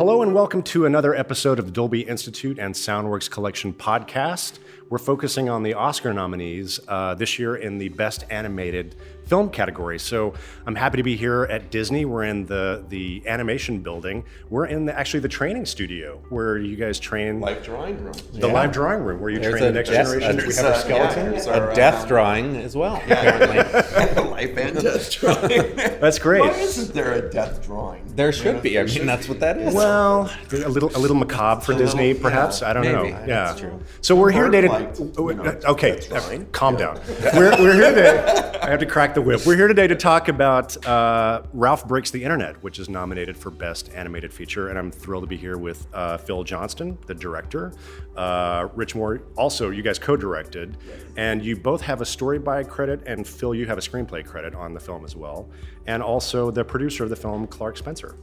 Hello 0.00 0.22
and 0.22 0.32
welcome 0.32 0.62
to 0.62 0.86
another 0.86 1.14
episode 1.14 1.58
of 1.58 1.66
the 1.66 1.70
Dolby 1.72 2.00
Institute 2.00 2.58
and 2.58 2.74
Soundworks 2.74 3.30
Collection 3.30 3.74
podcast. 3.74 4.58
We're 4.88 4.96
focusing 4.96 5.50
on 5.50 5.62
the 5.62 5.74
Oscar 5.74 6.14
nominees 6.14 6.80
uh, 6.88 7.14
this 7.16 7.38
year 7.38 7.54
in 7.56 7.76
the 7.76 7.90
Best 7.90 8.24
Animated 8.30 8.94
Film 9.26 9.50
category. 9.50 9.98
So 9.98 10.32
I'm 10.66 10.74
happy 10.74 10.96
to 10.96 11.02
be 11.02 11.16
here 11.16 11.42
at 11.50 11.70
Disney. 11.70 12.06
We're 12.06 12.24
in 12.24 12.46
the 12.46 12.82
the 12.88 13.22
animation 13.26 13.80
building. 13.80 14.24
We're 14.48 14.64
in 14.66 14.86
the, 14.86 14.98
actually 14.98 15.20
the 15.20 15.28
training 15.28 15.66
studio 15.66 16.20
where 16.30 16.56
you 16.56 16.76
guys 16.76 16.98
train 16.98 17.38
live 17.38 17.62
drawing 17.62 18.02
room. 18.02 18.14
the 18.32 18.46
Yeah. 18.48 18.52
live 18.54 18.72
drawing 18.72 19.04
room 19.04 19.20
where 19.20 19.28
you 19.30 19.38
There's 19.38 19.52
train 19.52 19.64
the 19.64 19.72
next 19.72 19.90
death- 19.90 20.06
generation. 20.06 20.40
a- 20.40 20.46
we 20.48 20.54
have 20.54 20.64
our 20.64 20.74
skeleton. 20.76 21.24
yeah, 21.26 21.30
here's 21.32 21.46
a 21.46 21.60
our, 21.60 21.74
death 21.74 22.02
um, 22.02 22.08
drawing 22.08 22.56
as 22.56 22.74
well. 22.74 22.96
apparently. 23.06 24.19
life 24.46 24.56
and 24.56 24.78
death 24.82 25.10
drawing. 25.12 25.76
That's 25.76 26.18
great. 26.18 26.40
Why 26.40 26.50
isn't 26.50 26.94
there 26.94 27.12
a 27.14 27.30
death 27.30 27.64
drawing? 27.64 28.04
There 28.14 28.32
should 28.32 28.62
be. 28.62 28.78
I 28.78 28.84
mean, 28.84 29.06
that's 29.06 29.28
what 29.28 29.40
that 29.40 29.56
is. 29.58 29.74
Well, 29.74 30.30
a 30.52 30.68
little 30.68 30.90
a 30.96 30.98
little 30.98 31.16
macabre 31.16 31.60
for 31.60 31.72
A 31.72 31.74
little- 31.76 31.86
Disney, 31.92 32.12
yeah, 32.12 32.22
perhaps. 32.22 32.62
I 32.62 32.72
don't 32.72 32.82
maybe. 32.82 33.10
know. 33.12 33.26
That's 33.26 33.60
Yeah, 33.60 33.68
true. 33.68 33.80
So 34.00 34.16
we're 34.16 34.30
here 34.32 34.48
today. 34.50 34.66
Bert 34.68 34.94
To, 34.96 35.02
you 35.16 35.34
know, 35.34 35.58
okay, 35.64 36.00
that's 36.08 36.26
fine. 36.26 36.46
calm 36.52 36.76
down. 36.76 37.00
We're, 37.34 37.50
we're 37.58 37.74
here 37.74 37.90
today. 37.94 38.46
I 38.62 38.68
have 38.68 38.80
to 38.80 38.86
crack 38.86 39.14
the 39.14 39.22
whip. 39.22 39.46
We're 39.46 39.56
here 39.56 39.68
today 39.68 39.86
to 39.86 39.94
talk 39.94 40.28
about 40.28 40.84
uh, 40.86 41.42
Ralph 41.54 41.86
Breaks 41.88 42.10
the 42.10 42.22
Internet, 42.22 42.62
which 42.62 42.78
is 42.78 42.88
nominated 42.90 43.36
for 43.36 43.50
Best 43.50 43.90
Animated 43.94 44.32
Feature, 44.34 44.68
and 44.68 44.78
I'm 44.78 44.90
thrilled 44.90 45.22
to 45.22 45.26
be 45.26 45.36
here 45.38 45.56
with 45.56 45.86
uh, 45.94 46.18
Phil 46.18 46.44
Johnston, 46.44 46.98
the 47.06 47.14
director. 47.14 47.72
Uh, 48.16 48.68
Rich 48.74 48.94
Moore, 48.94 49.22
also 49.36 49.70
you 49.70 49.82
guys 49.82 49.98
co-directed, 49.98 50.76
and 51.16 51.42
you 51.42 51.56
both 51.56 51.80
have 51.80 52.02
a 52.02 52.04
story 52.04 52.38
by 52.38 52.62
credit, 52.64 53.00
and 53.06 53.26
Phil, 53.26 53.54
you 53.54 53.64
have 53.66 53.78
a 53.78 53.80
screenplay 53.80 54.24
credit 54.30 54.54
on 54.54 54.72
the 54.72 54.80
film 54.80 55.04
as 55.04 55.16
well, 55.16 55.50
and 55.86 56.02
also 56.02 56.50
the 56.50 56.64
producer 56.64 57.04
of 57.04 57.10
the 57.10 57.16
film, 57.16 57.46
Clark 57.46 57.76
Spencer. 57.76 58.16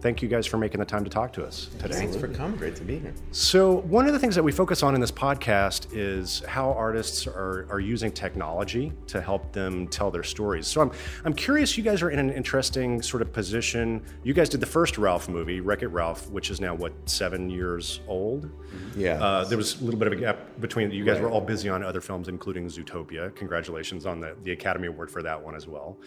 Thank 0.00 0.20
you 0.20 0.28
guys 0.28 0.46
for 0.46 0.58
making 0.58 0.78
the 0.78 0.86
time 0.86 1.04
to 1.04 1.10
talk 1.10 1.32
to 1.34 1.44
us 1.44 1.68
today. 1.78 1.94
Thanks 1.94 2.16
for 2.16 2.28
coming. 2.28 2.58
Great 2.58 2.76
to 2.76 2.84
be 2.84 2.98
here. 2.98 3.14
So, 3.32 3.78
one 3.80 4.06
of 4.06 4.12
the 4.12 4.18
things 4.18 4.34
that 4.34 4.42
we 4.42 4.52
focus 4.52 4.82
on 4.82 4.94
in 4.94 5.00
this 5.00 5.10
podcast 5.10 5.88
is 5.92 6.40
how 6.46 6.72
artists 6.72 7.26
are, 7.26 7.66
are 7.70 7.80
using 7.80 8.12
technology 8.12 8.92
to 9.08 9.20
help 9.20 9.52
them 9.52 9.88
tell 9.88 10.10
their 10.10 10.22
stories. 10.22 10.66
So, 10.66 10.82
I'm, 10.82 10.92
I'm 11.24 11.32
curious, 11.32 11.78
you 11.78 11.82
guys 11.82 12.02
are 12.02 12.10
in 12.10 12.18
an 12.18 12.30
interesting 12.30 13.00
sort 13.00 13.22
of 13.22 13.32
position. 13.32 14.02
You 14.22 14.34
guys 14.34 14.50
did 14.50 14.60
the 14.60 14.66
first 14.66 14.98
Ralph 14.98 15.28
movie, 15.28 15.60
Wreck 15.60 15.82
It 15.82 15.88
Ralph, 15.88 16.28
which 16.30 16.50
is 16.50 16.60
now, 16.60 16.74
what, 16.74 16.92
seven 17.06 17.48
years 17.48 18.00
old? 18.06 18.50
Yeah. 18.94 19.22
Uh, 19.22 19.44
there 19.44 19.58
was 19.58 19.80
a 19.80 19.84
little 19.84 19.98
bit 19.98 20.08
of 20.08 20.12
a 20.12 20.16
gap 20.16 20.60
between 20.60 20.90
you 20.90 21.04
guys 21.04 21.20
were 21.20 21.30
all 21.30 21.40
busy 21.40 21.70
on 21.70 21.82
other 21.82 22.02
films, 22.02 22.28
including 22.28 22.66
Zootopia. 22.66 23.34
Congratulations 23.34 24.04
on 24.04 24.20
the, 24.20 24.36
the 24.44 24.52
Academy 24.52 24.88
Award 24.88 25.10
for 25.10 25.22
that 25.22 25.42
one 25.42 25.54
as 25.54 25.66
well. 25.66 25.98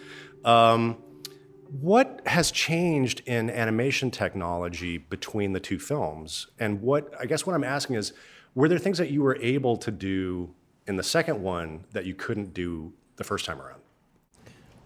Um, 0.45 0.97
what 1.71 2.21
has 2.25 2.51
changed 2.51 3.21
in 3.25 3.49
animation 3.49 4.11
technology 4.11 4.97
between 4.97 5.53
the 5.53 5.59
two 5.59 5.79
films? 5.79 6.47
And 6.59 6.81
what 6.81 7.13
I 7.19 7.25
guess 7.25 7.45
what 7.45 7.55
I'm 7.55 7.63
asking 7.63 7.95
is, 7.95 8.13
were 8.55 8.67
there 8.67 8.79
things 8.79 8.97
that 8.97 9.11
you 9.11 9.21
were 9.21 9.37
able 9.37 9.77
to 9.77 9.91
do 9.91 10.53
in 10.87 10.95
the 10.95 11.03
second 11.03 11.41
one 11.41 11.85
that 11.91 12.05
you 12.05 12.15
couldn't 12.15 12.53
do 12.53 12.93
the 13.17 13.23
first 13.23 13.45
time 13.45 13.61
around? 13.61 13.81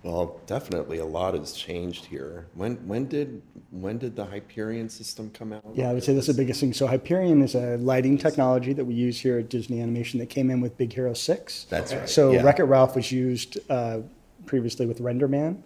well, 0.04 0.42
definitely 0.48 0.98
a 0.98 1.06
lot 1.06 1.34
has 1.34 1.54
changed 1.54 2.06
here. 2.06 2.46
When 2.56 2.76
when 2.88 3.08
did 3.08 3.42
when 3.72 3.98
did 3.98 4.18
the 4.18 4.26
Hyperion 4.26 4.90
system 4.90 5.32
come 5.32 5.54
out? 5.54 5.64
Yeah, 5.74 5.90
I 5.90 5.94
would 5.94 6.04
say 6.04 6.14
that's 6.14 6.28
the 6.28 6.34
biggest 6.34 6.60
thing. 6.60 6.74
So 6.74 6.88
Hyperion 6.88 7.42
is 7.42 7.56
a 7.56 7.78
lighting 7.78 8.18
technology 8.18 8.74
that 8.74 8.84
we 8.84 8.94
use 8.94 9.20
here 9.20 9.40
at 9.40 9.50
Disney 9.50 9.82
Animation 9.82 10.20
that 10.20 10.30
came 10.30 10.50
in 10.50 10.60
with 10.60 10.78
Big 10.78 10.92
Hero 10.92 11.14
6. 11.14 11.68
That's 11.70 11.94
right, 11.94 12.10
So 12.10 12.32
yeah. 12.32 12.44
Wreck-It 12.44 12.66
Ralph 12.66 12.98
was 12.98 13.14
used 13.14 13.58
uh, 13.70 14.00
previously 14.46 14.86
with 14.86 15.00
RenderMan. 15.00 15.62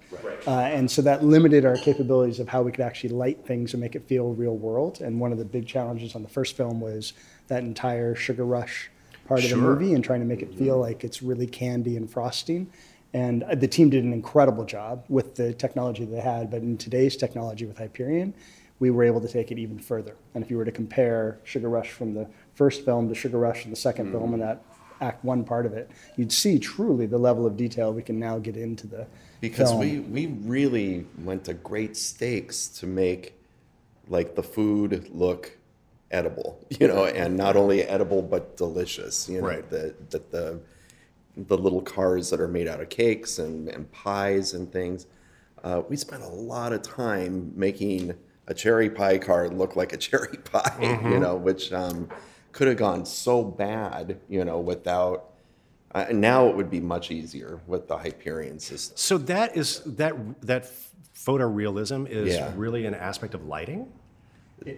Uh, 0.46 0.52
and 0.52 0.90
so 0.90 1.02
that 1.02 1.24
limited 1.24 1.66
our 1.66 1.76
capabilities 1.76 2.40
of 2.40 2.48
how 2.48 2.62
we 2.62 2.72
could 2.72 2.82
actually 2.82 3.10
light 3.10 3.46
things 3.46 3.74
and 3.74 3.82
make 3.82 3.96
it 3.96 4.08
feel 4.08 4.34
real 4.34 4.58
world. 4.58 5.02
And 5.02 5.20
one 5.20 5.32
of 5.32 5.38
the 5.38 5.46
big 5.46 5.68
challenges 5.68 6.16
on 6.16 6.24
the 6.24 6.30
first 6.30 6.56
film 6.56 6.80
was 6.80 7.14
that 7.48 7.64
entire 7.64 8.16
Sugar 8.16 8.46
Rush 8.46 8.90
part 9.28 9.44
of 9.44 9.50
the 9.50 9.58
movie 9.58 9.94
and 9.94 10.04
trying 10.04 10.22
to 10.22 10.26
make 10.26 10.42
it 10.42 10.54
feel 10.56 10.80
like 10.80 11.04
it's 11.04 11.22
really 11.22 11.48
candy 11.48 11.98
and 11.98 12.10
frosting. 12.10 12.72
And 13.14 13.44
uh, 13.44 13.56
the 13.56 13.68
team 13.68 13.90
did 13.90 14.04
an 14.04 14.14
incredible 14.14 14.66
job 14.66 15.06
with 15.10 15.36
the 15.36 15.54
technology 15.54 16.06
they 16.06 16.20
had. 16.20 16.50
But 16.50 16.62
in 16.62 16.78
today's 16.78 17.18
technology 17.18 17.66
with 17.66 17.78
Hyperion, 17.78 18.34
we 18.80 18.92
were 18.92 19.04
able 19.04 19.22
to 19.22 19.28
take 19.28 19.52
it 19.52 19.58
even 19.58 19.80
further. 19.80 20.16
And 20.34 20.44
if 20.44 20.52
you 20.52 20.58
were 20.58 20.66
to 20.66 20.72
compare 20.72 21.40
Sugar 21.44 21.70
Rush 21.70 21.92
from 21.92 22.14
the 22.14 22.28
first 22.54 22.86
film 22.86 23.10
to 23.10 23.16
Sugar 23.16 23.40
Rush 23.40 23.64
from 23.64 23.72
the 23.72 23.78
2nd 23.78 24.12
film 24.12 24.34
and 24.34 24.42
that 24.42 24.64
act 25.02 25.24
one 25.24 25.44
part 25.44 25.66
of 25.66 25.74
it, 25.74 25.90
you'd 26.16 26.32
see 26.32 26.60
truly 26.60 27.06
the 27.06 27.18
level 27.18 27.46
of 27.46 27.58
detail 27.58 27.94
we 27.94 28.02
can 28.02 28.20
now 28.20 28.40
get 28.40 28.58
into 28.58 28.88
the 28.88 29.08
because 29.42 29.70
film. 29.72 29.80
we 29.82 30.00
we 30.00 30.28
really 30.44 31.06
went 31.24 31.44
to 31.46 31.54
great 31.54 31.96
stakes 31.96 32.68
to 32.68 32.88
make 32.88 33.34
like 34.08 34.36
the 34.36 34.44
food 34.44 35.10
look 35.14 35.52
edible, 36.12 36.66
you 36.80 36.88
know, 36.88 37.06
and 37.06 37.36
not 37.36 37.56
only 37.56 37.84
edible 37.84 38.22
but 38.22 38.56
delicious. 38.58 39.28
You 39.30 39.42
know, 39.42 39.48
Right. 39.48 39.70
that 39.70 40.10
that 40.12 40.32
the 40.32 40.60
the 41.36 41.58
little 41.58 41.82
cars 41.82 42.32
that 42.32 42.40
are 42.40 42.48
made 42.48 42.68
out 42.68 42.82
of 42.82 42.90
cakes 42.90 43.38
and, 43.38 43.68
and 43.70 43.92
pies 43.92 44.54
and 44.54 44.72
things. 44.72 45.06
Uh, 45.64 45.84
we 45.88 45.96
spent 45.96 46.24
a 46.24 46.28
lot 46.28 46.74
of 46.74 46.82
time 46.82 47.52
making 47.56 48.16
a 48.48 48.54
cherry 48.56 48.90
pie 48.90 49.18
car 49.20 49.48
look 49.50 49.76
like 49.76 49.94
a 49.94 49.98
cherry 50.08 50.38
pie, 50.38 51.00
you 51.04 51.20
know, 51.20 51.36
which 51.36 51.72
um, 51.74 52.10
could 52.52 52.68
have 52.68 52.78
gone 52.78 53.06
so 53.06 53.44
bad, 53.44 54.20
you 54.30 54.44
know, 54.46 54.60
without. 54.60 55.32
Uh, 55.94 56.06
now 56.12 56.48
it 56.48 56.56
would 56.56 56.70
be 56.70 56.80
much 56.82 57.12
easier 57.12 57.60
with 57.66 57.88
the 57.88 57.98
Hyperion 57.98 58.60
system. 58.60 58.98
So 58.98 59.18
that 59.20 59.56
is 59.56 59.80
that 59.86 60.14
that 60.42 60.70
photorealism 61.16 62.08
is 62.10 62.36
Yeah. 62.36 62.52
really 62.56 62.86
an 62.86 62.94
aspect 62.94 63.34
of 63.34 63.46
lighting. 63.46 63.92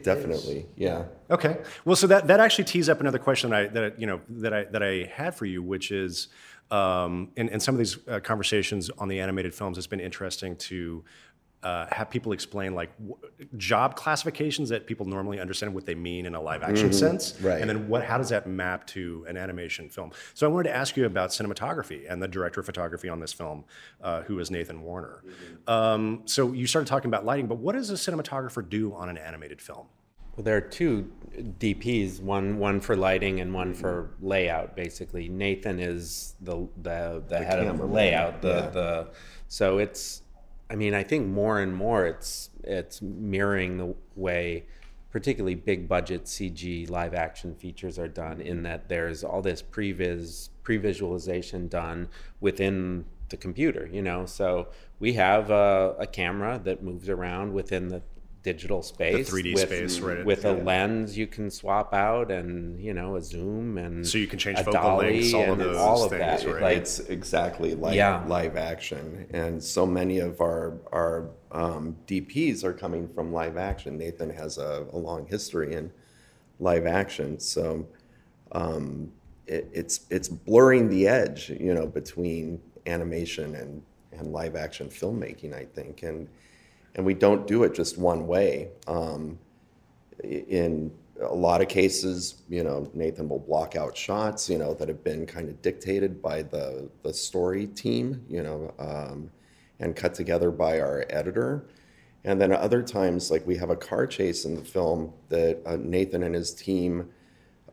Definitely, 0.03 0.65
yeah. 0.75 1.05
Okay. 1.31 1.57
Well, 1.85 1.95
so 1.95 2.05
that, 2.07 2.27
that 2.27 2.41
actually 2.41 2.65
tees 2.65 2.89
up 2.89 2.99
another 2.99 3.17
question 3.17 3.51
that 3.51 3.59
I, 3.59 3.67
that 3.67 3.99
you 3.99 4.07
know 4.07 4.19
that 4.29 4.53
I 4.53 4.63
that 4.65 4.83
I 4.83 5.09
had 5.13 5.35
for 5.35 5.45
you, 5.45 5.63
which 5.63 5.91
is 5.91 6.27
um, 6.69 7.29
in, 7.37 7.47
in 7.49 7.59
some 7.59 7.75
of 7.75 7.79
these 7.79 7.97
uh, 8.07 8.19
conversations 8.19 8.89
on 8.97 9.07
the 9.07 9.19
animated 9.19 9.55
films, 9.55 9.77
it's 9.77 9.87
been 9.87 9.99
interesting 10.01 10.55
to 10.57 11.03
uh, 11.63 11.87
have 11.91 12.09
people 12.09 12.31
explain 12.31 12.73
like 12.73 12.89
w- 12.97 13.17
job 13.57 13.95
classifications 13.95 14.69
that 14.69 14.87
people 14.87 15.05
normally 15.05 15.39
understand 15.39 15.73
what 15.73 15.85
they 15.85 15.95
mean 15.95 16.25
in 16.25 16.35
a 16.35 16.41
live 16.41 16.63
action 16.63 16.93
sense, 16.93 17.39
right. 17.41 17.59
And 17.59 17.69
then 17.69 17.87
what 17.87 18.03
how 18.03 18.17
does 18.17 18.29
that 18.29 18.47
map 18.47 18.87
to 18.87 19.25
an 19.27 19.35
animation 19.35 19.89
film? 19.89 20.11
So 20.33 20.47
I 20.47 20.51
wanted 20.51 20.69
to 20.69 20.75
ask 20.75 20.95
you 20.95 21.05
about 21.05 21.31
cinematography 21.31 22.09
and 22.09 22.21
the 22.21 22.27
director 22.27 22.61
of 22.61 22.65
photography 22.65 23.09
on 23.09 23.19
this 23.19 23.33
film, 23.33 23.65
uh, 24.01 24.21
who 24.21 24.39
is 24.39 24.49
Nathan 24.49 24.81
Warner. 24.81 25.23
Um, 25.67 26.21
so 26.25 26.53
you 26.53 26.65
started 26.65 26.87
talking 26.87 27.09
about 27.09 27.25
lighting, 27.25 27.47
but 27.47 27.57
what 27.57 27.75
does 27.75 27.89
a 27.89 27.95
cinematographer 27.95 28.67
do 28.67 28.93
on 28.93 29.09
an 29.09 29.17
animated 29.17 29.61
film? 29.61 29.87
Well, 30.39 30.45
there 30.45 30.55
are 30.55 30.61
two 30.61 31.11
DPs, 31.59 32.21
one 32.21 32.59
one 32.59 32.79
for 32.79 32.95
lighting 32.95 33.41
and 33.41 33.53
one 33.53 33.73
for 33.73 34.11
layout. 34.21 34.73
Basically, 34.73 35.27
Nathan 35.27 35.81
is 35.81 36.35
the 36.39 36.65
the, 36.81 37.21
the, 37.27 37.39
head 37.39 37.59
of 37.59 37.77
the 37.77 37.85
layout. 37.85 38.41
The 38.41 38.47
yeah. 38.47 38.69
the 38.69 39.07
so 39.49 39.79
it's. 39.79 40.21
I 40.69 40.75
mean, 40.75 40.93
I 40.93 41.03
think 41.03 41.27
more 41.27 41.59
and 41.59 41.75
more 41.75 42.05
it's 42.05 42.51
it's 42.63 43.01
mirroring 43.01 43.77
the 43.77 43.95
way, 44.15 44.65
particularly 45.11 45.55
big 45.55 45.87
budget 45.87 46.25
CG 46.25 46.89
live 46.89 47.13
action 47.13 47.55
features 47.55 47.97
are 47.97 48.07
done. 48.07 48.39
In 48.39 48.63
that 48.63 48.89
there's 48.89 49.23
all 49.23 49.41
this 49.41 49.61
previs 49.61 50.49
pre-visualization 50.63 51.67
done 51.67 52.07
within 52.39 53.05
the 53.29 53.37
computer. 53.37 53.89
You 53.91 54.03
know, 54.03 54.25
so 54.25 54.67
we 54.99 55.13
have 55.13 55.49
a, 55.49 55.95
a 55.99 56.07
camera 56.07 56.59
that 56.63 56.83
moves 56.83 57.09
around 57.09 57.53
within 57.53 57.87
the 57.87 58.01
digital 58.41 58.81
space 58.81 59.29
3D 59.29 59.53
with- 59.53 59.61
space, 59.63 59.99
right. 59.99 60.23
with 60.25 60.45
a 60.45 60.53
lens 60.53 61.17
you 61.17 61.27
can 61.27 61.51
swap 61.51 61.93
out 61.93 62.31
and 62.31 62.79
you 62.81 62.93
know 62.93 63.15
a 63.17 63.21
zoom 63.21 63.77
and 63.77 64.07
So 64.07 64.17
you 64.17 64.27
can 64.27 64.39
change 64.39 64.57
focal 64.59 64.73
dolly 64.73 65.11
lengths, 65.13 65.33
all 65.33 65.43
of 65.43 65.49
and 65.49 65.61
those 65.61 65.77
all 65.77 66.03
of 66.05 66.09
things, 66.11 66.43
that 66.43 66.45
right? 66.53 66.61
like 66.61 66.77
it's 66.77 66.99
exactly 66.99 67.75
like 67.75 67.95
Yeah. 67.95 68.23
live 68.27 68.55
action, 68.55 69.27
and 69.31 69.61
so 69.63 69.85
many 69.85 70.19
of 70.19 70.39
our 70.41 70.77
our 70.93 71.29
um, 71.51 71.97
DPs 72.07 72.63
are 72.63 72.73
coming 72.73 73.07
from 73.09 73.33
live 73.33 73.57
action. 73.57 73.97
Nathan 73.97 74.29
has 74.29 74.57
a, 74.57 74.85
a 74.93 74.97
long 74.97 75.25
history 75.27 75.73
in 75.73 75.91
live 76.59 76.85
action, 76.85 77.39
so 77.39 77.87
um, 78.51 79.11
it, 79.47 79.67
it's 79.73 80.01
it's 80.09 80.27
blurring 80.29 80.89
the 80.89 81.07
edge, 81.07 81.49
you 81.49 81.73
know, 81.73 81.87
between 81.87 82.61
animation 82.85 83.55
and 83.55 83.81
and 84.11 84.31
live 84.31 84.55
action 84.55 84.87
filmmaking. 84.89 85.53
I 85.53 85.65
think, 85.65 86.03
and 86.03 86.27
and 86.95 87.05
we 87.05 87.13
don't 87.13 87.47
do 87.47 87.63
it 87.63 87.73
just 87.73 87.97
one 87.97 88.27
way. 88.27 88.69
Um, 88.87 89.39
in 90.23 90.91
a 91.21 91.33
lot 91.33 91.61
of 91.61 91.67
cases, 91.67 92.35
you 92.49 92.63
know, 92.63 92.89
Nathan 92.93 93.29
will 93.29 93.39
block 93.39 93.75
out 93.75 93.95
shots, 93.95 94.49
you 94.49 94.57
know, 94.57 94.73
that 94.75 94.87
have 94.87 95.03
been 95.03 95.25
kind 95.25 95.49
of 95.49 95.61
dictated 95.61 96.21
by 96.21 96.43
the 96.43 96.89
the 97.03 97.13
story 97.13 97.67
team, 97.67 98.23
you 98.29 98.43
know, 98.43 98.73
um, 98.79 99.29
and 99.79 99.95
cut 99.95 100.13
together 100.13 100.51
by 100.51 100.79
our 100.79 101.05
editor. 101.09 101.65
And 102.25 102.39
then 102.39 102.51
other 102.51 102.81
times, 102.83 103.31
like 103.31 103.47
we 103.47 103.55
have 103.57 103.69
a 103.69 103.75
car 103.77 104.05
chase 104.05 104.43
in 104.43 104.55
the 104.55 104.63
film 104.63 105.13
that 105.29 105.61
uh, 105.65 105.77
Nathan 105.77 106.23
and 106.23 106.35
his 106.35 106.53
team 106.53 107.09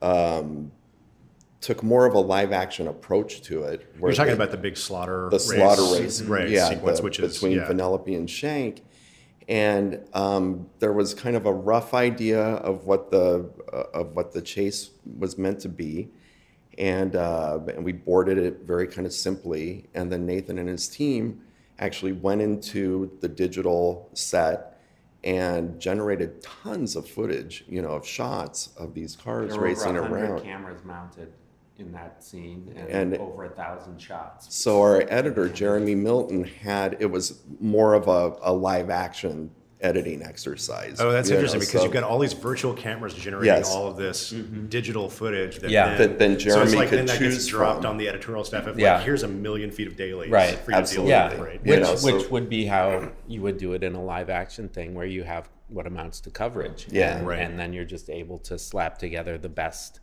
um, 0.03 0.71
took 1.61 1.83
more 1.83 2.07
of 2.07 2.15
a 2.15 2.21
live 2.21 2.53
action 2.53 2.87
approach 2.87 3.43
to 3.43 3.65
it. 3.65 3.93
You're 4.01 4.13
talking 4.13 4.29
they- 4.29 4.33
about 4.35 4.53
the 4.53 4.57
big 4.57 4.77
slaughter 4.77 5.29
the 5.31 5.37
race, 5.39 5.47
slaughter 5.47 6.01
race, 6.01 6.23
right, 6.23 6.49
yeah, 6.49 6.69
sequence, 6.69 6.99
the- 6.99 7.05
which 7.05 7.19
is 7.19 7.35
between 7.35 7.59
yeah. 7.59 7.67
Vanellope 7.67 8.15
and 8.17 8.31
Shank, 8.31 8.85
and 9.49 10.01
um, 10.13 10.69
there 10.81 10.93
was 10.93 11.15
kind 11.15 11.37
of 11.37 11.47
a 11.47 11.53
rough 11.53 11.95
idea 11.95 12.43
of 12.43 12.85
what 12.85 13.11
the 13.11 13.49
uh, 13.73 13.85
of 13.95 14.17
what 14.17 14.33
the 14.33 14.43
chase 14.43 14.91
was 15.19 15.39
meant 15.39 15.61
to 15.61 15.69
be, 15.69 16.09
and 16.79 17.15
uh, 17.15 17.61
and 17.69 17.85
we 17.85 17.93
boarded 17.93 18.39
it 18.39 18.61
very 18.65 18.87
kind 18.87 19.07
of 19.07 19.13
simply. 19.13 19.89
And 19.95 20.11
then 20.11 20.27
Nathan 20.27 20.59
and 20.59 20.69
his 20.69 20.89
team 20.89 21.43
actually 21.79 22.13
went 22.13 22.43
into 22.43 23.17
the 23.21 23.29
digital 23.29 24.09
set 24.15 24.81
and 25.23 25.79
generated 25.81 26.43
tons 26.43 26.97
of 26.97 27.09
footage, 27.09 27.65
you 27.69 27.83
know, 27.83 27.91
of 27.91 28.07
shots 28.07 28.71
of 28.77 28.95
these 28.95 29.17
cars 29.17 29.57
racing 29.59 29.97
over 29.97 30.03
100 30.03 30.31
around. 30.31 30.43
cameras 30.43 30.85
mounted 30.85 31.33
in 31.79 31.93
that 31.93 32.25
scene 32.25 32.73
and, 32.77 32.89
And- 33.13 33.17
over 33.19 33.45
a 33.45 33.49
thousand 33.51 34.01
shots. 34.01 34.55
So 34.55 34.81
our 34.81 35.03
editor 35.09 35.49
Jeremy 35.49 35.95
Milton 35.95 36.45
had 36.45 36.97
it 37.01 37.07
was 37.07 37.43
more 37.61 37.95
of 37.95 38.09
a, 38.09 38.37
a 38.43 38.53
live 38.53 38.89
action 38.91 39.51
editing 39.83 40.23
exercise. 40.23 40.99
Oh, 41.01 41.13
that's 41.13 41.29
you 41.29 41.35
know, 41.35 41.41
interesting 41.41 41.61
because 41.61 41.73
so- 41.81 41.85
you've 41.85 41.93
got 41.93 42.03
all 42.03 42.19
these 42.19 42.33
virtual 42.33 42.73
cameras 42.73 43.13
generating 43.13 43.55
Yes. 43.57 43.71
all 43.75 43.87
of 43.87 43.97
this 43.99 44.33
mm-hmm. 44.33 44.67
digital 44.69 45.11
footage. 45.11 45.59
That 45.59 45.71
Yeah. 45.71 45.99
then, 45.99 45.99
That 45.99 46.19
then 46.19 46.31
so 46.31 46.35
it's 46.35 46.45
Jeremy 46.45 46.77
like 46.77 46.89
could 46.89 46.99
then 47.01 47.07
that 47.07 47.19
gets 47.21 47.35
choose 47.37 47.47
dropped 47.49 47.83
from. 47.83 47.91
on 47.91 47.97
the 47.99 48.09
editorial 48.09 48.43
staff 48.45 48.67
of 48.67 48.79
Yeah. 48.79 48.95
like, 48.97 49.05
here's 49.05 49.23
a 49.23 49.29
million 49.29 49.71
feet 49.71 49.87
of 49.87 49.97
dailies 49.97 50.31
Right. 50.31 50.55
for 50.59 50.71
you 50.71 50.77
Absolutely. 50.79 51.11
to 51.13 51.17
Yeah, 51.17 51.29
with, 51.31 51.39
right? 51.41 51.61
You 51.63 51.71
which 51.73 51.81
know, 51.83 51.95
so- 51.95 52.17
which 52.17 52.31
would 52.31 52.49
be 52.49 52.65
how 52.65 53.11
you 53.29 53.43
would 53.43 53.59
do 53.59 53.75
it 53.75 53.83
in 53.85 53.95
a 53.95 54.03
live 54.03 54.31
action 54.31 54.69
thing, 54.71 54.95
where 54.95 55.07
you 55.07 55.25
have 55.25 55.51
what 55.69 55.87
amounts 55.87 56.21
to 56.21 56.31
coverage. 56.31 56.87
Yeah. 56.91 57.19
and, 57.19 57.27
Right. 57.27 57.41
and 57.41 57.59
then 57.59 57.75
you're 57.75 57.85
just 57.85 58.09
able 58.09 58.39
to 58.39 58.59
slap 58.59 58.97
together 58.99 59.37
the 59.37 59.49
best 59.51 60.01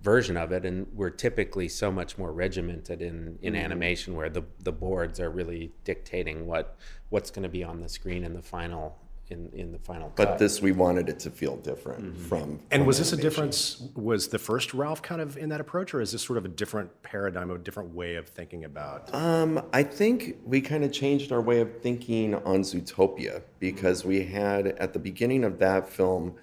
version 0.00 0.36
of 0.36 0.52
it. 0.52 0.64
And 0.64 0.86
we're 0.94 1.10
typically 1.10 1.68
so 1.68 1.90
much 1.90 2.18
more 2.18 2.32
regimented 2.32 3.02
in 3.02 3.38
in 3.42 3.54
Mm-hmm. 3.54 3.64
animation, 3.64 4.14
where 4.16 4.28
the 4.30 4.42
the 4.62 4.72
boards 4.72 5.20
are 5.20 5.30
really 5.30 5.72
dictating 5.84 6.46
what 6.46 6.76
what's 7.10 7.30
going 7.30 7.42
to 7.44 7.48
be 7.48 7.64
on 7.64 7.80
the 7.80 7.88
screen 7.88 8.24
in 8.24 8.34
the 8.34 8.42
final 8.42 8.98
in 9.28 9.50
in 9.54 9.72
the 9.72 9.78
final. 9.78 10.12
But 10.14 10.28
cut. 10.28 10.38
this 10.38 10.62
we 10.62 10.70
wanted 10.70 11.08
it 11.08 11.18
to 11.20 11.30
feel 11.30 11.56
different 11.56 12.04
Mm-hmm. 12.04 12.24
from. 12.28 12.50
And 12.70 12.80
from 12.82 12.86
was 12.86 12.98
this 12.98 13.12
a 13.12 13.16
difference? 13.16 13.82
Was 13.96 14.28
the 14.28 14.38
first 14.38 14.72
Ralph 14.72 15.02
kind 15.02 15.20
of 15.20 15.36
in 15.36 15.48
that 15.48 15.60
approach, 15.60 15.94
or 15.94 16.00
is 16.00 16.12
this 16.12 16.22
sort 16.22 16.36
of 16.38 16.44
a 16.44 16.48
different 16.48 17.02
paradigm, 17.02 17.50
a 17.50 17.58
different 17.58 17.92
way 17.92 18.14
of 18.14 18.28
thinking 18.28 18.64
about? 18.64 19.12
Um, 19.12 19.60
I 19.72 19.82
think 19.82 20.36
we 20.44 20.60
kind 20.60 20.84
of 20.84 20.92
changed 20.92 21.32
our 21.32 21.40
way 21.40 21.60
of 21.60 21.80
thinking 21.80 22.36
on 22.36 22.60
Zootopia 22.60 23.42
because 23.58 24.04
we 24.04 24.24
had 24.26 24.68
at 24.68 24.92
the 24.92 25.00
beginning 25.00 25.42
of 25.42 25.58
that 25.58 25.88
film 25.88 26.36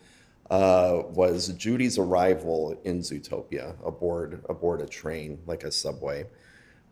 uh, 0.50 1.04
was 1.10 1.50
Judy's 1.50 1.98
arrival 1.98 2.80
in 2.84 3.00
Zootopia 3.00 3.76
aboard 3.86 4.44
aboard 4.50 4.82
a 4.82 4.88
train 4.88 5.40
like 5.46 5.64
a 5.64 5.72
subway, 5.72 6.26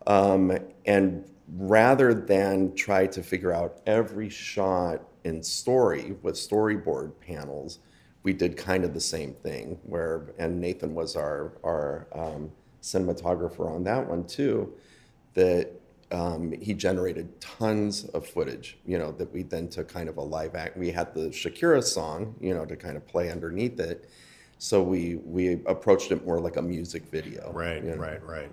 um, 0.07 0.57
and 0.86 1.25
rather 1.57 2.13
than 2.13 2.74
try 2.75 3.06
to 3.07 3.21
figure 3.21 3.51
out 3.51 3.81
every 3.86 4.30
shot 4.30 5.01
in 5.24 5.44
story 5.44 6.15
with 6.21 6.36
storyboard 6.36 7.12
panels, 7.19 7.80
we 8.24 8.33
did 8.33 8.56
kind 8.56 8.83
of 8.83 8.94
the 8.94 9.01
same 9.01 9.33
thing. 9.33 9.77
Where 9.83 10.33
and 10.39 10.59
Nathan 10.59 10.94
was 10.94 11.15
our 11.15 11.57
our 11.63 12.07
um, 12.13 12.51
cinematographer 12.81 13.69
on 13.69 13.83
that 13.83 14.07
one 14.07 14.25
too. 14.25 14.74
That 15.33 15.81
um, 16.12 16.52
he 16.52 16.74
generated 16.74 17.40
tons 17.40 18.06
of 18.06 18.28
footage, 18.28 18.78
you 18.86 18.98
know, 18.98 19.12
that 19.13 19.31
we 19.34 19.44
then 19.44 19.69
took 19.69 19.88
kind 19.88 20.10
of 20.10 20.18
a 20.18 20.22
live 20.22 20.56
act. 20.56 20.78
We 20.78 20.92
had 20.92 21.13
the 21.13 21.30
Shakira 21.30 21.84
song, 21.84 22.36
you 22.40 22.54
know, 22.54 22.66
to 22.66 22.75
kind 22.75 22.98
of 22.98 23.08
play 23.08 23.31
underneath 23.31 23.80
it. 23.80 24.10
So 24.58 24.84
we 24.84 25.16
we 25.25 25.54
approached 25.66 26.12
it 26.12 26.25
more 26.25 26.40
like 26.40 26.58
a 26.58 26.62
music 26.62 27.04
video. 27.12 27.52
Right, 27.52 27.84
you 27.84 27.92
know. 27.92 27.98
right, 27.98 28.24
right. 28.24 28.52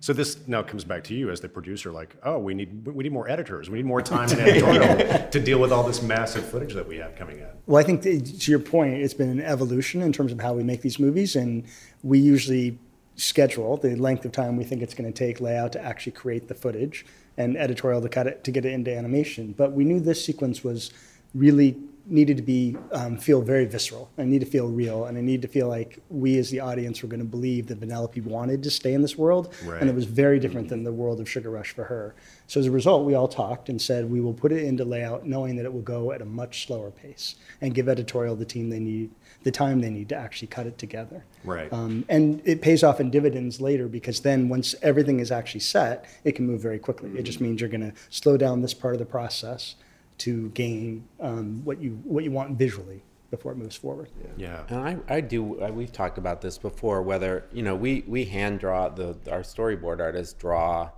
So 0.00 0.12
this 0.12 0.46
now 0.46 0.62
comes 0.62 0.84
back 0.84 1.02
to 1.04 1.14
you 1.14 1.30
as 1.30 1.40
the 1.40 1.48
producer. 1.48 1.90
Like, 1.90 2.14
oh, 2.22 2.38
we 2.38 2.54
need 2.54 2.86
we 2.86 3.02
need 3.02 3.12
more 3.12 3.28
editors. 3.28 3.68
We 3.68 3.78
need 3.78 3.86
more 3.86 4.00
time 4.00 4.30
in 4.30 4.38
editorial 4.40 5.28
to 5.28 5.40
deal 5.40 5.58
with 5.58 5.72
all 5.72 5.82
this 5.82 6.02
massive 6.02 6.46
footage 6.46 6.74
that 6.74 6.86
we 6.86 6.98
have 6.98 7.16
coming 7.16 7.38
in. 7.38 7.48
Well, 7.66 7.80
I 7.80 7.84
think 7.84 8.02
that, 8.02 8.40
to 8.40 8.50
your 8.50 8.60
point, 8.60 8.94
it's 8.94 9.14
been 9.14 9.30
an 9.30 9.40
evolution 9.40 10.02
in 10.02 10.12
terms 10.12 10.30
of 10.30 10.40
how 10.40 10.54
we 10.54 10.62
make 10.62 10.82
these 10.82 11.00
movies, 11.00 11.34
and 11.34 11.64
we 12.04 12.20
usually 12.20 12.78
schedule 13.18 13.76
the 13.76 13.96
length 13.96 14.24
of 14.24 14.32
time 14.32 14.56
we 14.56 14.64
think 14.64 14.80
it's 14.80 14.94
going 14.94 15.12
to 15.12 15.16
take 15.16 15.40
layout 15.40 15.72
to 15.72 15.84
actually 15.84 16.12
create 16.12 16.48
the 16.48 16.54
footage 16.54 17.04
and 17.36 17.56
editorial 17.56 18.00
to 18.00 18.08
cut 18.08 18.26
it 18.26 18.44
to 18.44 18.50
get 18.50 18.64
it 18.64 18.72
into 18.72 18.96
animation. 18.96 19.52
But 19.56 19.72
we 19.72 19.84
knew 19.84 20.00
this 20.00 20.24
sequence 20.24 20.64
was 20.64 20.92
really 21.34 21.76
needed 22.10 22.36
to 22.36 22.42
be 22.42 22.76
um, 22.92 23.16
feel 23.18 23.42
very 23.42 23.66
visceral 23.66 24.10
I 24.16 24.24
need 24.24 24.40
to 24.40 24.46
feel 24.46 24.68
real 24.68 25.04
and 25.04 25.18
I 25.18 25.20
need 25.20 25.42
to 25.42 25.48
feel 25.48 25.68
like 25.68 25.98
we 26.08 26.38
as 26.38 26.50
the 26.50 26.60
audience 26.60 27.02
were 27.02 27.08
going 27.08 27.20
to 27.20 27.26
believe 27.26 27.66
that 27.66 27.80
Vanellope 27.80 28.22
wanted 28.24 28.62
to 28.62 28.70
stay 28.70 28.94
in 28.94 29.02
this 29.02 29.16
world 29.18 29.54
Right. 29.64 29.80
and 29.80 29.90
it 29.90 29.94
was 29.94 30.06
very 30.06 30.38
different 30.38 30.68
than 30.68 30.84
the 30.84 30.92
world 30.92 31.20
of 31.20 31.28
Sugar 31.28 31.50
Rush 31.50 31.72
for 31.72 31.84
her. 31.84 32.14
So 32.46 32.60
as 32.60 32.66
a 32.66 32.70
result, 32.70 33.04
we 33.04 33.14
all 33.14 33.28
talked 33.28 33.68
and 33.68 33.80
said 33.80 34.10
we 34.10 34.20
will 34.20 34.32
put 34.32 34.52
it 34.52 34.64
into 34.64 34.84
layout 34.84 35.26
knowing 35.26 35.56
that 35.56 35.66
it 35.66 35.72
will 35.72 35.82
go 35.82 36.12
at 36.12 36.22
a 36.22 36.24
much 36.24 36.66
slower 36.66 36.90
pace 36.90 37.36
and 37.60 37.74
give 37.74 37.88
editorial 37.88 38.36
the 38.36 38.44
team 38.46 38.70
they 38.70 38.80
need, 38.80 39.10
the 39.42 39.50
time 39.50 39.80
they 39.80 39.90
need 39.90 40.08
to 40.08 40.16
actually 40.16 40.48
cut 40.48 40.66
it 40.66 40.78
together. 40.78 41.24
Right. 41.44 41.70
Um, 41.72 42.04
and 42.08 42.40
it 42.44 42.62
pays 42.62 42.82
off 42.82 43.00
in 43.00 43.10
dividends 43.10 43.60
later 43.60 43.86
because 43.86 44.20
then 44.20 44.48
once 44.48 44.74
everything 44.82 45.20
is 45.20 45.30
actually 45.30 45.60
set, 45.60 46.06
it 46.24 46.32
can 46.32 46.46
move 46.46 46.62
very 46.62 46.78
quickly. 46.78 47.10
It 47.18 47.24
just 47.24 47.40
means 47.40 47.60
you're 47.60 47.68
going 47.70 47.92
to 47.92 47.92
slow 48.08 48.36
down 48.38 48.62
this 48.62 48.74
part 48.74 48.94
of 48.94 48.98
the 48.98 49.06
process 49.06 49.74
to 50.18 50.50
gain 50.50 51.06
um, 51.20 51.64
what 51.64 51.80
you 51.80 52.00
what 52.04 52.24
you 52.24 52.30
want 52.30 52.58
visually 52.58 53.02
before 53.30 53.52
it 53.52 53.58
moves 53.58 53.76
forward. 53.76 54.08
Yeah. 54.36 54.64
And 54.68 54.78
I, 54.78 55.16
I 55.16 55.20
do. 55.20 55.60
I, 55.60 55.70
we've 55.70 55.92
talked 55.92 56.18
about 56.18 56.40
this 56.40 56.58
before. 56.58 57.02
Whether 57.02 57.46
you 57.52 57.62
know, 57.62 57.74
we 57.74 58.04
we 58.06 58.24
hand 58.24 58.60
draw 58.60 58.88
the 58.88 59.16
our 59.30 59.40
storyboard 59.40 60.00
artists 60.00 60.34
draw 60.34 60.90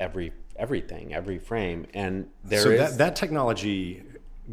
every 0.00 0.32
everything, 0.56 1.14
every 1.14 1.38
frame, 1.38 1.86
and 1.94 2.28
there 2.44 2.58
is 2.58 2.64
so 2.64 2.76
that, 2.76 2.98
that 2.98 3.16
technology 3.16 4.02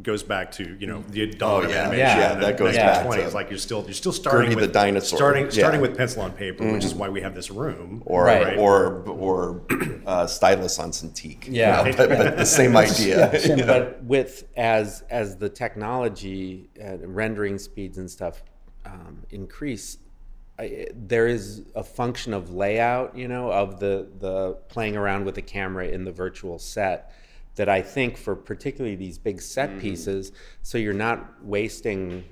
goes 0.01 0.23
back 0.23 0.51
to 0.51 0.75
you 0.79 0.87
know 0.87 1.03
the 1.09 1.27
dawn 1.27 1.61
Oh, 1.61 1.65
of 1.65 1.69
yeah. 1.71 1.81
animation. 1.87 2.17
Yeah, 2.17 2.33
in 2.33 2.39
that 2.39 2.57
goes 2.57 2.75
1920s. 2.75 2.77
back 3.17 3.29
to 3.29 3.35
Like 3.35 3.49
you're 3.51 3.59
still 3.59 3.83
you're 3.83 3.93
still 3.93 4.11
starting 4.11 4.49
Gertie 4.51 4.65
the 4.65 4.71
dinosaur. 4.73 5.17
starting 5.17 5.43
Yeah. 5.45 5.51
starting 5.51 5.81
with 5.81 5.95
pencil 5.95 6.23
on 6.23 6.31
paper, 6.31 6.71
which 6.71 6.83
is 6.83 6.95
why 6.95 7.09
we 7.09 7.21
have 7.21 7.35
this 7.35 7.51
room. 7.51 8.01
Or 8.05 8.23
Right. 8.25 8.57
or 8.57 9.03
or 9.07 9.61
uh, 10.07 10.25
stylus 10.25 10.79
on 10.79 10.91
Cintiq. 10.91 11.45
you 11.47 11.53
Yeah. 11.53 11.83
know, 11.83 11.93
but, 11.95 12.09
but 12.09 12.37
the 12.37 12.45
same 12.45 12.75
idea. 12.75 13.39
Same 13.39 13.57
but 13.67 14.03
with 14.03 14.45
as 14.57 15.03
as 15.11 15.37
the 15.37 15.49
technology 15.49 16.69
uh, 16.83 16.97
rendering 17.05 17.59
speeds 17.59 17.97
and 17.99 18.09
stuff 18.09 18.43
um, 18.85 19.21
increase 19.29 19.97
I, 20.59 20.87
there 20.93 21.27
is 21.27 21.63
a 21.75 21.83
function 21.83 22.33
of 22.33 22.51
layout 22.53 23.17
you 23.17 23.27
know 23.27 23.51
of 23.51 23.79
the 23.79 24.07
the 24.19 24.53
playing 24.69 24.95
around 24.95 25.25
with 25.25 25.35
the 25.35 25.41
camera 25.41 25.87
in 25.87 26.03
the 26.03 26.11
virtual 26.11 26.59
set 26.59 27.11
that 27.55 27.69
i 27.69 27.81
think 27.81 28.17
for 28.17 28.35
particularly 28.35 28.95
these 28.95 29.17
big 29.17 29.41
set 29.41 29.69
mm-hmm. 29.69 29.79
pieces 29.79 30.31
so 30.61 30.77
you're 30.77 30.93
not 30.93 31.43
wasting 31.43 32.23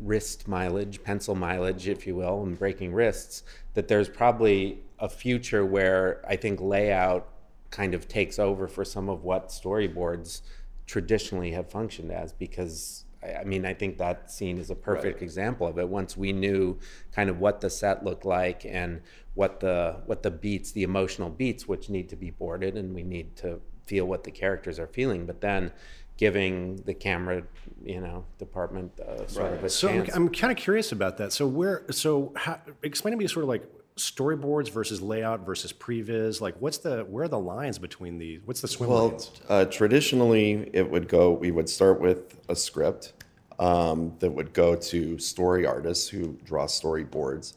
wrist 0.00 0.48
mileage, 0.48 1.02
pencil 1.02 1.34
mileage, 1.34 1.88
if 1.88 2.06
you 2.06 2.16
will, 2.16 2.42
and 2.42 2.58
breaking 2.58 2.92
wrists, 2.92 3.42
that 3.74 3.88
there's 3.88 4.08
probably 4.08 4.82
a 4.98 5.08
future 5.08 5.64
where 5.64 6.24
I 6.26 6.36
think 6.36 6.60
layout 6.60 7.28
kind 7.70 7.94
of 7.94 8.08
takes 8.08 8.38
over 8.38 8.68
for 8.68 8.84
some 8.84 9.08
of 9.08 9.24
what 9.24 9.48
storyboards 9.48 10.42
traditionally 10.86 11.50
have 11.50 11.68
functioned 11.68 12.12
as 12.12 12.32
because 12.32 13.04
I 13.22 13.42
mean, 13.42 13.66
I 13.66 13.74
think 13.74 13.98
that 13.98 14.30
scene 14.30 14.56
is 14.56 14.70
a 14.70 14.76
perfect 14.76 15.20
example 15.20 15.66
of 15.66 15.78
it. 15.78 15.88
Once 15.88 16.16
we 16.16 16.32
knew 16.32 16.78
kind 17.12 17.28
of 17.28 17.40
what 17.40 17.60
the 17.60 17.68
set 17.68 18.04
looked 18.04 18.24
like 18.24 18.64
and 18.64 19.00
what 19.34 19.58
the 19.58 20.02
what 20.06 20.22
the 20.22 20.30
beats, 20.30 20.70
the 20.70 20.84
emotional 20.84 21.28
beats, 21.28 21.66
which 21.66 21.90
need 21.90 22.08
to 22.10 22.16
be 22.16 22.30
boarded, 22.30 22.76
and 22.76 22.94
we 22.94 23.02
need 23.02 23.34
to 23.36 23.60
feel 23.86 24.06
what 24.06 24.24
the 24.24 24.30
characters 24.30 24.78
are 24.78 24.86
feeling. 24.86 25.26
But 25.26 25.40
then, 25.40 25.72
giving 26.16 26.76
the 26.84 26.94
camera, 26.94 27.42
you 27.84 28.00
know, 28.00 28.24
department 28.38 28.98
uh, 29.00 29.26
sort 29.26 29.52
of 29.52 29.64
a 29.64 29.68
So 29.68 29.88
I'm. 29.88 30.06
I'm 30.14 30.28
kind 30.28 30.50
of 30.50 30.56
curious 30.56 30.92
about 30.92 31.18
that. 31.18 31.32
So 31.32 31.46
where 31.46 31.84
so 31.90 32.32
how, 32.36 32.60
explain 32.82 33.12
to 33.12 33.18
me 33.18 33.26
sort 33.26 33.44
of 33.44 33.48
like 33.48 33.64
storyboards 33.96 34.70
versus 34.70 35.00
layout 35.00 35.44
versus 35.44 35.72
previs. 35.72 36.40
Like 36.40 36.54
what's 36.60 36.78
the 36.78 37.04
where 37.04 37.24
are 37.24 37.28
the 37.28 37.38
lines 37.38 37.78
between 37.78 38.18
these? 38.18 38.40
What's 38.44 38.60
the 38.60 38.68
swim 38.68 38.90
Well, 38.90 39.08
lanes? 39.08 39.30
uh, 39.48 39.64
traditionally, 39.66 40.70
it 40.72 40.88
would 40.90 41.08
go. 41.08 41.32
We 41.32 41.50
would 41.50 41.68
start 41.68 42.00
with 42.00 42.38
a 42.48 42.56
script 42.56 43.12
um, 43.58 44.14
that 44.18 44.30
would 44.30 44.52
go 44.52 44.74
to 44.76 45.18
story 45.18 45.66
artists 45.66 46.08
who 46.08 46.38
draw 46.44 46.66
storyboards, 46.66 47.54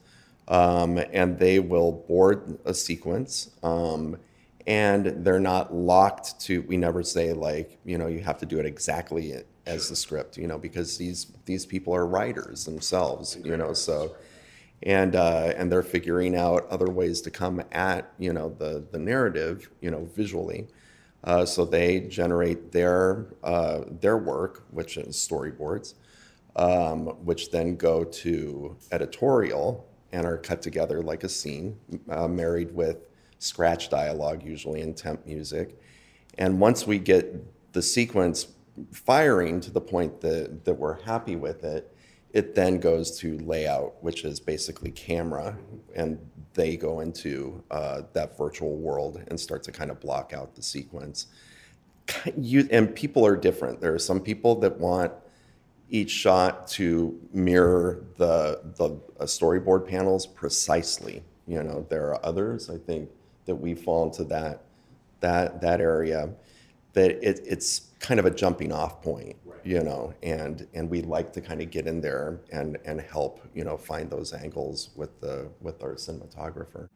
um, 0.47 0.97
and 1.11 1.37
they 1.37 1.59
will 1.59 1.91
board 1.91 2.57
a 2.65 2.73
sequence. 2.73 3.51
Um, 3.63 4.17
and 4.67 5.25
they're 5.25 5.39
not 5.39 5.73
locked 5.73 6.39
to. 6.41 6.61
We 6.63 6.77
never 6.77 7.03
say 7.03 7.33
like 7.33 7.79
you 7.85 7.97
know 7.97 8.07
you 8.07 8.19
have 8.21 8.39
to 8.39 8.45
do 8.45 8.59
it 8.59 8.65
exactly 8.65 9.35
as 9.65 9.89
the 9.89 9.95
script. 9.95 10.37
You 10.37 10.47
know 10.47 10.57
because 10.57 10.97
these 10.97 11.27
these 11.45 11.65
people 11.65 11.95
are 11.95 12.05
writers 12.05 12.65
themselves. 12.65 13.37
You 13.43 13.57
know 13.57 13.73
so 13.73 14.15
and 14.83 15.15
uh, 15.15 15.53
and 15.55 15.71
they're 15.71 15.83
figuring 15.83 16.35
out 16.35 16.67
other 16.69 16.89
ways 16.89 17.21
to 17.21 17.31
come 17.31 17.61
at 17.71 18.11
you 18.17 18.33
know 18.33 18.55
the 18.57 18.85
the 18.91 18.99
narrative 18.99 19.69
you 19.81 19.91
know 19.91 20.09
visually. 20.15 20.67
Uh, 21.23 21.45
so 21.45 21.65
they 21.65 22.01
generate 22.01 22.71
their 22.71 23.27
uh, 23.43 23.81
their 23.99 24.17
work, 24.17 24.63
which 24.71 24.97
is 24.97 25.17
storyboards, 25.17 25.95
um, 26.55 27.07
which 27.25 27.51
then 27.51 27.75
go 27.75 28.05
to 28.05 28.77
editorial 28.91 29.85
and 30.13 30.25
are 30.25 30.37
cut 30.37 30.61
together 30.61 31.01
like 31.01 31.23
a 31.23 31.29
scene, 31.29 31.77
uh, 32.09 32.27
married 32.27 32.73
with 32.73 32.97
scratch 33.39 33.89
dialogue, 33.89 34.43
usually 34.43 34.81
in 34.81 34.93
temp 34.93 35.25
music. 35.25 35.79
And 36.37 36.59
once 36.59 36.85
we 36.85 36.99
get 36.99 37.73
the 37.73 37.81
sequence 37.81 38.47
firing 38.91 39.59
to 39.61 39.71
the 39.71 39.81
point 39.81 40.21
that, 40.21 40.63
that 40.65 40.73
we're 40.73 41.01
happy 41.01 41.35
with 41.35 41.63
it, 41.63 41.93
it 42.31 42.53
then 42.53 42.79
goes 42.79 43.17
to 43.19 43.39
layout, 43.39 44.01
which 44.03 44.23
is 44.23 44.39
basically 44.39 44.91
camera, 44.91 45.57
and 45.95 46.19
they 46.53 46.77
go 46.77 46.99
into 46.99 47.63
uh, 47.71 48.03
that 48.13 48.37
virtual 48.37 48.75
world 48.75 49.21
and 49.27 49.39
start 49.39 49.63
to 49.63 49.71
kind 49.71 49.89
of 49.89 49.99
block 49.99 50.31
out 50.33 50.55
the 50.55 50.61
sequence. 50.61 51.27
You, 52.37 52.67
and 52.71 52.93
people 52.93 53.25
are 53.25 53.35
different. 53.35 53.81
There 53.81 53.93
are 53.93 53.99
some 53.99 54.19
people 54.19 54.55
that 54.59 54.77
want 54.77 55.11
each 55.89 56.11
shot 56.11 56.67
to 56.67 57.19
mirror 57.33 58.03
the 58.17 58.61
the 58.77 58.91
uh, 59.19 59.25
storyboard 59.25 59.87
panels 59.87 60.27
precisely. 60.27 61.23
You 61.47 61.63
know, 61.63 61.85
there 61.89 62.13
are 62.13 62.23
others 62.23 62.69
I 62.69 62.77
think 62.77 63.09
that 63.49 63.55
we 63.55 63.73
fall 63.73 64.05
into 64.05 64.23
that 64.23 64.61
that 65.21 65.59
that 65.59 65.81
area 65.81 66.29
that 66.93 67.11
it, 67.27 67.41
it's 67.43 67.89
kind 67.99 68.19
of 68.19 68.27
a 68.27 68.29
jumping 68.29 68.71
off 68.71 69.01
point 69.01 69.35
right. 69.43 69.59
you 69.65 69.81
know 69.81 70.13
and 70.21 70.67
and 70.75 70.87
we 70.87 71.01
like 71.01 71.33
to 71.33 71.41
kind 71.41 71.61
of 71.61 71.71
get 71.71 71.87
in 71.87 71.99
there 71.99 72.39
and 72.51 72.77
and 72.85 73.01
help 73.01 73.41
you 73.55 73.63
know 73.63 73.75
find 73.75 74.07
those 74.11 74.33
angles 74.33 74.91
with 74.95 75.19
the 75.19 75.49
with 75.61 75.81
our 75.81 75.95
cinematographer 75.95 76.87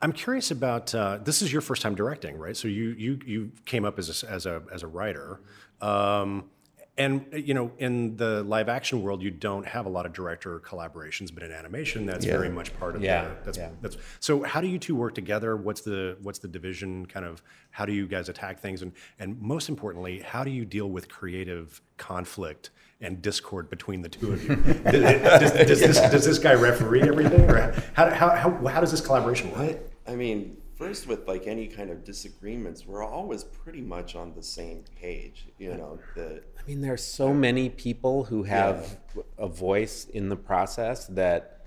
I'm 0.00 0.12
curious 0.12 0.52
about 0.52 0.94
uh, 0.94 1.18
this 1.24 1.42
is 1.42 1.52
your 1.52 1.60
first 1.60 1.82
time 1.82 1.96
directing, 1.96 2.36
right? 2.36 2.56
So 2.56 2.68
you 2.68 2.90
you 2.90 3.18
you 3.26 3.50
came 3.64 3.84
up 3.84 3.98
as 3.98 4.22
a, 4.22 4.30
as 4.30 4.46
a 4.46 4.62
as 4.72 4.84
a 4.84 4.86
writer. 4.86 5.40
Um, 5.80 6.50
and 6.98 7.24
uh, 7.32 7.36
you 7.36 7.54
know, 7.54 7.70
in 7.78 8.16
the 8.16 8.42
live 8.42 8.68
action 8.68 9.02
world, 9.02 9.22
you 9.22 9.30
don't 9.30 9.64
have 9.66 9.86
a 9.86 9.88
lot 9.88 10.04
of 10.04 10.12
director 10.12 10.60
collaborations, 10.60 11.32
but 11.32 11.42
in 11.42 11.52
animation, 11.52 12.04
that's 12.04 12.26
yeah. 12.26 12.32
very 12.32 12.50
much 12.50 12.76
part 12.78 12.96
of 12.96 13.02
yeah. 13.02 13.24
the. 13.24 13.36
That's, 13.44 13.58
yeah. 13.58 13.70
that's 13.80 13.96
so. 14.20 14.42
How 14.42 14.60
do 14.60 14.66
you 14.66 14.78
two 14.78 14.96
work 14.96 15.14
together? 15.14 15.56
What's 15.56 15.80
the 15.80 16.18
what's 16.22 16.40
the 16.40 16.48
division? 16.48 17.06
Kind 17.06 17.24
of 17.24 17.42
how 17.70 17.86
do 17.86 17.92
you 17.92 18.06
guys 18.06 18.28
attack 18.28 18.60
things? 18.60 18.82
And 18.82 18.92
and 19.18 19.40
most 19.40 19.68
importantly, 19.68 20.20
how 20.20 20.44
do 20.44 20.50
you 20.50 20.64
deal 20.64 20.90
with 20.90 21.08
creative 21.08 21.80
conflict 21.96 22.70
and 23.00 23.22
discord 23.22 23.70
between 23.70 24.02
the 24.02 24.08
two 24.08 24.32
of 24.32 24.42
you? 24.42 24.56
does, 24.84 24.92
does, 24.92 25.52
does, 25.52 25.80
this, 25.80 26.00
does 26.00 26.24
this 26.26 26.38
guy 26.38 26.54
referee 26.54 27.02
everything, 27.02 27.48
or 27.48 27.72
how, 27.94 28.10
how, 28.10 28.30
how, 28.30 28.66
how 28.66 28.80
does 28.80 28.90
this 28.90 29.00
collaboration 29.00 29.52
work? 29.52 29.78
I 30.06 30.16
mean, 30.16 30.56
first 30.78 31.08
with 31.08 31.26
like 31.26 31.48
any 31.48 31.66
kind 31.66 31.90
of 31.90 32.04
disagreements 32.04 32.86
we're 32.86 33.04
always 33.04 33.42
pretty 33.42 33.80
much 33.80 34.14
on 34.14 34.32
the 34.34 34.42
same 34.42 34.84
page 35.00 35.46
you 35.58 35.74
know 35.74 35.98
that 36.14 36.42
i 36.58 36.62
mean 36.68 36.80
there 36.80 36.92
are 36.92 36.96
so 36.96 37.34
many 37.34 37.68
people 37.68 38.24
who 38.24 38.44
have 38.44 38.96
yeah. 39.16 39.22
a 39.38 39.48
voice 39.48 40.04
in 40.04 40.28
the 40.28 40.36
process 40.36 41.06
that 41.06 41.66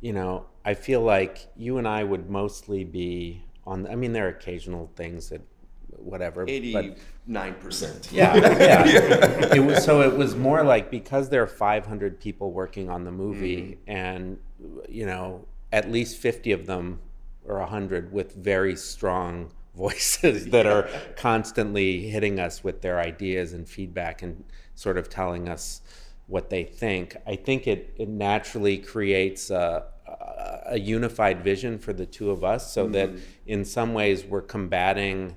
you 0.00 0.12
know 0.12 0.44
i 0.64 0.74
feel 0.74 1.00
like 1.00 1.46
you 1.56 1.78
and 1.78 1.86
i 1.86 2.02
would 2.02 2.28
mostly 2.28 2.82
be 2.82 3.40
on 3.66 3.86
i 3.86 3.94
mean 3.94 4.12
there 4.12 4.26
are 4.26 4.30
occasional 4.30 4.90
things 4.96 5.28
that 5.28 5.40
whatever 5.96 6.44
89% 6.46 8.10
yeah 8.10 8.34
yeah 8.36 9.54
it 9.54 9.60
was 9.60 9.84
so 9.84 10.00
it 10.00 10.16
was 10.16 10.34
more 10.34 10.64
like 10.64 10.90
because 10.90 11.28
there 11.28 11.42
are 11.42 11.46
500 11.46 12.18
people 12.18 12.52
working 12.52 12.90
on 12.90 13.04
the 13.04 13.12
movie 13.12 13.60
mm. 13.60 13.76
and 13.86 14.38
you 14.88 15.06
know 15.06 15.44
at 15.72 15.90
least 15.90 16.16
50 16.16 16.52
of 16.52 16.66
them 16.66 17.00
or 17.44 17.58
100 17.58 18.12
with 18.12 18.34
very 18.34 18.76
strong 18.76 19.50
voices 19.74 20.46
that 20.46 20.66
are 20.66 20.88
constantly 21.16 22.08
hitting 22.08 22.40
us 22.40 22.62
with 22.62 22.82
their 22.82 22.98
ideas 22.98 23.52
and 23.52 23.68
feedback 23.68 24.20
and 24.20 24.44
sort 24.74 24.98
of 24.98 25.08
telling 25.08 25.48
us 25.48 25.80
what 26.26 26.50
they 26.50 26.64
think. 26.64 27.16
I 27.26 27.36
think 27.36 27.66
it, 27.66 27.94
it 27.96 28.08
naturally 28.08 28.78
creates 28.78 29.50
a, 29.50 29.84
a 30.66 30.78
unified 30.78 31.42
vision 31.42 31.78
for 31.78 31.92
the 31.92 32.06
two 32.06 32.30
of 32.30 32.44
us 32.44 32.72
so 32.72 32.84
mm-hmm. 32.84 32.92
that 32.92 33.10
in 33.46 33.64
some 33.64 33.94
ways 33.94 34.24
we're 34.24 34.42
combating 34.42 35.36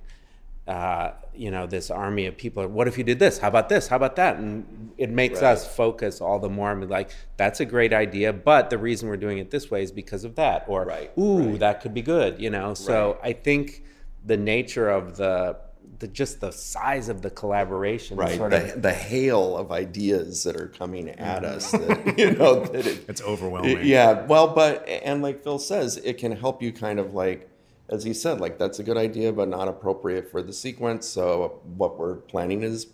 uh, 0.67 1.11
you 1.35 1.51
know 1.51 1.65
this 1.65 1.89
army 1.89 2.25
of 2.25 2.37
people 2.37 2.65
what 2.67 2.87
if 2.87 2.97
you 2.97 3.03
did 3.03 3.19
this 3.19 3.37
how 3.39 3.47
about 3.47 3.67
this 3.67 3.87
how 3.87 3.95
about 3.95 4.15
that 4.15 4.37
and 4.37 4.91
it 4.97 5.09
makes 5.09 5.41
right. 5.41 5.51
us 5.51 5.75
focus 5.75 6.21
all 6.21 6.39
the 6.39 6.49
more 6.49 6.71
and 6.71 6.81
be 6.81 6.87
like 6.87 7.11
that's 7.37 7.59
a 7.59 7.65
great 7.65 7.91
idea 7.91 8.31
but 8.31 8.69
the 8.69 8.77
reason 8.77 9.09
we're 9.09 9.17
doing 9.17 9.39
it 9.39 9.51
this 9.51 9.69
way 9.69 9.81
is 9.81 9.91
because 9.91 10.23
of 10.23 10.35
that 10.35 10.63
or 10.67 10.85
right. 10.85 11.11
ooh 11.17 11.49
right. 11.49 11.59
that 11.59 11.81
could 11.81 11.93
be 11.93 12.01
good 12.01 12.39
you 12.39 12.49
know 12.49 12.73
so 12.73 13.17
i 13.23 13.33
think 13.33 13.83
the 14.25 14.37
nature 14.37 14.89
of 14.89 15.17
the 15.17 15.57
the 15.99 16.07
just 16.07 16.39
the 16.39 16.51
size 16.51 17.09
of 17.09 17.21
the 17.21 17.29
collaboration 17.29 18.15
right 18.15 18.37
sort 18.37 18.51
the, 18.51 18.73
of, 18.73 18.81
the 18.81 18.93
hail 18.93 19.57
of 19.57 19.71
ideas 19.71 20.43
that 20.43 20.55
are 20.55 20.67
coming 20.67 21.09
at 21.09 21.43
us 21.43 21.71
that, 21.71 22.17
you 22.17 22.31
know 22.31 22.63
that 22.65 22.85
it, 22.85 23.03
it's 23.09 23.21
overwhelming 23.21 23.79
yeah 23.83 24.25
well 24.27 24.47
but 24.47 24.87
and 24.87 25.21
like 25.21 25.43
phil 25.43 25.59
says 25.59 25.97
it 25.97 26.17
can 26.17 26.31
help 26.31 26.61
you 26.61 26.71
kind 26.71 26.99
of 26.99 27.13
like 27.13 27.49
as 27.89 28.03
he 28.03 28.13
said, 28.13 28.39
like 28.39 28.57
that's 28.57 28.79
a 28.79 28.83
good 28.83 28.97
idea, 28.97 29.31
but 29.33 29.47
not 29.49 29.67
appropriate 29.67 30.29
for 30.31 30.41
the 30.41 30.53
sequence. 30.53 31.07
So 31.07 31.61
what 31.75 31.97
we're 31.97 32.15
planning 32.15 32.63
is 32.63 32.87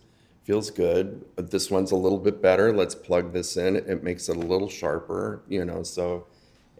feels 0.43 0.71
good. 0.71 1.23
This 1.35 1.69
one's 1.69 1.91
a 1.91 1.95
little 1.95 2.17
bit 2.17 2.41
better. 2.41 2.73
Let's 2.73 2.95
plug 2.95 3.33
this 3.33 3.55
in. 3.55 3.75
It 3.75 4.03
makes 4.03 4.29
it 4.29 4.35
a 4.35 4.39
little 4.39 4.69
sharper, 4.69 5.43
you 5.47 5.63
know. 5.63 5.83
So 5.83 6.25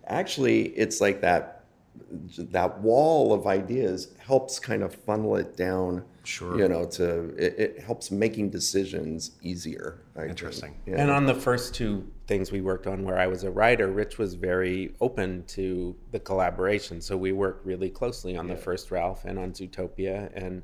actually, 0.08 0.70
it's 0.70 1.00
like 1.00 1.22
that 1.22 1.64
that 2.38 2.80
wall 2.82 3.34
of 3.34 3.46
ideas 3.46 4.14
helps 4.18 4.58
kind 4.60 4.84
of 4.84 4.94
funnel 4.94 5.36
it 5.36 5.56
down. 5.56 6.04
Sure. 6.24 6.58
You 6.58 6.68
know, 6.68 6.86
to 6.86 7.30
it, 7.38 7.60
it 7.60 7.80
helps 7.80 8.12
making 8.12 8.50
decisions 8.50 9.32
easier. 9.42 10.02
I 10.16 10.26
Interesting. 10.26 10.76
Yeah. 10.86 10.96
And 10.98 11.10
on 11.12 11.26
the 11.26 11.34
first 11.34 11.74
two 11.74 12.06
things 12.28 12.52
we 12.52 12.62
worked 12.62 12.88
on 12.88 13.04
where 13.04 13.18
I 13.18 13.28
was 13.28 13.44
a 13.44 13.52
writer, 13.52 13.88
Rich 13.88 14.18
was 14.18 14.36
very 14.36 14.94
open 15.02 15.44
to 15.48 15.96
the 16.12 16.20
collaboration. 16.20 17.02
So 17.02 17.18
we 17.18 17.32
worked 17.32 17.66
really 17.66 17.90
closely 17.90 18.38
on 18.38 18.48
yeah. 18.48 18.56
the 18.56 18.62
first 18.62 18.92
Ralph 18.92 19.26
and 19.26 19.40
on 19.40 19.54
Zootopia. 19.54 20.30
And 20.36 20.62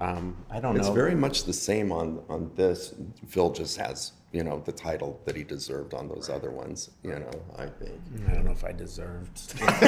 um, 0.00 0.36
I 0.50 0.60
don't 0.60 0.76
it's 0.76 0.86
know. 0.86 0.92
It's 0.92 0.96
very 0.96 1.14
much 1.14 1.44
the 1.44 1.52
same 1.52 1.92
on 1.92 2.22
on 2.28 2.50
this. 2.54 2.94
Phil 3.28 3.50
just 3.50 3.76
has 3.76 4.12
you 4.34 4.42
know 4.42 4.60
the 4.64 4.72
title 4.72 5.20
that 5.26 5.36
he 5.36 5.44
deserved 5.44 5.94
on 5.94 6.08
those 6.08 6.28
other 6.28 6.50
ones. 6.50 6.90
You 7.04 7.20
know, 7.20 7.30
I 7.56 7.66
think. 7.66 8.00
I 8.28 8.34
don't 8.34 8.44
know 8.44 8.50
if 8.50 8.64
I 8.64 8.72
deserved 8.72 9.54
ever, 9.62 9.84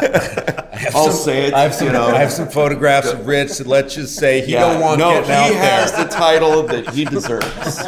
but 0.00 0.94
I'll 0.94 1.10
some, 1.10 1.12
say 1.12 1.46
it. 1.46 1.54
I 1.54 1.60
have 1.62 1.74
some, 1.74 1.86
you 1.86 1.92
know, 1.92 2.08
I 2.08 2.18
have 2.18 2.32
some 2.32 2.48
photographs 2.48 3.12
of 3.12 3.24
Rich 3.28 3.58
that 3.58 3.68
let's 3.68 3.94
just 3.94 4.16
say 4.16 4.44
he 4.44 4.54
yeah, 4.54 4.60
don't 4.68 4.80
want 4.80 4.98
no, 4.98 5.10
getting 5.10 5.30
out 5.30 5.48
there. 5.48 5.52
he 5.52 5.58
has 5.58 5.92
the 5.92 6.06
title 6.06 6.64
that 6.64 6.88
he 6.90 7.04
deserves. 7.16 7.78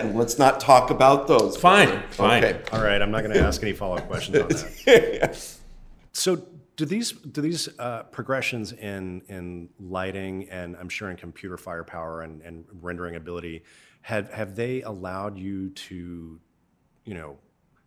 and 0.00 0.16
let's 0.16 0.38
not 0.38 0.58
talk 0.58 0.90
about 0.90 1.28
those. 1.28 1.58
Fine, 1.58 2.02
fine. 2.12 2.42
Okay. 2.42 2.62
All 2.72 2.82
right, 2.82 3.02
I'm 3.02 3.10
not 3.10 3.22
going 3.22 3.34
to 3.34 3.42
ask 3.42 3.62
any 3.62 3.74
follow-up 3.74 4.08
questions 4.08 4.38
on 4.38 4.48
that. 4.48 5.56
So 6.12 6.36
do 6.80 6.86
these 6.86 7.12
do 7.12 7.42
these 7.42 7.68
uh, 7.78 8.04
progressions 8.04 8.72
in 8.72 9.20
in 9.28 9.68
lighting 9.78 10.48
and 10.48 10.76
I'm 10.76 10.88
sure 10.88 11.10
in 11.10 11.16
computer 11.16 11.58
firepower 11.58 12.22
and, 12.22 12.40
and 12.40 12.64
rendering 12.80 13.16
ability 13.16 13.64
have 14.00 14.30
have 14.32 14.56
they 14.56 14.80
allowed 14.80 15.36
you 15.36 15.70
to 15.70 16.40
you 17.04 17.14
know 17.14 17.36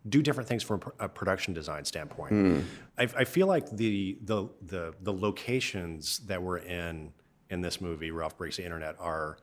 do 0.10 0.22
different 0.22 0.48
things 0.48 0.62
from 0.62 0.82
a 1.00 1.10
production 1.10 1.54
design 1.54 1.86
standpoint? 1.86 2.34
Mm. 2.34 2.64
I, 2.98 3.04
I, 3.04 3.24
feel 3.24 3.48
like 3.48 3.70
the, 3.72 4.18
the 4.22 4.50
the 4.62 4.94
the 5.02 5.14
locations 5.14 6.20
that 6.28 6.44
we're 6.44 6.58
in 6.58 7.14
in 7.50 7.62
this 7.62 7.80
movie, 7.80 8.12
Ralph 8.12 8.38
Breaks 8.38 8.58
the 8.58 8.66
Internet, 8.66 8.98
are 9.00 9.38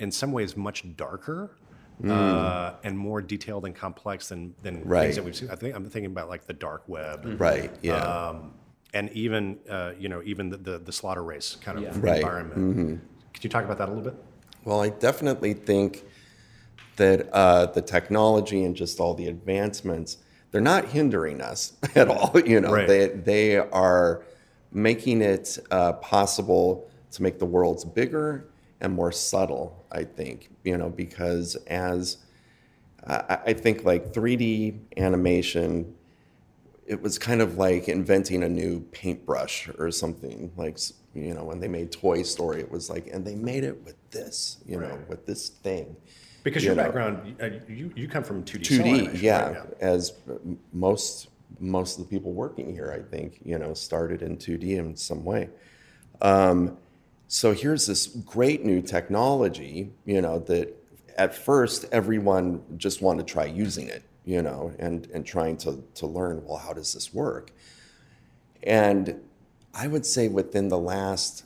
in 0.00 0.10
some 0.10 0.32
ways 0.32 0.56
much 0.56 0.84
darker 0.96 1.56
Mm. 2.02 2.10
Uh, 2.10 2.74
and 2.82 2.98
more 2.98 3.22
detailed 3.22 3.64
and 3.66 3.72
complex 3.72 4.28
than 4.28 4.52
than 4.64 4.82
right. 4.82 5.02
things 5.02 5.14
that 5.14 5.24
we've 5.24 5.36
seen. 5.36 5.48
I 5.48 5.54
think 5.54 5.76
I'm 5.76 5.84
thinking 5.84 6.10
about 6.10 6.28
like 6.28 6.44
the 6.44 6.52
dark 6.52 6.82
web, 6.88 7.40
right? 7.40 7.70
Yeah. 7.82 7.98
Um, 7.98 8.54
and 8.94 9.10
even 9.12 9.58
uh, 9.68 9.92
you 9.98 10.08
know 10.08 10.22
even 10.24 10.48
the, 10.48 10.56
the, 10.56 10.78
the 10.78 10.92
slaughter 10.92 11.22
race 11.22 11.56
kind 11.60 11.76
of 11.78 11.84
yeah. 11.84 11.92
right. 12.00 12.20
environment. 12.20 12.60
Mm-hmm. 12.60 12.86
Can 12.86 13.42
you 13.42 13.50
talk 13.50 13.64
about 13.64 13.78
that 13.78 13.88
a 13.88 13.92
little 13.92 14.10
bit? 14.10 14.14
Well, 14.64 14.80
I 14.80 14.88
definitely 14.88 15.52
think 15.52 16.04
that 16.96 17.28
uh, 17.32 17.66
the 17.66 17.82
technology 17.82 18.64
and 18.64 18.74
just 18.74 19.00
all 19.00 19.14
the 19.14 19.26
advancements 19.26 20.18
they're 20.54 20.60
not 20.60 20.84
hindering 20.84 21.40
us 21.40 21.72
at 21.96 22.06
all. 22.06 22.40
You 22.40 22.60
know, 22.60 22.72
right. 22.72 22.86
they 22.86 23.08
they 23.08 23.56
are 23.58 24.24
making 24.70 25.20
it 25.20 25.58
uh, 25.72 25.94
possible 25.94 26.88
to 27.10 27.22
make 27.22 27.40
the 27.40 27.46
worlds 27.46 27.84
bigger 27.84 28.46
and 28.80 28.92
more 28.92 29.10
subtle. 29.10 29.84
I 29.90 30.04
think 30.04 30.50
you 30.62 30.78
know 30.78 30.90
because 30.90 31.56
as 31.66 32.18
I, 33.04 33.38
I 33.46 33.52
think 33.52 33.84
like 33.84 34.12
3D 34.12 34.78
animation 34.96 35.92
it 36.86 37.00
was 37.00 37.18
kind 37.18 37.40
of 37.40 37.56
like 37.56 37.88
inventing 37.88 38.42
a 38.42 38.48
new 38.48 38.80
paintbrush 38.92 39.68
or 39.78 39.90
something 39.90 40.52
like 40.56 40.78
you 41.14 41.34
know 41.34 41.44
when 41.44 41.60
they 41.60 41.68
made 41.68 41.90
toy 41.90 42.22
story 42.22 42.60
it 42.60 42.70
was 42.70 42.90
like 42.90 43.06
and 43.08 43.24
they 43.24 43.34
made 43.34 43.64
it 43.64 43.82
with 43.84 43.96
this 44.10 44.58
you 44.66 44.78
right. 44.78 44.90
know 44.90 44.98
with 45.08 45.26
this 45.26 45.48
thing 45.48 45.96
because 46.42 46.62
you 46.62 46.68
your 46.68 46.76
know. 46.76 46.84
background 46.84 47.36
uh, 47.42 47.48
you, 47.68 47.92
you 47.96 48.08
come 48.08 48.22
from 48.22 48.44
2d 48.44 48.60
2d 48.60 49.22
yeah, 49.22 49.48
right? 49.48 49.54
yeah, 49.54 49.86
as 49.86 50.12
most 50.72 51.28
most 51.60 51.98
of 51.98 52.04
the 52.04 52.10
people 52.10 52.32
working 52.32 52.72
here 52.72 52.92
i 52.92 53.10
think 53.10 53.38
you 53.44 53.58
know 53.58 53.72
started 53.74 54.22
in 54.22 54.36
2d 54.36 54.78
in 54.78 54.96
some 54.96 55.24
way 55.24 55.48
um, 56.22 56.76
so 57.26 57.52
here's 57.52 57.86
this 57.86 58.06
great 58.06 58.64
new 58.64 58.80
technology 58.80 59.90
you 60.04 60.20
know 60.20 60.38
that 60.40 60.74
at 61.16 61.34
first 61.34 61.86
everyone 61.92 62.62
just 62.76 63.02
wanted 63.02 63.26
to 63.26 63.32
try 63.32 63.44
using 63.44 63.88
it 63.88 64.02
you 64.24 64.42
know, 64.42 64.72
and, 64.78 65.06
and 65.12 65.26
trying 65.26 65.56
to, 65.58 65.82
to 65.94 66.06
learn, 66.06 66.42
well, 66.44 66.56
how 66.56 66.72
does 66.72 66.92
this 66.94 67.12
work? 67.12 67.52
And 68.62 69.20
I 69.74 69.86
would 69.86 70.06
say 70.06 70.28
within 70.28 70.68
the 70.68 70.78
last 70.78 71.44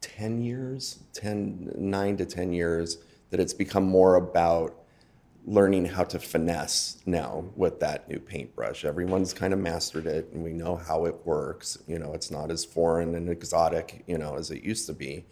10 0.00 0.42
years, 0.42 0.98
10, 1.14 1.72
9 1.76 2.16
to 2.18 2.26
10 2.26 2.52
years, 2.52 2.98
that 3.30 3.40
it's 3.40 3.54
become 3.54 3.84
more 3.84 4.16
about 4.16 4.74
learning 5.46 5.86
how 5.86 6.04
to 6.04 6.18
finesse 6.18 6.98
now 7.06 7.44
with 7.56 7.80
that 7.80 8.06
new 8.08 8.18
paintbrush. 8.18 8.84
Everyone's 8.84 9.32
kind 9.32 9.54
of 9.54 9.58
mastered 9.58 10.06
it 10.06 10.28
and 10.32 10.44
we 10.44 10.52
know 10.52 10.76
how 10.76 11.06
it 11.06 11.14
works. 11.24 11.78
You 11.86 11.98
know, 11.98 12.12
it's 12.12 12.30
not 12.30 12.50
as 12.50 12.66
foreign 12.66 13.14
and 13.14 13.30
exotic, 13.30 14.04
you 14.06 14.18
know, 14.18 14.36
as 14.36 14.50
it 14.50 14.62
used 14.62 14.86
to 14.88 14.92
be. 14.92 15.24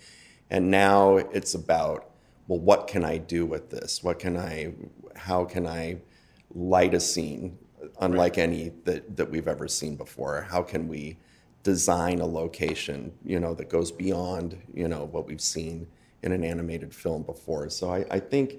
And 0.49 0.71
now 0.71 1.17
it's 1.19 1.55
about, 1.55 2.11
well, 2.49 2.61
what 2.61 2.87
can 2.87 3.05
I 3.05 3.19
do 3.19 3.45
with 3.45 3.69
this? 3.69 4.03
What 4.03 4.19
can 4.19 4.39
I, 4.39 4.73
how 5.17 5.45
can 5.45 5.67
I 5.67 5.99
light 6.57 6.95
a 6.95 7.01
scene 7.01 7.59
unlike 8.01 8.39
any 8.39 8.73
that, 8.85 9.17
that 9.17 9.31
we've 9.31 9.47
ever 9.47 9.69
seen 9.69 9.95
before? 9.95 10.43
How 10.51 10.63
can 10.63 10.89
we 10.89 11.19
design 11.63 12.21
a 12.21 12.27
location, 12.27 13.13
you 13.25 13.39
know, 13.39 13.55
that 13.55 13.69
goes 13.69 13.93
beyond, 13.93 14.57
you 14.73 14.89
know, 14.89 15.05
what 15.05 15.27
we've 15.27 15.41
seen 15.41 15.87
in 16.23 16.33
an 16.33 16.43
animated 16.43 16.95
film 16.95 17.23
before? 17.23 17.69
So 17.69 17.93
I, 17.93 18.05
I 18.11 18.21
think, 18.21 18.57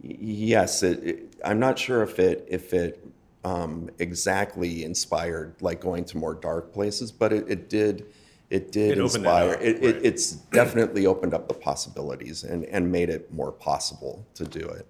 yes, 0.00 0.82
it, 0.82 1.02
it, 1.04 1.36
I'm 1.44 1.58
not 1.58 1.78
sure 1.78 2.02
if 2.02 2.18
it, 2.18 2.46
if 2.48 2.72
it 2.72 3.04
um, 3.44 3.90
exactly 3.98 4.84
inspired 4.84 5.56
like 5.60 5.80
going 5.80 6.04
to 6.06 6.16
more 6.16 6.34
dark 6.34 6.72
places, 6.72 7.10
but 7.10 7.32
it, 7.32 7.48
it 7.48 7.68
did, 7.68 8.06
it 8.50 8.72
did 8.72 8.92
It 8.92 8.98
inspire. 8.98 9.54
up, 9.54 9.60
it, 9.60 9.74
right. 9.76 9.96
it, 9.96 10.04
it's 10.04 10.32
definitely 10.32 11.06
opened 11.06 11.34
up 11.34 11.48
the 11.48 11.54
possibilities 11.54 12.44
and, 12.44 12.64
and 12.66 12.90
made 12.90 13.10
it 13.10 13.32
more 13.32 13.52
possible 13.52 14.24
to 14.34 14.44
do 14.44 14.66
it. 14.68 14.86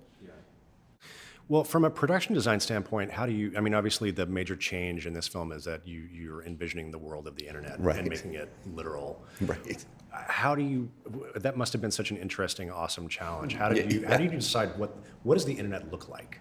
Well, 1.49 1.63
from 1.65 1.85
a 1.85 1.91
production 1.91 2.35
design 2.35 2.59
standpoint, 2.61 3.11
how 3.11 3.27
do 3.27 3.33
you? 3.33 3.53
I 3.57 3.61
mean, 3.61 3.75
obviously, 3.75 4.11
the 4.11 4.25
major 4.27 4.57
change 4.57 5.07
in 5.07 5.13
this 5.13 5.29
film 5.29 5.53
is 5.53 5.65
that 5.65 5.87
you 5.87 6.09
you're 6.11 6.43
envisioning 6.45 6.91
the 6.91 6.99
world 6.99 7.27
of 7.27 7.37
the 7.37 7.47
internet 7.47 7.79
Right. 7.79 7.99
and 7.99 8.09
making 8.09 8.35
it 8.35 8.51
literal. 8.73 9.23
Right. 9.43 9.85
How 10.11 10.55
do 10.55 10.63
you? 10.63 10.89
That 11.37 11.57
must 11.59 11.73
have 11.75 11.83
been 11.83 11.91
such 11.91 12.11
an 12.11 12.17
interesting, 12.17 12.71
awesome 12.71 13.09
challenge. 13.09 13.55
How 13.55 13.69
did 13.69 13.93
you? 13.93 14.07
How 14.07 14.17
do 14.17 14.25
you 14.25 14.31
decide 14.31 14.77
what 14.79 14.97
what 15.23 15.35
does 15.35 15.45
the 15.45 15.53
internet 15.53 15.91
look 15.93 16.09
like? 16.09 16.39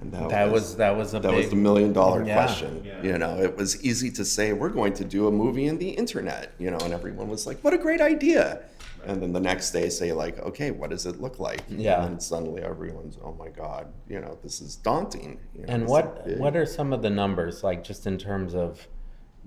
And 0.00 0.12
That 0.12 0.50
was 0.50 0.76
that 0.76 0.96
was 0.96 1.14
a 1.14 1.20
That 1.20 1.30
big, 1.30 1.36
was 1.38 1.50
the 1.50 1.56
million 1.56 1.92
dollar 1.92 2.24
Yeah. 2.24 2.34
question. 2.34 2.86
You 3.02 3.18
know, 3.18 3.38
it 3.40 3.56
was 3.56 3.82
easy 3.84 4.10
to 4.12 4.24
say, 4.24 4.52
we're 4.52 4.68
going 4.68 4.92
to 4.94 5.04
do 5.04 5.26
a 5.26 5.32
movie 5.32 5.66
in 5.66 5.78
the 5.78 5.88
internet, 5.90 6.52
you 6.58 6.70
know, 6.70 6.78
and 6.78 6.92
everyone 6.92 7.28
was 7.28 7.46
like, 7.46 7.58
what 7.64 7.74
a 7.74 7.78
great 7.78 8.00
idea. 8.00 8.62
And 9.06 9.22
then 9.22 9.32
the 9.32 9.40
next 9.40 9.70
day 9.70 9.88
say 9.88 10.12
like, 10.12 10.38
okay, 10.40 10.70
what 10.70 10.90
does 10.90 11.06
it 11.06 11.20
look 11.20 11.38
like? 11.38 11.62
Yeah. 11.68 12.04
And 12.04 12.22
suddenly 12.22 12.62
everyone's, 12.62 13.16
oh 13.24 13.32
my 13.38 13.48
God, 13.48 13.86
you 14.08 14.20
know, 14.20 14.38
this 14.42 14.60
is 14.60 14.76
daunting. 14.76 15.38
You 15.54 15.62
know, 15.62 15.66
And 15.72 15.82
this 15.84 15.90
what 15.90 16.22
is 16.26 16.32
big. 16.32 16.40
what 16.40 16.56
are 16.56 16.66
some 16.66 16.92
of 16.92 17.02
the 17.02 17.10
numbers 17.10 17.62
like 17.64 17.82
just 17.84 18.06
in 18.06 18.18
terms 18.18 18.54
of 18.54 18.86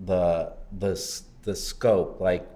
the 0.06 0.54
the 0.80 0.94
the 1.44 1.56
scope 1.56 2.20
like 2.22 2.48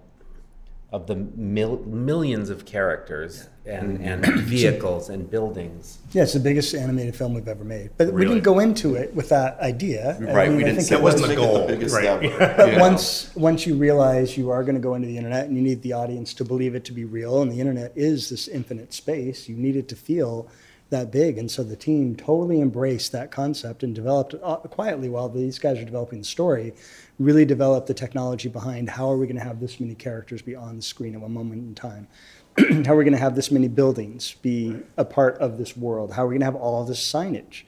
of 0.95 1.07
the 1.07 1.15
mil- 1.35 1.83
millions 1.85 2.49
of 2.49 2.65
characters 2.65 3.49
and 3.65 3.99
mm-hmm. 3.99 4.25
and 4.25 4.25
vehicles 4.43 5.09
and 5.09 5.29
buildings? 5.29 5.97
Yeah, 6.13 6.23
it's 6.23 6.31
the 6.33 6.39
biggest 6.39 6.73
animated 6.73 7.17
film 7.17 7.33
we've 7.33 7.49
ever 7.49 7.65
made. 7.65 7.89
But 7.97 8.13
we 8.13 8.23
didn't 8.23 8.43
go 8.43 8.59
into 8.59 8.95
it 8.95 9.13
with 9.13 9.27
that 9.29 9.59
idea. 9.59 10.15
I 10.15 10.23
Right, 10.33 10.47
mean, 10.47 10.57
we 10.57 10.63
didn't 10.63 10.77
think 10.77 10.87
say 10.87 10.95
wasn't 10.95 11.23
let's 11.23 11.35
the 11.35 11.41
make 11.41 11.49
it 11.49 11.57
goal, 11.57 11.67
biggest 11.67 11.95
right. 11.95 12.05
ever. 12.05 12.55
But 12.57 12.67
you 12.69 12.75
know? 12.75 12.79
once 12.79 13.35
once 13.35 13.67
you 13.67 13.75
realize 13.75 14.37
you 14.37 14.51
are 14.51 14.63
going 14.63 14.75
to 14.75 14.81
go 14.81 14.95
into 14.95 15.07
the 15.09 15.17
internet 15.17 15.47
and 15.47 15.57
you 15.57 15.61
need 15.61 15.81
the 15.81 15.91
audience 15.91 16.33
to 16.35 16.45
believe 16.45 16.75
it 16.75 16.85
to 16.85 16.93
be 16.93 17.03
real, 17.03 17.41
and 17.41 17.51
the 17.51 17.59
internet 17.59 17.91
is 17.95 18.29
this 18.29 18.47
infinite 18.47 18.93
space, 18.93 19.49
you 19.49 19.57
need 19.57 19.75
it 19.75 19.89
to 19.89 19.97
feel 19.97 20.47
that 20.89 21.11
big. 21.11 21.37
And 21.37 21.49
so 21.49 21.63
the 21.63 21.75
team 21.75 22.15
totally 22.15 22.61
embraced 22.61 23.11
that 23.11 23.31
concept 23.31 23.83
and 23.83 23.93
developed 23.95 24.35
uh, 24.41 24.57
quietly 24.57 25.09
while 25.09 25.29
these 25.29 25.59
guys 25.59 25.79
are 25.79 25.85
developing 25.85 26.19
the 26.19 26.25
story. 26.25 26.73
Really 27.19 27.45
developed 27.45 27.87
the 27.87 27.93
technology 27.93 28.49
behind 28.49 28.89
how 28.89 29.09
are 29.09 29.17
we 29.17 29.25
going 29.25 29.37
to 29.37 29.43
have 29.43 29.59
this 29.59 29.79
many 29.79 29.95
characters 29.95 30.41
be 30.41 30.55
on 30.55 30.77
the 30.77 30.81
screen 30.81 31.15
at 31.15 31.21
one 31.21 31.33
moment 31.33 31.61
in 31.61 31.75
time. 31.75 32.07
how 32.85 32.93
are 32.93 32.97
we 32.97 33.03
going 33.03 33.13
to 33.13 33.19
have 33.19 33.35
this 33.35 33.51
many 33.51 33.67
buildings 33.67 34.35
be 34.41 34.77
a 34.97 35.05
part 35.05 35.37
of 35.39 35.57
this 35.57 35.75
world? 35.75 36.13
How 36.13 36.23
are 36.23 36.27
we 36.27 36.33
going 36.33 36.41
to 36.41 36.45
have 36.45 36.55
all 36.55 36.85
this 36.85 37.01
signage? 37.01 37.63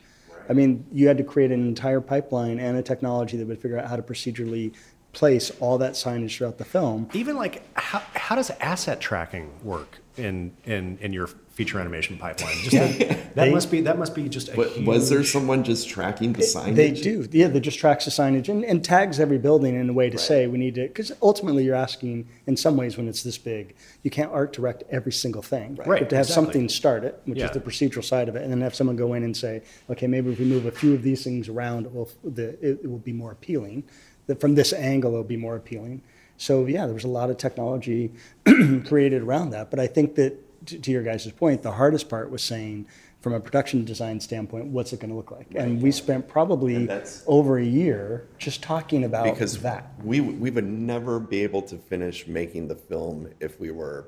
I 0.50 0.54
mean, 0.54 0.86
you 0.94 1.08
had 1.08 1.18
to 1.18 1.24
create 1.24 1.52
an 1.52 1.68
entire 1.68 2.00
pipeline 2.00 2.60
and 2.60 2.78
a 2.78 2.84
technology 2.84 3.36
that 3.38 3.48
would 3.48 3.62
figure 3.62 3.78
out 3.78 3.90
how 3.90 3.98
to 3.98 4.02
procedurally 4.02 4.74
place 5.12 5.52
all 5.60 5.78
that 5.80 5.94
signage 5.94 6.38
throughout 6.38 6.58
the 6.58 6.66
film. 6.66 7.10
Even 7.14 7.36
like 7.36 7.64
how, 7.78 8.02
how 8.14 8.36
does 8.36 8.50
asset 8.62 9.00
tracking 9.02 9.52
work 9.64 10.00
in 10.16 10.54
in 10.66 10.98
in 11.02 11.12
your 11.12 11.30
feature 11.58 11.80
animation 11.80 12.18
pipeline? 12.20 12.54
Just 12.58 12.72
that, 13.00 13.00
that 13.00 13.46
They- 13.46 13.52
must 13.52 13.72
be 13.72 13.82
that 13.82 13.98
must 13.98 14.14
be 14.14 14.30
just 14.30 14.50
a 14.50 14.56
Wa- 14.56 14.70
was 14.86 15.10
there 15.10 15.24
someone 15.24 15.64
just 15.64 15.90
tracking 15.90 16.34
the 16.34 16.44
signage? 16.44 16.76
They 16.76 16.92
do, 16.92 17.28
yeah. 17.32 17.48
They 17.48 17.60
just 17.60 17.80
tracks 17.80 18.06
the 18.06 18.12
signage 18.12 18.48
and, 18.48 18.64
and 18.64 18.86
tags 18.86 19.20
every 19.20 19.40
building 19.40 19.74
in 19.76 19.90
a 19.90 19.94
way 19.94 20.10
to 20.12 20.20
say 20.20 20.46
we 20.46 20.60
need 20.60 20.76
to, 20.76 20.84
because 20.88 21.12
ultimately 21.22 21.64
you're 21.66 21.76
asking, 21.90 22.28
in 22.46 22.56
some 22.56 22.78
ways, 22.78 22.96
when 22.96 23.08
it's 23.08 23.24
this 23.24 23.40
big, 23.40 23.76
you 24.04 24.12
can't 24.12 24.32
art 24.32 24.54
direct 24.54 24.84
every 24.92 25.12
single 25.12 25.42
thing. 25.42 25.78
You 25.78 25.84
Right, 25.92 26.00
have 26.02 26.10
to 26.10 26.16
have 26.16 26.26
exactly. 26.28 26.46
something 26.46 26.70
start 26.70 27.04
it, 27.04 27.20
which 27.26 27.40
Yeah. 27.40 27.46
is 27.46 27.52
the 27.52 27.60
procedural 27.60 28.04
side 28.04 28.30
of 28.30 28.36
it, 28.36 28.44
and 28.44 28.52
then 28.52 28.62
have 28.62 28.76
someone 28.76 28.96
go 28.96 29.16
in 29.16 29.24
and 29.24 29.36
say, 29.36 29.64
okay, 29.90 30.06
maybe 30.06 30.32
if 30.32 30.38
we 30.40 30.46
move 30.46 30.68
a 30.68 30.72
few 30.72 30.94
of 30.94 31.02
these 31.02 31.24
things 31.24 31.50
around, 31.50 31.88
it 31.88 31.94
will, 31.94 32.10
the, 32.24 32.50
it, 32.62 32.82
it 32.84 32.88
will 32.88 33.00
be 33.00 33.14
more 33.14 33.32
appealing. 33.32 33.84
That 34.28 34.40
from 34.40 34.54
this 34.54 34.74
angle, 34.74 35.12
it'll 35.14 35.24
be 35.24 35.38
more 35.38 35.56
appealing. 35.56 36.04
So 36.38 36.68
yeah, 36.68 36.86
there 36.86 36.94
was 36.94 37.04
a 37.04 37.08
lot 37.20 37.32
of 37.32 37.38
technology 37.38 38.12
created 38.86 39.22
around 39.24 39.50
that. 39.52 39.70
But 39.72 39.80
I 39.80 39.88
think 39.88 40.16
that, 40.16 40.34
to, 40.66 40.80
to 40.80 40.92
your 40.92 41.04
guys' 41.04 41.32
point, 41.32 41.64
the 41.64 41.72
hardest 41.72 42.10
part 42.10 42.30
was 42.30 42.44
saying, 42.44 42.88
from 43.22 43.34
a 43.34 43.40
production 43.40 43.84
design 43.84 44.20
standpoint, 44.20 44.66
what's 44.66 44.94
it 44.94 45.00
going 45.00 45.10
to 45.10 45.16
look 45.16 45.32
like? 45.32 45.48
And 45.56 45.82
we 45.82 45.92
spent 45.92 46.28
probably 46.28 46.88
over 47.26 47.58
a 47.58 47.66
year 47.66 48.28
just 48.38 48.62
talking 48.62 49.04
about 49.04 49.26
because 49.26 49.60
that. 49.62 49.92
we 50.04 50.22
we 50.22 50.52
would 50.52 50.68
never 50.68 51.20
be 51.20 51.44
able 51.44 51.62
to 51.64 51.78
finish 51.78 52.28
making 52.28 52.68
the 52.68 52.76
film 52.76 53.30
if 53.40 53.60
we 53.60 53.72
were 53.72 54.08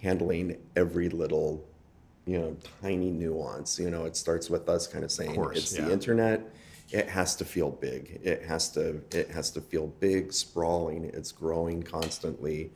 handling 0.00 0.56
every 0.76 1.08
little 1.08 1.64
you 2.26 2.38
know 2.38 2.56
tiny 2.82 3.10
nuance 3.10 3.78
you 3.78 3.90
know 3.90 4.04
it 4.04 4.14
starts 4.16 4.50
with 4.50 4.68
us 4.68 4.86
kind 4.86 5.02
of 5.02 5.10
saying 5.10 5.34
course, 5.34 5.56
it's 5.56 5.76
yeah. 5.76 5.86
the 5.86 5.92
internet 5.92 6.42
it 6.90 7.08
has 7.08 7.34
to 7.34 7.44
feel 7.44 7.70
big 7.70 8.20
it 8.22 8.42
has 8.42 8.70
to 8.70 9.00
it 9.12 9.30
has 9.30 9.50
to 9.50 9.60
feel 9.60 9.86
big 9.98 10.32
sprawling 10.32 11.06
it's 11.14 11.32
growing 11.32 11.82
constantly 11.82 12.70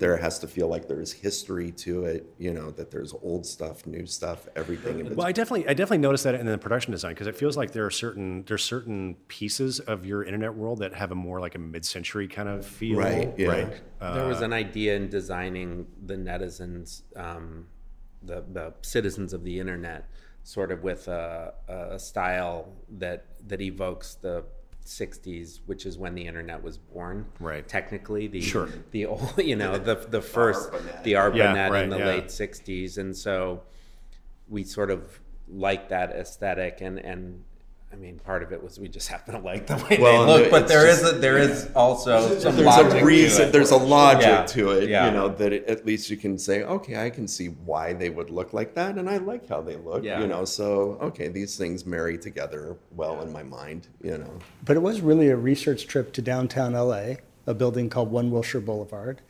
there 0.00 0.16
has 0.16 0.38
to 0.38 0.46
feel 0.46 0.68
like 0.68 0.88
there's 0.88 1.12
history 1.12 1.70
to 1.72 2.04
it 2.04 2.26
you 2.38 2.52
know 2.52 2.70
that 2.70 2.90
there's 2.90 3.12
old 3.22 3.44
stuff 3.46 3.86
new 3.86 4.06
stuff 4.06 4.48
everything 4.56 5.14
Well, 5.14 5.26
I 5.26 5.32
definitely, 5.32 5.68
I 5.68 5.74
definitely 5.74 5.98
noticed 5.98 6.24
that 6.24 6.34
in 6.34 6.46
the 6.46 6.58
production 6.58 6.92
design 6.92 7.12
because 7.12 7.26
it 7.26 7.36
feels 7.36 7.56
like 7.56 7.72
there 7.72 7.84
are 7.86 7.90
certain, 7.90 8.44
there's 8.46 8.64
certain 8.64 9.16
pieces 9.28 9.80
of 9.80 10.04
your 10.06 10.22
internet 10.24 10.54
world 10.54 10.78
that 10.80 10.94
have 10.94 11.10
a 11.12 11.14
more 11.14 11.40
like 11.40 11.54
a 11.54 11.58
mid-century 11.58 12.28
kind 12.28 12.48
of 12.48 12.66
feel, 12.66 12.98
Right, 12.98 13.32
yeah. 13.36 13.48
right? 13.48 13.80
there 14.00 14.26
was 14.26 14.40
an 14.40 14.52
idea 14.52 14.96
in 14.96 15.08
designing 15.08 15.86
the 16.04 16.14
netizens, 16.16 17.02
um, 17.16 17.66
the 18.22 18.44
the 18.52 18.74
citizens 18.82 19.32
of 19.32 19.44
the 19.44 19.58
internet, 19.60 20.08
sort 20.42 20.72
of 20.72 20.82
with 20.82 21.08
a, 21.08 21.54
a 21.68 21.98
style 21.98 22.72
that 22.98 23.26
that 23.46 23.60
evokes 23.60 24.14
the 24.14 24.44
60s, 24.88 25.60
which 25.66 25.86
is 25.86 25.96
when 25.98 26.14
the 26.14 26.26
internet 26.26 26.62
was 26.62 26.78
born. 26.78 27.26
Right. 27.38 27.66
Technically, 27.66 28.26
the 28.26 28.40
Sure. 28.40 28.68
the 28.90 29.06
old, 29.06 29.34
you 29.38 29.56
know, 29.56 29.78
the 29.78 29.94
the 29.94 30.22
first 30.22 30.70
ARPANET. 30.72 31.02
the 31.04 31.12
ARPANET 31.14 31.36
Yeah, 31.36 31.68
right, 31.68 31.84
in 31.84 31.90
the 31.90 31.98
yeah. 31.98 32.06
late 32.06 32.26
60s, 32.26 32.98
and 32.98 33.16
so 33.16 33.62
we 34.48 34.64
sort 34.64 34.90
of 34.90 35.20
like 35.48 35.88
that 35.90 36.10
aesthetic 36.10 36.80
and 36.80 36.98
and. 36.98 37.44
I 37.90 37.96
mean, 37.96 38.18
part 38.18 38.42
of 38.42 38.52
it 38.52 38.62
was 38.62 38.78
we 38.78 38.86
just 38.88 39.08
happen 39.08 39.34
to 39.34 39.40
like 39.40 39.66
the 39.66 39.76
way 39.76 39.98
Well, 40.00 40.26
they 40.26 40.42
look, 40.42 40.50
but 40.50 40.62
it's 40.64 40.72
there 40.72 40.86
is 40.86 41.00
just- 41.00 41.14
a, 41.14 41.18
there 41.18 41.38
is 41.38 41.70
also 41.74 42.38
some 42.38 42.54
there's 42.54 42.66
logic 42.66 42.92
a 42.92 42.98
to 43.00 43.04
reason 43.04 43.48
it. 43.48 43.52
there's 43.52 43.70
a 43.70 43.76
logic 43.78 44.22
Yeah, 44.22 44.44
to 44.44 44.70
it 44.72 44.88
yeah. 44.90 45.06
you 45.06 45.10
know 45.12 45.28
that 45.28 45.52
it, 45.54 45.64
at 45.66 45.86
least 45.86 46.10
you 46.10 46.16
can 46.18 46.38
say 46.38 46.62
okay 46.64 47.02
i 47.04 47.08
can 47.10 47.26
see 47.26 47.46
why 47.46 47.94
they 47.94 48.10
would 48.10 48.28
look 48.30 48.52
like 48.52 48.74
that 48.74 48.98
and 48.98 49.08
i 49.08 49.16
like 49.16 49.48
how 49.48 49.62
they 49.62 49.76
look 49.76 50.04
Yeah. 50.04 50.20
you 50.20 50.26
know 50.26 50.44
so 50.44 50.98
okay 51.00 51.28
these 51.28 51.56
things 51.56 51.86
marry 51.86 52.18
together 52.18 52.76
well 52.94 53.22
in 53.22 53.32
my 53.32 53.42
mind 53.42 53.88
you 54.02 54.18
know 54.18 54.38
But 54.64 54.76
it 54.76 54.80
was 54.80 55.00
really 55.00 55.28
a 55.28 55.36
research 55.36 55.86
trip 55.86 56.12
to 56.12 56.22
downtown 56.22 56.74
LA, 56.74 57.14
a 57.46 57.54
building 57.54 57.88
called 57.88 58.10
One 58.10 58.30
Wilshire 58.30 58.60
Boulevard. 58.60 59.22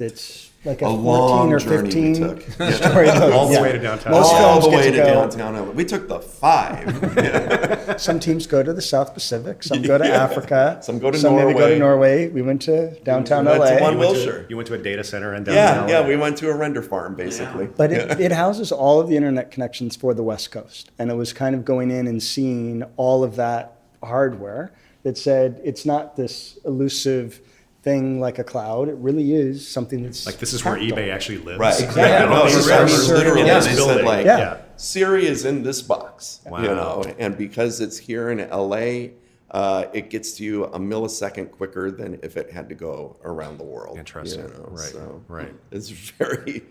That's 0.00 0.48
like 0.64 0.80
a, 0.80 0.86
A 0.86 0.88
14 0.88 1.04
long 1.04 1.52
or 1.52 1.58
journey 1.58 1.82
we 1.82 2.14
15 2.14 2.14
took. 2.14 2.40
story. 2.72 3.08
All 3.10 3.48
the 3.48 3.54
Yeah. 3.54 3.62
way 3.62 3.72
to 3.72 3.78
downtown. 3.78 4.12
Most 4.12 4.32
all 4.32 4.60
films 4.60 4.64
the 4.64 4.70
get 4.70 4.76
way 4.78 4.84
to 4.84 4.90
to 4.92 4.96
go- 4.96 5.04
downtown 5.14 5.54
LA. 5.56 5.72
we 5.72 5.84
took 5.84 6.08
the 6.08 6.20
five 6.20 8.00
Some 8.00 8.18
teams 8.18 8.46
go 8.46 8.62
to 8.62 8.72
the 8.72 8.80
South 8.80 9.12
Pacific, 9.12 9.62
some 9.62 9.82
go 9.82 9.98
to 9.98 10.04
Africa, 10.06 10.78
Some 10.82 10.98
go 11.00 11.10
to 11.10 11.18
some 11.18 11.36
maybe 11.36 11.52
go 11.52 11.58
Norway. 11.58 11.74
to 11.74 11.78
Norway. 11.78 12.28
We 12.28 12.40
went 12.40 12.62
to 12.62 12.98
downtown 13.00 13.44
went 13.44 13.62
to 13.62 13.74
LA. 13.74 13.80
one 13.82 13.92
You 13.92 13.98
went 13.98 14.14
to- 14.16 14.46
you 14.48 14.56
went 14.56 14.66
to 14.68 14.74
a 14.74 14.78
data 14.78 15.04
center 15.04 15.34
and 15.34 15.46
yeah 15.46 15.54
downtown. 15.74 15.88
yeah 15.90 16.06
we 16.08 16.16
went 16.16 16.38
to 16.38 16.48
a 16.50 16.56
render 16.56 16.80
farm 16.82 17.14
basically 17.14 17.66
But 17.66 17.92
it, 17.92 18.18
it 18.20 18.32
houses 18.32 18.72
all 18.72 19.00
of 19.00 19.08
the 19.08 19.16
internet 19.16 19.50
connections 19.50 19.96
for 19.96 20.14
the 20.14 20.22
West 20.22 20.50
Coast. 20.50 20.90
And 20.98 21.10
it 21.10 21.14
was 21.14 21.34
kind 21.34 21.54
of 21.54 21.64
going 21.66 21.90
in 21.90 22.06
and 22.06 22.22
seeing 22.22 22.84
all 22.96 23.22
of 23.22 23.36
that 23.36 23.76
hardware 24.02 24.72
that 25.02 25.18
said 25.18 25.60
it's 25.62 25.84
not 25.84 26.16
this 26.16 26.58
elusive 26.64 27.40
thing 27.82 28.20
like 28.20 28.38
a 28.38 28.44
cloud. 28.44 28.88
It 28.88 28.96
really 28.96 29.32
is 29.34 29.66
something 29.66 30.02
that's 30.02 30.26
Like 30.26 30.38
this 30.38 30.52
is 30.52 30.64
where 30.64 30.76
eBay 30.76 30.92
early 30.92 31.10
actually 31.10 31.38
lives. 31.38 31.58
Right. 31.58 31.74
Exactly. 31.80 32.02
Yeah. 32.02 32.24
No, 32.26 32.44
This 32.44 32.52
you 32.52 32.58
is 32.60 32.66
remember 32.68 33.14
literally 33.14 33.46
Yeah. 33.46 33.60
they 33.60 33.74
said 33.74 34.04
like 34.04 34.26
Yeah. 34.26 34.38
yeah. 34.38 34.56
Siri 34.76 35.26
is 35.26 35.44
in 35.44 35.62
this 35.62 35.80
box, 35.82 36.40
Wow. 36.46 36.60
you 36.62 36.68
know, 36.68 37.04
and 37.18 37.36
because 37.38 37.80
it's 37.80 37.96
here 37.98 38.30
in 38.30 38.38
LA, 38.50 39.10
uh, 39.50 39.86
it 39.92 40.10
gets 40.10 40.32
to 40.34 40.44
you 40.44 40.64
a 40.64 40.78
millisecond 40.78 41.50
quicker 41.50 41.90
than 41.90 42.18
if 42.22 42.36
it 42.36 42.50
had 42.52 42.68
to 42.68 42.74
go 42.74 43.16
around 43.24 43.58
the 43.58 43.64
world. 43.64 43.94
you 43.96 44.00
Interesting. 44.00 44.44
know, 44.46 44.68
Right, 44.70 44.88
So 44.90 45.22
right. 45.28 45.54
It's 45.70 45.88
very, 45.88 46.62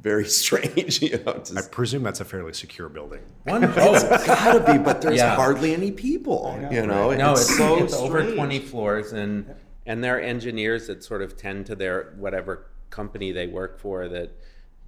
very 0.00 0.24
strange. 0.42 1.02
You 1.02 1.18
know, 1.26 1.34
to 1.34 1.58
I 1.58 1.62
presume 1.70 2.04
that's 2.04 2.20
a 2.20 2.24
fairly 2.24 2.52
secure 2.52 2.88
building. 2.88 3.20
One, 3.44 3.64
oh, 3.64 4.18
gotta 4.26 4.72
be, 4.72 4.78
but 4.78 5.02
there's 5.02 5.16
Yeah. 5.18 5.34
hardly 5.34 5.74
any 5.74 5.90
people. 5.90 6.56
You 6.70 6.86
know, 6.86 7.10
no, 7.12 7.32
it's, 7.32 7.42
it's, 7.50 7.56
so 7.58 7.82
it's 7.82 7.94
over 7.94 8.32
20 8.34 8.60
floors, 8.60 9.12
and 9.12 9.44
and 9.86 10.02
they're 10.02 10.20
engineers 10.20 10.86
that 10.86 11.02
sort 11.02 11.22
of 11.22 11.36
tend 11.36 11.66
to 11.66 11.74
their 11.74 12.14
whatever 12.16 12.66
company 12.90 13.32
they 13.32 13.46
work 13.46 13.78
for 13.78 14.08
that 14.08 14.30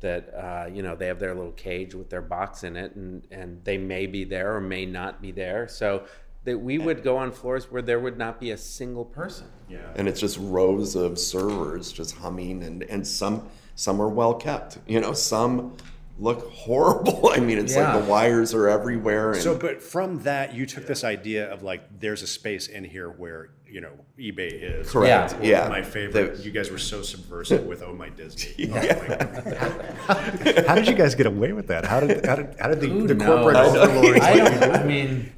that 0.00 0.34
uh, 0.34 0.66
you 0.70 0.82
know 0.82 0.94
they 0.94 1.06
have 1.06 1.18
their 1.18 1.34
little 1.34 1.52
cage 1.52 1.94
with 1.94 2.10
their 2.10 2.20
box 2.22 2.62
in 2.64 2.76
it, 2.76 2.94
and 2.94 3.26
and 3.30 3.64
they 3.64 3.78
may 3.78 4.06
be 4.06 4.24
there 4.24 4.54
or 4.56 4.60
may 4.60 4.84
not 4.86 5.22
be 5.22 5.30
there. 5.32 5.66
So 5.68 6.04
that 6.44 6.58
we 6.58 6.76
would 6.76 7.02
go 7.02 7.16
on 7.16 7.32
floors 7.32 7.70
where 7.72 7.80
there 7.80 7.98
would 7.98 8.18
not 8.18 8.38
be 8.38 8.50
a 8.50 8.58
single 8.58 9.04
person. 9.06 9.46
Yeah. 9.66 9.78
and 9.96 10.06
it's 10.06 10.20
just 10.20 10.36
rows 10.38 10.94
of 10.94 11.18
servers 11.18 11.90
just 11.90 12.16
humming 12.16 12.62
and 12.62 12.82
and 12.82 13.06
some 13.06 13.48
some 13.76 13.98
are 14.00 14.10
well 14.10 14.34
kept 14.34 14.76
you 14.86 15.00
know 15.00 15.14
some 15.14 15.74
look 16.18 16.50
horrible 16.52 17.30
i 17.32 17.40
mean 17.40 17.56
it's 17.56 17.74
Yeah. 17.74 17.94
like 17.94 18.04
the 18.04 18.10
wires 18.10 18.52
are 18.52 18.68
everywhere 18.68 19.32
and 19.32 19.40
So, 19.42 19.56
but 19.56 19.82
from 19.82 20.22
that, 20.24 20.52
you 20.54 20.66
took 20.66 20.86
this 20.86 21.02
idea 21.02 21.50
of 21.50 21.62
like, 21.62 21.98
there's 21.98 22.20
a 22.22 22.26
space 22.26 22.66
in 22.68 22.84
here 22.84 23.08
where 23.08 23.48
you 23.74 23.80
know 23.80 23.90
eBay 24.18 24.52
is. 24.52 24.90
correct 24.90 25.34
Yeah. 25.42 25.62
Yeah, 25.64 25.68
My 25.68 25.82
favorite. 25.82 26.36
The- 26.36 26.42
you 26.44 26.52
guys 26.52 26.70
were 26.70 26.78
so 26.92 27.02
subversive 27.02 27.64
with 27.66 27.82
"Oh 27.82 27.92
My 27.92 28.08
Disney." 28.08 28.68
Oh, 28.70 28.74
my- 28.74 30.62
how 30.68 30.74
did 30.76 30.86
you 30.86 30.94
guys 30.94 31.14
get 31.14 31.26
away 31.26 31.52
with 31.52 31.66
that? 31.68 31.84
How 31.84 31.98
did 32.00 32.24
how 32.24 32.36
did 32.36 32.54
how 32.60 32.68
did 32.68 32.80
the, 32.80 32.88
Who 32.88 33.06
the 33.08 33.14
knows? 33.14 33.26
corporate 33.28 33.56
overlords? 33.56 34.20
I 34.20 34.34
let 34.34 34.52
you 34.54 34.60
don't. 34.60 34.72
do 34.72 34.78
I 34.78 34.84
mean, 34.84 35.32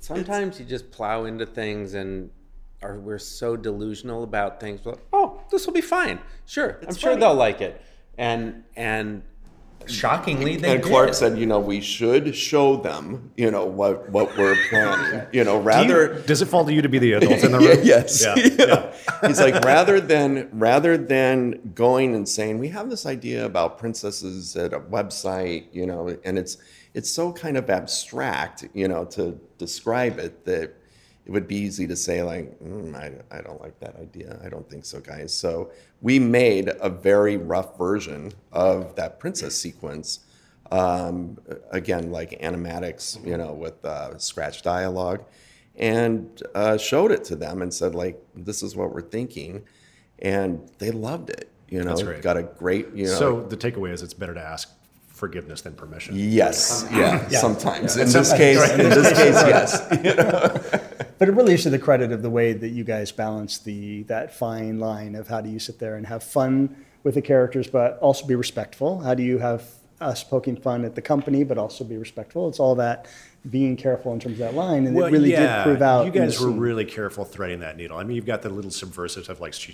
sometimes 0.00 0.58
you 0.60 0.66
just 0.66 0.90
plow 0.90 1.24
into 1.24 1.46
things 1.46 1.94
and 1.94 2.30
are 2.82 2.98
we're 2.98 3.18
so 3.18 3.56
delusional 3.56 4.22
about 4.24 4.60
things. 4.60 4.84
We're 4.84 4.92
like, 4.92 5.06
oh, 5.12 5.40
this 5.50 5.66
will 5.66 5.74
be 5.74 5.80
fine. 5.98 6.18
Sure, 6.46 6.78
I'm 6.86 6.94
sure 6.94 7.16
they'll 7.16 7.34
like 7.34 7.60
it. 7.62 7.80
And 8.18 8.64
and 8.76 9.22
shockingly, 9.86 10.56
they 10.56 10.74
and 10.76 10.82
Clark 10.82 11.08
did. 11.08 11.14
said, 11.14 11.38
you 11.38 11.46
know, 11.46 11.58
we 11.60 11.80
should 11.80 12.34
show 12.36 12.76
them, 12.76 13.30
you 13.36 13.50
know, 13.50 13.64
what 13.66 14.08
what 14.10 14.36
we're 14.36 14.56
planning. 14.68 15.26
You 15.32 15.44
know, 15.44 15.54
Do 15.54 15.58
you- 15.60 15.66
rather 15.66 16.20
does 16.22 16.42
it 16.42 16.46
fall 16.46 16.64
to 16.64 16.72
you 16.72 16.82
to 16.82 16.88
be 16.88 16.98
the 16.98 17.12
adult 17.14 17.44
in 17.44 17.52
the 17.52 17.58
room? 17.66 17.78
yes. 17.82 18.24
Yeah. 18.24 18.34
Yeah. 18.36 19.26
He's 19.26 19.40
like 19.40 19.64
rather 19.64 20.00
than 20.00 20.48
rather 20.52 20.96
than 20.96 21.72
going 21.74 22.14
and 22.14 22.28
saying 22.28 22.58
we 22.58 22.68
have 22.68 22.90
this 22.90 23.06
idea 23.06 23.44
about 23.44 23.78
princesses 23.78 24.56
at 24.56 24.72
a 24.72 24.80
website, 24.80 25.66
you 25.72 25.86
know, 25.86 26.16
and 26.24 26.38
it's 26.38 26.56
it's 26.94 27.10
so 27.10 27.32
kind 27.32 27.56
of 27.56 27.70
abstract, 27.70 28.66
you 28.74 28.88
know, 28.88 29.04
to 29.06 29.38
describe 29.58 30.18
it 30.18 30.44
that 30.44 30.74
it 31.26 31.30
would 31.30 31.46
be 31.46 31.56
easy 31.56 31.86
to 31.86 31.96
say 31.96 32.22
like 32.22 32.58
mm, 32.60 32.94
I, 32.94 33.12
I 33.36 33.40
don't 33.42 33.60
like 33.60 33.78
that 33.80 33.96
idea. 33.96 34.38
I 34.44 34.48
don't 34.48 34.68
think 34.68 34.84
so, 34.84 35.00
guys. 35.00 35.32
So 35.32 35.70
we 36.00 36.18
made 36.18 36.70
a 36.80 36.88
very 36.88 37.36
rough 37.36 37.76
version 37.78 38.32
of 38.52 38.96
that 38.96 39.18
princess 39.18 39.56
sequence. 39.56 40.20
Um, 40.72 41.36
again, 41.72 42.12
like 42.12 42.40
animatics, 42.40 43.24
you 43.26 43.36
know, 43.36 43.52
with 43.52 43.84
uh, 43.84 44.16
scratch 44.18 44.62
dialogue 44.62 45.24
and 45.76 46.42
uh, 46.54 46.76
showed 46.76 47.10
it 47.10 47.24
to 47.24 47.36
them 47.36 47.62
and 47.62 47.72
said 47.72 47.94
like 47.94 48.22
this 48.34 48.62
is 48.62 48.76
what 48.76 48.92
we're 48.94 49.00
thinking 49.00 49.64
and 50.20 50.70
they 50.78 50.90
loved 50.90 51.30
it 51.30 51.48
you 51.68 51.78
know 51.78 51.86
That's 51.90 52.02
great. 52.02 52.22
got 52.22 52.36
a 52.36 52.42
great 52.42 52.88
you 52.94 53.04
know 53.06 53.14
So 53.14 53.40
the 53.42 53.56
takeaway 53.56 53.92
is 53.92 54.02
it's 54.02 54.12
better 54.14 54.34
to 54.34 54.40
ask 54.40 54.68
forgiveness 55.20 55.60
than 55.60 55.74
permission. 55.74 56.14
yes 56.16 56.86
yeah, 56.90 57.28
sometimes 57.28 57.96
in 57.96 58.08
this 58.08 58.32
case 58.32 58.58
right. 58.58 58.80
in 58.80 58.90
this 58.98 59.10
case 59.22 59.38
yes 59.54 60.86
But 61.20 61.28
it 61.28 61.32
really 61.32 61.52
is 61.52 61.64
to 61.64 61.70
the 61.70 61.78
credit 61.78 62.12
of 62.12 62.22
the 62.22 62.30
way 62.30 62.54
that 62.54 62.70
you 62.70 62.82
guys 62.82 63.12
balance 63.12 63.58
the 63.58 64.04
that 64.04 64.32
fine 64.34 64.78
line 64.78 65.14
of 65.14 65.28
how 65.28 65.42
do 65.42 65.50
you 65.50 65.58
sit 65.58 65.78
there 65.78 65.96
and 65.96 66.06
have 66.06 66.22
fun 66.22 66.74
with 67.02 67.14
the 67.14 67.20
characters, 67.20 67.66
but 67.66 67.98
also 67.98 68.26
be 68.26 68.34
respectful. 68.34 69.00
How 69.00 69.12
do 69.12 69.22
you 69.22 69.36
have 69.36 69.62
us 70.00 70.24
poking 70.24 70.56
fun 70.56 70.82
at 70.86 70.94
the 70.94 71.02
company, 71.02 71.44
but 71.44 71.58
also 71.58 71.84
be 71.84 71.98
respectful? 71.98 72.48
It's 72.48 72.58
all 72.58 72.74
that 72.76 73.06
being 73.48 73.74
careful 73.76 74.12
in 74.12 74.20
terms 74.20 74.34
of 74.34 74.38
that 74.40 74.54
line, 74.54 74.86
and 74.86 74.94
it 74.96 75.00
really 75.00 75.30
did 75.30 75.62
prove 75.64 75.80
out. 75.80 76.04
You 76.04 76.10
guys 76.12 76.38
were 76.38 76.48
scene. 76.50 76.58
really 76.58 76.84
careful 76.84 77.24
threading 77.24 77.60
that 77.60 77.76
needle. 77.78 77.96
I 77.96 78.04
mean, 78.04 78.16
you've 78.16 78.26
got 78.26 78.42
the 78.42 78.50
little 78.50 78.70
subversive 78.70 79.24
stuff 79.24 79.40
like 79.40 79.54
she 79.54 79.72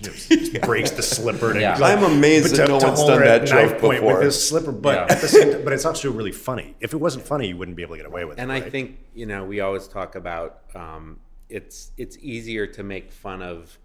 you 0.00 0.52
know, 0.54 0.60
breaks 0.66 0.92
the 0.92 1.02
slipper. 1.02 1.50
And 1.50 1.60
Yeah. 1.60 1.76
like, 1.76 1.98
I'm 1.98 2.04
amazed 2.04 2.52
but 2.52 2.56
that 2.56 2.66
to- 2.66 2.72
no 2.72 2.80
to 2.80 2.86
one's 2.86 3.04
done 3.04 3.20
that 3.20 3.44
joke 3.46 3.70
knife 3.72 3.80
point 3.80 4.00
before. 4.00 4.14
with 4.14 4.24
his 4.24 4.48
slipper. 4.48 4.72
But 4.72 4.94
Yeah. 5.10 5.14
at 5.14 5.20
the 5.20 5.28
same 5.28 5.52
time, 5.52 5.62
but 5.64 5.74
it's 5.74 5.84
also 5.84 6.10
really 6.10 6.32
funny. 6.32 6.74
If 6.80 6.94
it 6.94 6.96
wasn't 6.96 7.26
funny, 7.26 7.48
you 7.48 7.56
wouldn't 7.58 7.76
be 7.76 7.82
able 7.82 7.96
to 7.96 7.98
get 7.98 8.06
away 8.06 8.24
with 8.24 8.38
it. 8.38 8.40
And 8.42 8.50
I 8.50 8.60
right? 8.60 8.72
think 8.72 8.98
you 9.14 9.26
know 9.26 9.44
we 9.44 9.60
always 9.60 9.88
talk 9.88 10.14
about 10.14 10.60
um, 10.74 11.18
it's 11.50 11.90
it's 11.98 12.16
easier 12.18 12.66
to 12.68 12.82
make 12.82 13.12
fun 13.12 13.42
of 13.42 13.78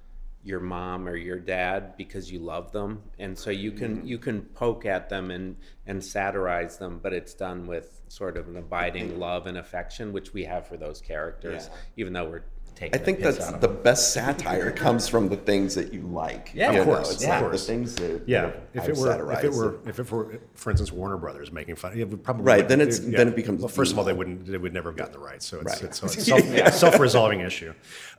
your 0.43 0.61
mom 0.61 1.05
or 1.09 1.17
your 1.17 1.37
dad 1.39 1.97
because 1.97 2.31
you 2.31 2.39
love 2.39 2.71
them, 2.71 3.03
and 3.19 3.37
so 3.37 3.49
you 3.49 3.73
can 3.73 3.97
Mm-hmm. 3.97 4.07
you 4.07 4.17
can 4.19 4.41
poke 4.43 4.85
at 4.85 5.09
them 5.09 5.31
and 5.31 5.57
and 5.85 6.01
satirize 6.01 6.77
them, 6.77 7.01
but 7.03 7.11
it's 7.11 7.33
done 7.33 7.67
with 7.67 7.96
sort 8.09 8.37
of 8.37 8.47
an 8.47 8.57
abiding 8.57 9.19
love 9.19 9.47
and 9.47 9.57
affection, 9.57 10.13
which 10.13 10.33
we 10.33 10.43
have 10.45 10.67
for 10.67 10.77
those 10.77 11.01
characters, 11.01 11.69
Yeah. 11.71 11.77
even 11.97 12.13
though 12.13 12.29
we're 12.29 12.43
taking. 12.77 12.99
I 12.99 13.03
think 13.03 13.19
the 13.19 13.25
piss 13.25 13.35
that's 13.37 13.47
out 13.49 13.55
of 13.55 13.61
the 13.61 13.67
them. 13.67 13.83
best 13.83 14.13
satire 14.13 14.71
comes 14.71 15.07
from 15.07 15.29
the 15.29 15.35
things 15.35 15.75
that 15.75 15.93
you 15.93 16.01
like. 16.01 16.51
Yeah, 16.53 16.69
of 16.69 16.73
you 16.75 16.79
know? 16.79 16.85
course, 16.85 17.11
It's 17.13 17.23
of 17.23 17.29
like 17.29 17.39
course. 17.41 17.61
the 17.65 17.71
things 17.73 17.95
that 17.95 18.23
Yeah, 18.27 18.41
that 18.45 18.61
if 18.73 18.83
it 18.89 18.95
were, 18.97 19.07
if 19.07 19.13
satirized 19.13 19.43
it 19.45 19.51
were, 19.53 19.79
if 19.87 19.99
it 19.99 20.11
were, 20.11 20.39
for 20.53 20.69
instance, 20.71 20.91
Warner 20.91 21.17
Brothers 21.17 21.51
making 21.51 21.75
fun, 21.75 21.97
it 21.99 22.07
would 22.09 22.23
probably 22.23 22.43
Right, 22.45 22.67
then 22.67 22.79
wouldn't- 22.79 22.97
it's- 22.99 23.15
then 23.17 23.27
it 23.29 23.35
becomes 23.35 23.59
Well, 23.61 23.69
first 23.69 23.91
of 23.91 23.97
all, 23.99 24.05
they 24.05 24.13
wouldn't, 24.13 24.45
they 24.45 24.57
would 24.57 24.73
never 24.73 24.89
have 24.91 24.97
gotten 24.97 25.13
the 25.13 25.19
rights, 25.19 25.45
so 25.45 25.59
it's, 25.59 25.73
Right. 25.73 25.83
it's, 25.83 25.99
so 25.99 26.05
it's 26.05 26.25
self, 26.25 26.73
self-resolving 26.73 27.41
issue. 27.41 27.73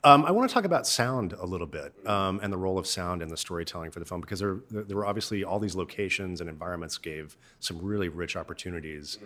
Um, 0.05 0.25
I 0.25 0.31
want 0.31 0.49
to 0.49 0.55
talk 0.55 0.65
about 0.65 0.87
sound 0.87 1.33
a 1.33 1.47
little 1.47 1.67
bit 1.67 1.93
um, 2.07 2.39
and 2.43 2.53
the 2.53 2.57
role 2.57 2.79
of 2.79 2.87
sound 2.87 3.23
in 3.23 3.29
the 3.29 3.37
storytelling 3.37 3.91
for 3.91 3.99
the 3.99 4.05
film 4.05 4.21
because 4.21 4.39
there, 4.41 4.59
there 4.71 4.97
were 4.97 5.07
obviously 5.07 5.43
all 5.45 5.59
these 5.59 5.75
locations 5.75 6.41
and 6.41 6.49
environments 6.49 6.99
gave 6.99 7.37
some 7.61 7.81
really 7.83 8.09
rich 8.09 8.37
opportunities, 8.37 9.19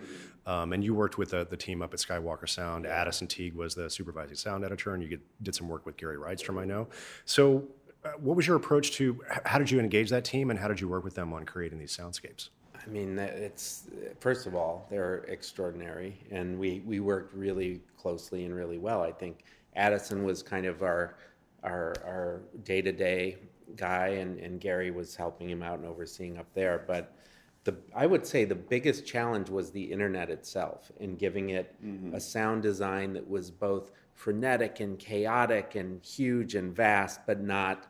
um, 0.45 0.73
and 0.73 0.83
you 0.83 0.93
worked 0.93 1.17
with 1.17 1.29
the, 1.31 1.45
the 1.49 1.57
team 1.57 1.81
up 1.81 1.93
at 1.93 1.99
Skywalker 1.99 2.47
Sound. 2.49 2.85
Addison 2.85 3.27
Teague 3.27 3.53
was 3.55 3.75
the 3.75 3.89
supervising 3.89 4.35
sound 4.35 4.63
editor, 4.65 4.93
and 4.93 5.01
you 5.03 5.09
get, 5.09 5.21
did 5.41 5.55
some 5.55 5.67
work 5.67 5.85
with 5.85 5.97
Gary 5.97 6.17
Rydstrom, 6.17 6.59
I 6.59 6.65
know. 6.65 6.87
So, 7.25 7.63
uh, 8.05 8.11
what 8.19 8.35
was 8.35 8.45
your 8.45 8.57
approach 8.57 8.91
to 8.93 9.21
how 9.45 9.57
did 9.57 9.71
you 9.71 9.79
engage 9.79 10.09
that 10.09 10.25
team, 10.25 10.49
and 10.49 10.59
how 10.59 10.67
did 10.67 10.81
you 10.81 10.87
work 10.87 11.03
with 11.03 11.15
them 11.15 11.33
on 11.33 11.45
creating 11.45 11.79
these 11.79 11.95
soundscapes? 11.95 12.49
I 12.85 12.89
mean, 12.89 13.17
it's 13.17 13.89
first 14.19 14.45
of 14.45 14.55
all, 14.55 14.87
they're 14.89 15.23
extraordinary, 15.29 16.17
and 16.31 16.59
we 16.59 16.81
we 16.85 16.99
worked 16.99 17.33
really 17.33 17.81
closely 17.97 18.45
and 18.45 18.53
really 18.53 18.77
well. 18.77 19.01
I 19.01 19.11
think 19.11 19.45
Addison 19.75 20.23
was 20.23 20.43
kind 20.43 20.65
of 20.65 20.81
our 20.81 21.15
our 21.63 21.93
our 22.05 22.41
day 22.63 22.81
to 22.81 22.91
day 22.91 23.37
guy, 23.75 24.07
and 24.07 24.37
and 24.39 24.59
Gary 24.59 24.91
was 24.91 25.15
helping 25.15 25.49
him 25.49 25.63
out 25.63 25.79
and 25.79 25.87
overseeing 25.87 26.37
up 26.37 26.47
there. 26.53 26.83
But 26.85 27.15
the 27.63 27.75
I 27.95 28.05
would 28.05 28.25
say 28.25 28.43
the 28.43 28.55
biggest 28.55 29.05
challenge 29.05 29.49
was 29.49 29.71
the 29.71 29.83
internet 29.83 30.29
itself 30.29 30.91
and 30.99 31.17
giving 31.17 31.51
it 31.51 31.75
a 32.13 32.19
sound 32.19 32.63
design 32.63 33.13
that 33.13 33.27
was 33.27 33.49
both 33.49 33.91
frenetic 34.15 34.79
and 34.79 34.97
chaotic 34.99 35.75
and 35.75 36.03
huge 36.03 36.55
and 36.55 36.75
vast, 36.75 37.21
but 37.25 37.41
not 37.41 37.87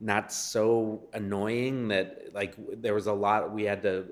not 0.00 0.32
so 0.32 1.00
annoying 1.12 1.88
that 1.88 2.34
like 2.34 2.54
there 2.80 2.94
was 2.94 3.06
a 3.06 3.12
lot 3.12 3.52
we 3.52 3.62
had 3.62 3.82
to 3.82 4.04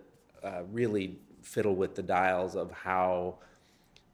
uh, 0.45 0.63
really 0.71 1.19
fiddle 1.43 1.75
with 1.75 1.95
the 1.95 2.03
dials 2.03 2.55
of 2.55 2.71
how 2.71 3.37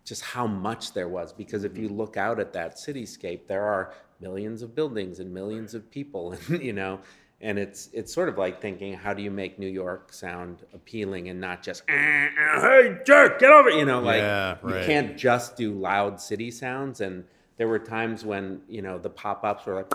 just 0.05 0.23
how 0.23 0.47
much 0.47 0.95
there 0.95 1.09
was. 1.09 1.33
Because 1.33 1.65
if 1.65 1.77
you 1.77 1.89
look 1.89 2.17
out 2.17 2.41
at 2.41 2.53
that 2.55 2.77
cityscape 2.77 3.47
there 3.47 3.65
are 3.65 3.93
millions 4.21 4.63
of 4.63 4.75
buildings 4.75 5.21
and 5.21 5.33
millions 5.33 5.75
of 5.75 5.89
people 5.91 6.33
and 6.49 6.63
you 6.63 6.73
know 6.73 6.99
and 7.41 7.57
it's 7.59 7.89
it's 7.93 8.13
sort 8.13 8.29
of 8.29 8.37
like 8.37 8.61
thinking 8.61 8.95
how 8.95 9.15
do 9.15 9.23
you 9.23 9.31
make 9.31 9.59
New 9.59 9.69
York 9.69 10.13
sound 10.13 10.65
appealing 10.75 11.29
and 11.29 11.41
not 11.41 11.63
just 11.63 11.83
"Eh, 11.89 11.95
eh, 11.95 12.61
hey 12.61 12.99
jerk 13.05 13.39
get 13.39 13.51
over 13.51 13.71
you 13.71 13.85
know 13.85 14.01
like 14.01 14.23
Yeah, 14.23 14.57
you 14.65 14.87
can't 14.87 15.17
just 15.17 15.57
do 15.57 15.73
loud 15.73 16.21
city 16.21 16.51
sounds 16.51 17.01
and 17.01 17.25
there 17.59 17.69
were 17.69 17.79
times 17.79 18.25
when 18.25 18.63
you 18.69 18.81
know 18.83 18.99
the 18.99 19.11
pop-ups 19.11 19.67
were 19.67 19.75
like 19.75 19.93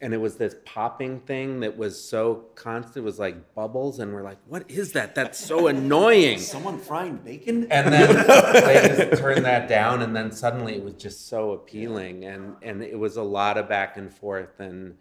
and 0.00 0.12
it 0.12 0.18
was 0.18 0.36
this 0.36 0.54
popping 0.66 1.20
thing 1.20 1.60
that 1.60 1.76
was 1.76 1.98
so 2.02 2.44
constant 2.54 2.98
it 2.98 3.00
was 3.00 3.18
like 3.18 3.54
bubbles 3.54 3.98
and 3.98 4.12
we're 4.12 4.22
like 4.22 4.36
what 4.46 4.70
is 4.70 4.92
that? 4.92 5.14
That's 5.14 5.38
so 5.38 5.66
annoying. 5.68 6.38
Someone 6.56 6.78
frying 6.78 7.16
bacon. 7.16 7.66
and 7.70 7.92
then 7.92 8.08
they 8.16 9.06
just 9.08 9.20
turned 9.22 9.44
that 9.46 9.68
down 9.68 10.02
and 10.02 10.14
then 10.14 10.30
suddenly 10.32 10.74
it 10.74 10.82
was 10.84 10.94
just 10.94 11.28
so 11.28 11.52
appealing 11.52 12.24
and 12.24 12.56
and 12.62 12.82
it 12.82 12.98
was 12.98 13.16
a 13.16 13.22
lot 13.22 13.56
of 13.58 13.68
back 13.68 13.96
and 13.96 14.12
forth 14.12 14.60
and 14.60 14.96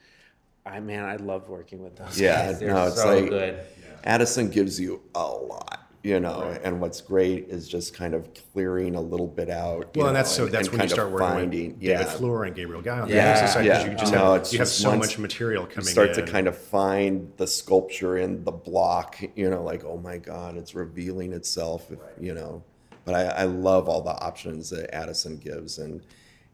i 0.66 0.80
man 0.80 1.04
i 1.04 1.18
love 1.18 1.50
working 1.50 1.84
with 1.84 1.96
those 1.98 2.20
Yeah, 2.20 2.48
guys. 2.48 2.60
They're 2.60 2.74
no, 2.74 2.88
it's 2.88 3.02
so 3.02 3.16
like 3.20 3.30
good. 3.30 3.60
Addison 4.06 4.50
gives 4.50 4.80
you 4.80 5.02
a 5.16 5.26
lot, 5.28 5.85
you 6.06 6.20
know, 6.20 6.56
and 6.64 6.80
what's 6.80 7.02
great 7.02 7.48
is 7.50 7.68
just 7.68 7.96
kind 7.96 8.14
of 8.14 8.30
clearing 8.54 8.94
a 8.94 9.02
little 9.02 9.28
bit 9.28 9.50
out. 9.50 9.90
you 9.96 10.02
Well, 10.02 10.10
and 10.10 10.14
know, 10.14 10.20
that's 10.20 10.30
so 10.30 10.46
that's 10.46 10.72
when 10.72 10.82
you 10.82 10.88
start 10.88 11.10
working 11.10 11.28
finding, 11.28 11.74
with 11.74 11.82
yeah, 11.82 12.04
David 12.04 12.14
Fluhr 12.14 12.46
and 12.46 12.56
Gabriel 12.56 12.84
Guy 12.84 13.00
on 13.00 13.08
the 13.08 13.16
Yeah, 13.16 13.42
because 13.42 13.66
yeah. 13.66 13.90
you 13.90 13.98
just 13.98 14.14
No, 14.14 14.34
have, 14.34 14.48
you 14.54 14.60
have 14.60 14.68
so 14.68 14.96
much 14.96 15.18
material 15.18 15.66
coming 15.66 15.78
in. 15.80 15.86
you 15.86 15.92
start 15.92 16.10
in. 16.10 16.24
to 16.24 16.32
kind 16.32 16.48
of 16.48 16.56
find 16.56 17.34
the 17.38 17.48
sculpture 17.48 18.18
in 18.20 18.44
the 18.44 18.52
block, 18.52 19.18
you 19.36 19.50
know, 19.50 19.64
like, 19.64 19.84
oh 19.84 19.98
my 19.98 20.18
God, 20.18 20.58
it's 20.58 20.76
revealing 20.76 21.34
itself, 21.34 21.90
you 22.20 22.36
know. 22.36 22.64
But 23.04 23.16
I, 23.16 23.24
I 23.24 23.44
love 23.46 23.90
all 23.90 24.02
the 24.02 24.12
options 24.12 24.70
that 24.70 24.94
Addison 24.94 25.38
gives. 25.38 25.80
And, 25.80 26.02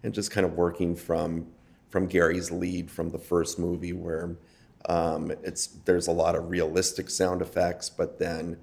and 0.03 0.13
just 0.13 0.31
kind 0.31 0.45
of 0.45 0.53
working 0.53 0.95
from 0.95 1.47
from 1.89 2.07
Gary's 2.07 2.51
lead 2.51 2.89
from 2.89 3.09
the 3.09 3.19
first 3.19 3.59
movie 3.59 3.91
where 3.91 4.37
um, 4.85 5.29
it's 5.43 5.67
there's 5.83 6.07
a 6.07 6.11
lot 6.11 6.35
of 6.35 6.49
realistic 6.49 7.09
sound 7.09 7.41
effects, 7.41 7.89
but 7.89 8.17
then 8.17 8.55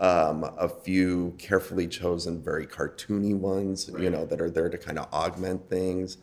um, 0.00 0.44
a 0.58 0.68
few 0.68 1.34
carefully 1.38 1.86
chosen, 1.86 2.42
very 2.42 2.66
cartoony 2.66 3.36
ones, 3.36 3.90
you 3.98 4.08
know, 4.10 4.24
that 4.24 4.40
are 4.40 4.50
there 4.50 4.70
to 4.70 4.78
kind 4.78 4.98
of 4.98 5.12
augment 5.12 5.68
things 5.68 6.16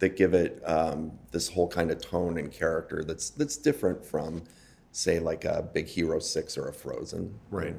that 0.00 0.16
give 0.16 0.34
it 0.34 0.60
um, 0.66 1.12
this 1.30 1.48
whole 1.48 1.68
kind 1.68 1.90
of 1.90 2.00
tone 2.00 2.36
and 2.36 2.52
character 2.52 3.04
that's 3.04 3.30
that's 3.30 3.56
different 3.56 4.04
from 4.04 4.42
say 4.94 5.18
like 5.18 5.46
a 5.46 5.66
big 5.72 5.86
hero 5.86 6.18
six 6.18 6.58
or 6.58 6.68
a 6.68 6.72
frozen 6.72 7.32
Right. 7.50 7.74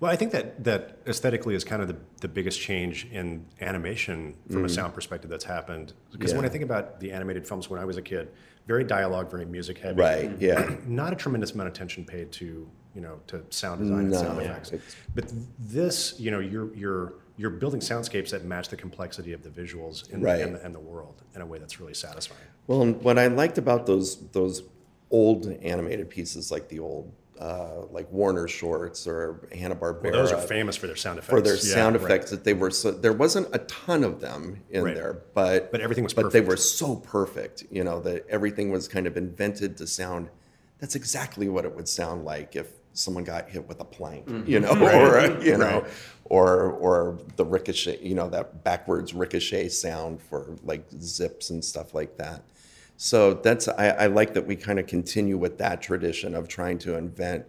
Well, 0.00 0.10
I 0.10 0.16
think 0.16 0.32
that 0.32 0.64
that 0.64 0.98
aesthetically 1.06 1.54
is 1.54 1.62
kind 1.62 1.80
of 1.80 1.86
the, 1.86 1.96
the 2.20 2.28
biggest 2.28 2.60
change 2.60 3.06
in 3.12 3.46
animation 3.60 4.34
from 4.50 4.64
a 4.64 4.68
sound 4.68 4.92
perspective 4.92 5.30
that's 5.30 5.44
happened. 5.44 5.92
Because 6.10 6.34
when 6.34 6.44
I 6.44 6.48
think 6.48 6.64
about 6.64 6.98
the 6.98 7.12
animated 7.12 7.46
films 7.46 7.70
when 7.70 7.80
I 7.80 7.84
was 7.84 7.96
a 7.96 8.02
kid, 8.02 8.28
very 8.66 8.82
dialogue, 8.82 9.30
very 9.30 9.44
music 9.44 9.78
heavy. 9.78 10.00
right 10.00 10.32
yeah 10.40 10.74
Not 10.86 11.12
a 11.12 11.16
tremendous 11.16 11.52
amount 11.52 11.68
of 11.68 11.74
attention 11.74 12.04
paid 12.04 12.32
to 12.32 12.68
you 12.96 13.02
know 13.02 13.20
to 13.28 13.44
sound 13.50 13.80
design 13.82 14.06
and 14.06 14.14
sound 14.14 14.38
No, 14.38 14.44
effects. 14.44 14.72
But 15.14 15.26
this, 15.58 16.18
you 16.18 16.30
know, 16.30 16.40
you're 16.40 16.74
you're 16.74 17.14
you're 17.36 17.50
building 17.50 17.80
soundscapes 17.80 18.30
that 18.30 18.44
match 18.44 18.70
the 18.70 18.76
complexity 18.76 19.34
of 19.34 19.42
the 19.42 19.50
visuals 19.50 20.10
in 20.10 20.22
Right. 20.22 20.38
the, 20.38 20.44
and, 20.44 20.54
the, 20.54 20.64
and 20.64 20.74
the 20.74 20.80
world 20.80 21.20
in 21.34 21.42
a 21.42 21.46
way 21.46 21.58
that's 21.58 21.78
really 21.78 21.92
satisfying. 21.92 22.40
Well, 22.66 22.80
and 22.80 23.00
what 23.02 23.18
I 23.18 23.26
liked 23.26 23.58
about 23.58 23.84
those 23.86 24.16
those 24.30 24.62
old 25.10 25.46
animated 25.62 26.08
pieces, 26.08 26.50
like 26.50 26.68
the 26.68 26.78
old 26.80 27.12
uh, 27.38 27.82
like 27.90 28.10
Warner 28.10 28.48
shorts 28.48 29.06
or 29.06 29.46
Hanna 29.52 29.76
Barbera, 29.76 30.04
Well, 30.04 30.12
those 30.12 30.32
are 30.32 30.38
famous 30.40 30.74
for 30.74 30.86
their 30.86 30.96
sound 30.96 31.18
effects. 31.18 31.30
for 31.30 31.42
their 31.42 31.52
Yeah, 31.56 31.60
sound 31.60 31.96
right. 31.96 32.04
effects. 32.06 32.30
That 32.30 32.44
they 32.44 32.54
were 32.54 32.70
so 32.70 32.90
there 32.90 33.12
wasn't 33.12 33.54
a 33.54 33.58
ton 33.58 34.02
of 34.04 34.22
them 34.22 34.62
in 34.70 34.84
Right. 34.84 34.94
there, 34.94 35.20
but 35.34 35.70
But 35.70 35.82
everything 35.82 36.04
was 36.04 36.14
but 36.14 36.32
they 36.32 36.40
were 36.40 36.56
so 36.56 36.96
perfect. 36.96 37.64
You 37.70 37.84
know 37.84 38.00
that 38.00 38.26
everything 38.30 38.70
was 38.70 38.88
kind 38.88 39.06
of 39.06 39.18
invented 39.18 39.76
to 39.76 39.86
sound. 39.86 40.30
That's 40.80 40.94
exactly 40.94 41.48
what 41.50 41.64
it 41.66 41.74
would 41.76 41.88
sound 41.88 42.24
like 42.24 42.56
if 42.56 42.68
someone 42.96 43.24
got 43.24 43.48
hit 43.48 43.66
with 43.68 43.80
a 43.80 43.84
plank, 43.84 44.28
you 44.46 44.60
know, 44.60 44.70
or 44.80 45.18
uh, 45.18 45.40
you 45.40 45.56
know, 45.56 45.80
Right. 45.82 45.90
or 46.24 46.72
or 46.72 47.18
the 47.36 47.44
ricochet, 47.44 48.00
you 48.02 48.14
know, 48.14 48.28
that 48.30 48.64
backwards 48.64 49.14
ricochet 49.14 49.68
sound 49.68 50.20
for 50.20 50.56
like 50.64 50.84
zips 51.00 51.50
and 51.50 51.64
stuff 51.64 51.94
like 51.94 52.16
that. 52.16 52.42
So 52.96 53.34
that's 53.34 53.68
I, 53.68 53.88
I 53.90 54.06
like 54.06 54.34
that 54.34 54.46
we 54.46 54.56
kind 54.56 54.78
of 54.78 54.86
continue 54.86 55.36
with 55.36 55.58
that 55.58 55.82
tradition 55.82 56.34
of 56.34 56.48
trying 56.48 56.78
to 56.78 56.96
invent 56.96 57.44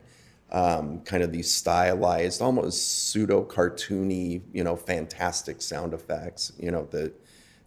um, 0.52 1.02
kind 1.02 1.24
of 1.24 1.32
these 1.32 1.52
stylized, 1.54 2.42
almost 2.42 3.10
pseudo 3.10 3.44
cartoony, 3.44 4.42
you 4.54 4.64
know, 4.64 4.76
fantastic 4.76 5.62
sound 5.62 5.94
effects, 5.94 6.52
you 6.60 6.72
know, 6.72 6.86
that 6.92 7.14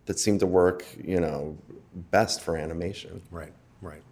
that 0.06 0.18
seem 0.18 0.38
to 0.38 0.46
work, 0.46 0.84
you 1.02 1.20
know, 1.20 1.56
best 2.10 2.40
for 2.42 2.56
animation. 2.56 3.22
Right, 3.30 3.52
right. 3.80 4.02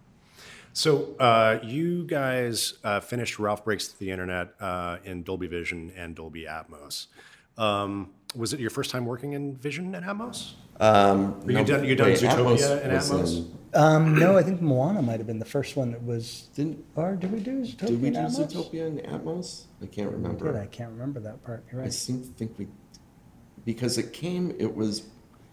So 0.79 1.17
uh, 1.19 1.59
you 1.65 2.05
guys 2.05 2.75
uh, 2.85 3.01
finished 3.01 3.41
Ralph 3.41 3.65
Breaks 3.65 3.89
the 3.89 4.13
Internet 4.13 4.55
uh, 4.61 4.99
in 5.03 5.25
Dolby 5.25 5.49
Vision 5.49 5.93
and 5.97 6.15
Dolby 6.15 6.45
Atmos. 6.45 7.09
Um, 7.57 8.11
was 8.37 8.53
it 8.53 8.61
your 8.61 8.71
first 8.71 8.93
time 8.93 9.05
working 9.05 9.33
in 9.33 9.57
Vision 9.57 9.93
and 9.93 10.07
Atmos? 10.07 10.53
Um, 10.79 11.41
Or 11.45 11.51
you 11.51 11.65
done 11.65 11.85
you 11.85 11.97
done 11.97 12.07
wait, 12.11 12.19
Zootopia 12.21 12.85
and 12.85 12.93
Atmos? 12.93 13.39
in- 13.39 13.59
Um, 13.75 14.15
no, 14.17 14.39
I 14.39 14.45
think 14.45 14.63
Moana 14.63 15.03
might 15.03 15.19
have 15.19 15.27
been 15.27 15.41
the 15.41 15.45
first 15.45 15.75
one 15.77 15.91
that 15.91 16.05
was. 16.05 16.49
Didn't- 16.55 16.85
or 16.95 17.17
did 17.17 17.33
we 17.33 17.41
do 17.41 17.63
Zootopia 17.63 17.87
did 17.89 18.01
we 18.03 18.11
do 18.11 18.17
Atmos? 18.19 18.53
Zootopia 18.53 18.87
and 18.87 18.99
Atmos? 19.01 19.63
I 19.83 19.87
can't 19.87 20.13
remember. 20.13 20.53
Did 20.53 20.63
I 20.63 20.67
can't 20.67 20.93
remember 20.93 21.19
that 21.19 21.43
part. 21.43 21.65
You're 21.73 21.83
I 21.83 21.89
seem 21.89 22.21
to 22.23 22.29
think 22.29 22.57
we, 22.57 22.69
because 23.65 23.99
it 23.99 24.13
came, 24.13 24.55
it 24.61 24.77
was. 24.77 25.03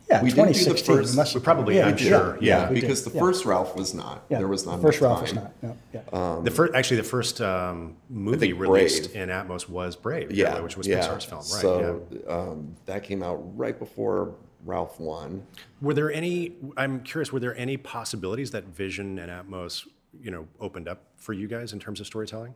Yeah, 0.10 0.22
we 0.22 0.30
didn't 0.32 0.54
do 0.54 0.66
the 0.66 0.78
first- 0.78 1.12
we 1.12 1.16
must 1.16 1.34
we 1.34 1.42
probably- 1.42 1.76
yeah, 1.78 1.88
I'm 1.88 1.96
we 1.96 2.02
sure, 2.02 2.34
did. 2.34 2.44
yeah, 2.44 2.70
we 2.70 2.76
did, 2.76 2.82
because 2.82 3.04
the 3.04 3.12
yeah. 3.12 3.20
first 3.20 3.44
Ralph 3.46 3.76
was 3.76 3.94
not. 3.96 4.24
Yeah, 4.30 4.38
There 4.38 4.48
was 4.48 4.66
not. 4.66 4.80
first 4.82 5.00
enough 5.00 5.10
Ralph 5.10 5.22
was 5.24 5.34
not. 5.34 5.64
No, 5.64 5.78
yeah. 5.94 6.42
the 6.44 6.52
first, 6.52 6.76
actually, 6.76 6.98
the 6.98 7.04
first 7.04 7.42
um, 7.42 7.96
movie 8.10 8.54
released 8.54 9.14
Brave. 9.14 9.24
in 9.24 9.30
Atmos 9.30 9.68
was 9.68 9.96
Brave, 9.96 10.32
Yeah, 10.32 10.60
which 10.60 10.78
was 10.78 10.88
yeah. 10.88 11.00
Pixar's 11.00 11.26
film, 11.26 11.40
right? 11.40 11.46
So 11.48 12.06
yeah. 12.12 12.32
um, 12.32 12.76
that 12.86 13.04
came 13.04 13.24
out 13.24 13.38
right 13.58 13.78
before 13.80 14.36
Ralph 14.64 15.00
one. 15.00 15.46
Were 15.82 15.94
there 15.96 16.12
any? 16.12 16.54
I'm 16.78 17.02
curious. 17.02 17.32
Were 17.34 17.40
there 17.40 17.56
any 17.58 17.78
possibilities 17.78 18.52
that 18.52 18.66
Vision 18.66 19.18
and 19.20 19.32
Atmos, 19.32 19.88
you 20.22 20.30
know, 20.32 20.48
opened 20.60 20.88
up 20.88 21.02
for 21.18 21.34
you 21.34 21.48
guys 21.48 21.74
in 21.74 21.80
terms 21.80 22.00
of 22.00 22.06
storytelling? 22.06 22.54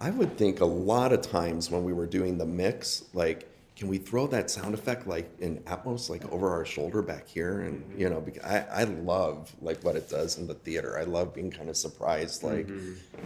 I 0.00 0.10
would 0.10 0.36
think 0.36 0.60
a 0.60 0.64
lot 0.64 1.12
of 1.12 1.22
times 1.22 1.70
when 1.70 1.84
we 1.84 1.92
were 1.92 2.06
doing 2.06 2.38
the 2.38 2.46
mix, 2.46 3.04
like, 3.12 3.48
can 3.78 3.86
we 3.86 3.96
throw 3.96 4.26
that 4.26 4.50
sound 4.50 4.74
effect 4.74 5.06
like 5.06 5.30
in 5.38 5.58
Atmos, 5.60 6.10
like 6.10 6.28
over 6.32 6.50
our 6.50 6.64
shoulder 6.64 7.00
back 7.00 7.28
here? 7.28 7.60
And 7.60 7.84
you 7.96 8.10
know, 8.10 8.20
because 8.20 8.42
I, 8.42 8.66
I 8.80 8.84
love 8.84 9.54
like 9.62 9.84
what 9.84 9.94
it 9.94 10.10
does 10.10 10.36
in 10.36 10.48
the 10.48 10.54
theater. 10.54 10.98
I 10.98 11.04
love 11.04 11.32
being 11.32 11.52
kind 11.52 11.70
of 11.70 11.76
surprised. 11.76 12.42
Like, 12.42 12.68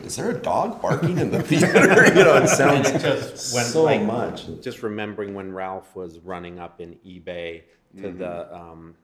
is 0.04 0.16
there 0.16 0.30
a 0.30 0.38
dog 0.38 0.82
barking 0.82 1.16
in 1.16 1.30
the 1.30 1.42
theater? 1.42 2.06
you 2.14 2.24
know, 2.24 2.36
it 2.36 2.48
sounds 2.48 2.90
it 2.90 3.00
just 3.00 3.54
when 3.54 3.64
so 3.64 3.84
like, 3.84 4.02
much. 4.02 4.44
Just 4.60 4.82
remembering 4.82 5.32
when 5.32 5.52
Ralph 5.52 5.96
was 5.96 6.18
running 6.18 6.58
up 6.58 6.80
in 6.82 6.96
eBay 7.04 7.62
to 7.96 8.02
Mm-hmm. 8.02 8.18
the 8.18 8.54
um, 8.54 8.94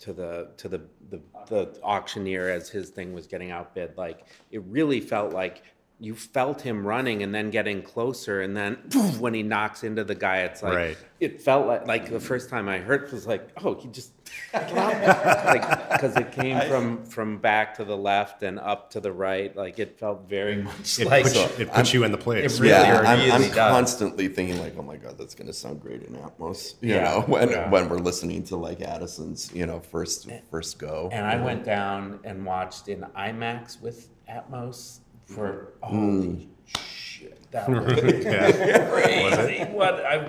to 0.00 0.12
the 0.12 0.50
to 0.58 0.68
the, 0.68 0.82
the 1.10 1.20
the 1.48 1.80
auctioneer 1.82 2.48
as 2.48 2.68
his 2.68 2.90
thing 2.90 3.12
was 3.12 3.26
getting 3.26 3.50
outbid, 3.50 3.96
like 3.96 4.26
it 4.50 4.62
really 4.64 5.00
felt 5.00 5.32
like 5.32 5.62
you 6.00 6.14
felt 6.14 6.60
him 6.62 6.86
running 6.86 7.22
and 7.22 7.34
then 7.34 7.50
getting 7.50 7.80
closer, 7.82 8.40
and 8.42 8.56
then 8.56 8.74
when 9.18 9.32
he 9.34 9.42
knocks 9.42 9.84
into 9.84 10.04
the 10.04 10.14
guy, 10.14 10.38
it's 10.40 10.62
like 10.62 10.74
Right. 10.74 10.96
it 11.20 11.40
felt 11.40 11.66
like 11.66 11.86
like 11.86 12.10
the 12.10 12.20
first 12.20 12.50
time 12.50 12.68
I 12.68 12.78
heard 12.78 13.04
it 13.04 13.12
was 13.12 13.26
like, 13.26 13.48
oh, 13.62 13.74
he 13.74 13.88
just 13.88 14.12
like 14.52 15.90
because 15.92 16.16
it 16.16 16.32
came 16.32 16.60
from 16.68 17.04
from 17.04 17.38
back 17.38 17.74
to 17.76 17.84
the 17.84 17.96
left 17.96 18.42
and 18.42 18.58
up 18.58 18.90
to 18.90 19.00
the 19.00 19.12
right, 19.12 19.54
like 19.56 19.78
it 19.78 19.98
felt 19.98 20.28
very 20.28 20.56
much 20.62 20.98
It 20.98 21.06
like 21.06 21.24
puts, 21.24 21.36
it 21.58 21.70
puts 21.72 21.94
you 21.94 22.04
in 22.04 22.12
the 22.12 22.18
place. 22.18 22.54
it 22.58 22.60
really 22.60 22.72
yeah, 22.74 23.00
I'm, 23.06 23.42
I'm 23.42 23.50
constantly 23.52 24.28
thinking 24.28 24.58
like, 24.58 24.74
oh 24.76 24.82
my 24.82 24.96
god, 24.96 25.16
that's 25.18 25.34
going 25.34 25.46
to 25.46 25.52
sound 25.52 25.80
great 25.80 26.02
in 26.02 26.14
Atmos. 26.16 26.74
You 26.80 26.94
Yeah, 26.94 27.04
know, 27.04 27.20
when 27.22 27.50
yeah. 27.50 27.70
when 27.70 27.88
we're 27.88 27.98
listening 27.98 28.42
to 28.44 28.56
like 28.56 28.80
Addison's, 28.80 29.52
you 29.54 29.66
know, 29.66 29.80
first 29.80 30.28
first 30.50 30.78
go. 30.78 31.08
And 31.12 31.24
I 31.24 31.36
went 31.42 31.64
down 31.64 32.20
and 32.24 32.44
watched 32.44 32.88
in 32.88 33.02
IMAX 33.16 33.80
with 33.80 34.08
Atmos 34.28 35.00
for 35.26 35.72
Mm. 35.82 35.86
holy 35.86 36.48
shit, 36.66 37.50
that 37.50 37.68
was 37.70 38.24
Yeah. 38.24 38.90
crazy. 38.90 39.64
What 39.72 40.04
I 40.04 40.28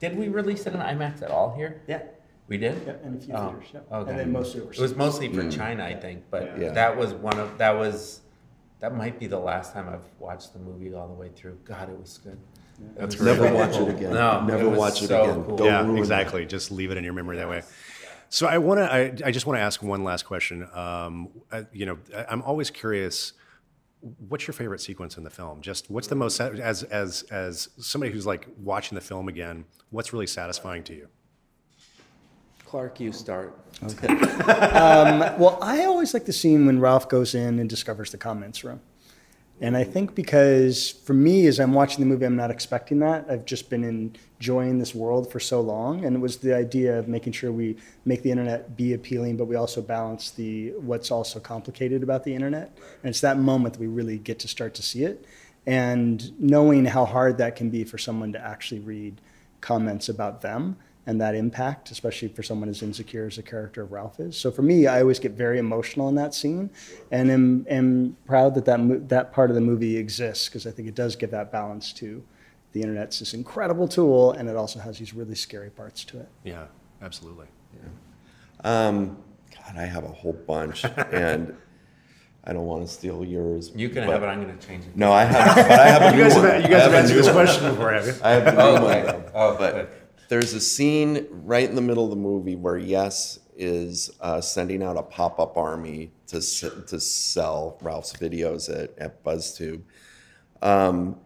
did 0.00 0.16
we 0.18 0.28
release 0.28 0.66
it 0.66 0.74
in 0.74 0.80
IMAX 0.80 1.22
at 1.22 1.30
all 1.30 1.54
here? 1.56 1.82
Yeah. 1.88 2.02
We 2.48 2.58
did. 2.58 2.80
Yeah, 2.86 2.94
in 3.04 3.16
a 3.16 3.18
few 3.18 3.34
Oh, 3.34 3.50
theaters. 3.50 3.68
Yep. 3.74 3.86
okay. 3.92 4.10
And 4.10 4.18
then 4.20 4.32
mostly 4.32 4.60
It 4.60 4.78
was 4.78 4.94
mostly 4.94 5.32
for 5.32 5.50
China, 5.50 5.84
I 5.84 5.94
think, 5.94 6.24
but 6.30 6.56
that 6.74 6.96
was 6.96 7.12
one 7.14 7.38
of 7.38 7.58
that 7.58 7.76
was 7.76 8.20
that 8.78 8.94
might 8.94 9.18
be 9.18 9.26
the 9.26 9.38
last 9.38 9.72
time 9.72 9.88
I've 9.88 10.04
watched 10.20 10.52
the 10.52 10.58
movie 10.60 10.92
all 10.94 11.08
the 11.08 11.14
way 11.14 11.30
through. 11.34 11.58
God, 11.64 11.88
it 11.88 11.98
was 11.98 12.18
good. 12.18 12.38
It 12.78 12.94
That's 12.98 13.16
was 13.16 13.22
great. 13.24 13.38
Never 13.40 13.48
so 13.48 13.54
watch 13.54 13.72
cool. 13.72 13.88
it 13.88 13.96
again. 13.96 14.12
No, 14.12 14.44
Never 14.44 14.62
it 14.64 14.68
was 14.68 14.78
watch 14.78 15.02
it 15.02 15.08
so 15.08 15.22
again. 15.24 15.44
cool. 15.44 15.56
Don't 15.56 15.66
yeah, 15.66 15.82
ruin 15.82 15.96
exactly. 15.98 16.44
Just 16.44 16.70
leave 16.70 16.90
it 16.90 16.98
in 16.98 17.04
your 17.04 17.14
memory 17.14 17.36
that 17.38 17.48
way. 17.48 17.62
So 18.28 18.46
I 18.46 18.58
want 18.58 18.78
to. 18.80 18.92
I, 18.92 18.98
I 19.24 19.30
just 19.30 19.46
want 19.46 19.56
to 19.56 19.62
ask 19.62 19.82
one 19.82 20.04
last 20.04 20.24
question. 20.26 20.68
Um, 20.74 21.30
uh, 21.50 21.62
you 21.72 21.86
know, 21.86 21.98
I- 22.14 22.26
I'm 22.28 22.42
always 22.42 22.70
curious. 22.70 23.32
What's 24.28 24.46
your 24.46 24.54
favorite 24.54 24.80
sequence 24.80 25.16
in 25.16 25.24
the 25.24 25.30
film? 25.30 25.60
Just 25.60 25.90
what's 25.90 26.06
the 26.06 26.14
most 26.14 26.40
as 26.40 26.82
as 26.84 27.22
as 27.24 27.68
somebody 27.78 28.12
who's 28.12 28.26
like 28.26 28.46
watching 28.58 28.94
the 28.94 29.00
film 29.00 29.28
again? 29.28 29.64
What's 29.90 30.12
really 30.12 30.26
satisfying 30.26 30.82
to 30.84 30.94
you? 30.94 31.08
Clark, 32.64 33.00
you 33.00 33.12
start. 33.12 33.58
Okay. 33.82 34.08
Um, 34.76 35.20
well, 35.38 35.58
I 35.62 35.84
always 35.84 36.14
like 36.14 36.26
the 36.26 36.32
scene 36.32 36.66
when 36.66 36.78
Ralph 36.78 37.08
goes 37.08 37.34
in 37.34 37.58
and 37.58 37.68
discovers 37.68 38.10
the 38.10 38.18
comments 38.18 38.62
room. 38.62 38.80
And 39.58 39.74
I 39.74 39.84
think 39.84 40.14
because 40.14 40.90
for 40.90 41.14
me, 41.14 41.46
as 41.46 41.58
I'm 41.58 41.72
watching 41.72 42.00
the 42.00 42.06
movie, 42.06 42.26
I'm 42.26 42.36
not 42.36 42.50
expecting 42.50 42.98
that. 42.98 43.24
I've 43.30 43.46
just 43.46 43.70
been 43.70 43.84
enjoying 43.84 44.78
this 44.78 44.94
world 44.94 45.32
for 45.32 45.40
so 45.40 45.62
long, 45.62 46.04
and 46.04 46.14
it 46.14 46.18
was 46.18 46.38
the 46.38 46.54
idea 46.54 46.98
of 46.98 47.08
making 47.08 47.32
sure 47.32 47.50
we 47.50 47.78
make 48.04 48.22
the 48.22 48.30
internet 48.30 48.76
be 48.76 48.92
appealing, 48.92 49.38
but 49.38 49.46
we 49.46 49.56
also 49.56 49.80
balance 49.80 50.30
the 50.30 50.72
what's 50.72 51.10
also 51.10 51.40
complicated 51.40 52.02
about 52.02 52.24
the 52.24 52.34
internet. 52.34 52.76
And 53.02 53.08
it's 53.08 53.22
that 53.22 53.38
moment 53.38 53.74
that 53.74 53.80
we 53.80 53.86
really 53.86 54.18
get 54.18 54.38
to 54.40 54.48
start 54.48 54.74
to 54.74 54.82
see 54.82 55.04
it, 55.04 55.24
and 55.66 56.38
knowing 56.38 56.84
how 56.84 57.06
hard 57.06 57.38
that 57.38 57.56
can 57.56 57.70
be 57.70 57.82
for 57.84 57.96
someone 57.96 58.32
to 58.32 58.40
actually 58.40 58.80
read 58.80 59.22
comments 59.62 60.10
about 60.10 60.42
them 60.42 60.76
and 61.06 61.20
that 61.20 61.34
impact, 61.36 61.90
especially 61.92 62.28
for 62.28 62.42
someone 62.42 62.68
as 62.68 62.82
insecure 62.82 63.26
as 63.26 63.36
the 63.36 63.42
character 63.42 63.82
of 63.82 63.92
Ralph 63.92 64.18
is. 64.18 64.36
So 64.36 64.50
for 64.50 64.62
me, 64.62 64.86
I 64.88 65.00
always 65.00 65.18
get 65.20 65.32
very 65.32 65.58
emotional 65.58 66.08
in 66.08 66.16
that 66.16 66.34
scene, 66.34 66.68
and 67.12 67.30
am, 67.30 67.66
am 67.70 68.16
proud 68.26 68.54
that 68.56 68.64
that, 68.64 68.80
mo- 68.80 69.02
that 69.08 69.32
part 69.32 69.50
of 69.50 69.54
the 69.54 69.60
movie 69.60 69.96
exists 69.96 70.48
because 70.48 70.66
I 70.66 70.70
think 70.72 70.88
it 70.88 70.94
does 70.96 71.14
give 71.14 71.30
that 71.30 71.52
balance 71.52 71.92
to 71.94 72.22
the 72.72 72.82
internet's 72.82 73.20
this 73.20 73.34
incredible 73.34 73.86
tool, 73.88 74.32
and 74.32 74.48
it 74.48 74.56
also 74.56 74.80
has 74.80 74.98
these 74.98 75.14
really 75.14 75.34
scary 75.36 75.70
parts 75.70 76.04
to 76.06 76.18
it. 76.20 76.28
Yeah, 76.44 76.66
absolutely. 77.00 77.46
Yeah. 77.72 78.88
Um, 78.88 79.16
God, 79.54 79.76
I 79.76 79.84
have 79.86 80.04
a 80.04 80.08
whole 80.08 80.32
bunch, 80.32 80.84
and 81.12 81.56
I 82.44 82.52
don't 82.52 82.66
want 82.66 82.86
to 82.86 82.92
steal 82.92 83.24
yours. 83.24 83.70
You 83.74 83.88
can 83.90 84.02
have 84.02 84.22
it. 84.22 84.26
I'm 84.26 84.42
going 84.42 84.58
to 84.58 84.66
change 84.66 84.84
it. 84.86 84.96
No, 84.96 85.12
I 85.12 85.24
have. 85.24 85.54
But 85.56 85.70
I 85.70 85.86
have 85.88 86.02
a 86.02 86.16
You 86.16 86.22
new 86.24 86.28
guys 86.28 86.34
one. 86.36 86.44
have, 86.46 86.62
you 86.62 86.68
guys 86.68 86.82
have 86.82 86.92
have 86.92 87.02
answered 87.04 87.14
this 87.16 87.30
question 87.30 87.70
before, 87.70 87.92
have 87.92 88.06
you? 88.06 88.14
I 88.24 88.30
have 88.32 88.44
the 88.44 88.52
new 88.52 88.58
Oh, 88.58 88.72
one. 88.74 88.82
okay. 88.84 89.02
though. 89.06 89.30
Oh, 89.34 89.56
but 89.56 89.74
good. 89.74 89.88
There's 90.28 90.54
a 90.54 90.60
scene 90.60 91.26
right 91.30 91.68
in 91.68 91.74
the 91.76 91.82
middle 91.82 92.04
of 92.04 92.10
the 92.10 92.16
movie 92.16 92.56
where 92.56 92.78
Yesss 92.78 93.38
is 93.56 94.10
uh, 94.20 94.40
sending 94.40 94.82
out 94.82 94.96
a 94.96 95.02
pop-up 95.02 95.56
army 95.56 96.10
to 96.26 96.40
to 96.40 97.00
sell 97.00 97.78
Ralph's 97.80 98.12
videos 98.12 98.68
at, 98.68 98.96
at 98.98 99.24
BuzzTube, 99.24 99.82
um, 100.62 101.16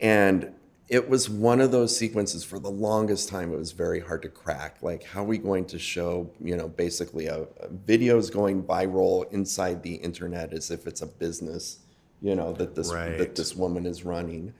and 0.00 0.52
it 0.88 1.08
was 1.08 1.30
one 1.30 1.60
of 1.60 1.70
those 1.70 1.96
sequences 1.96 2.44
for 2.44 2.58
the 2.58 2.70
longest 2.70 3.28
time. 3.28 3.52
It 3.52 3.56
was 3.56 3.72
very 3.72 4.00
hard 4.00 4.20
to 4.22 4.28
crack. 4.28 4.82
Like, 4.82 5.04
how 5.04 5.22
are 5.22 5.26
we 5.26 5.38
going 5.38 5.64
to 5.66 5.78
show 5.78 6.30
you 6.40 6.56
know 6.56 6.68
basically 6.68 7.26
a, 7.26 7.42
a 7.60 7.68
videos 7.68 8.30
going 8.30 8.62
viral 8.62 9.32
inside 9.32 9.82
the 9.82 9.94
internet 9.94 10.52
as 10.52 10.70
if 10.70 10.86
it's 10.86 11.00
a 11.00 11.06
business, 11.06 11.78
you 12.20 12.34
know 12.34 12.52
that 12.54 12.74
this 12.74 12.92
Right. 12.92 13.16
that 13.16 13.34
this 13.36 13.54
woman 13.56 13.86
is 13.86 14.04
running. 14.04 14.52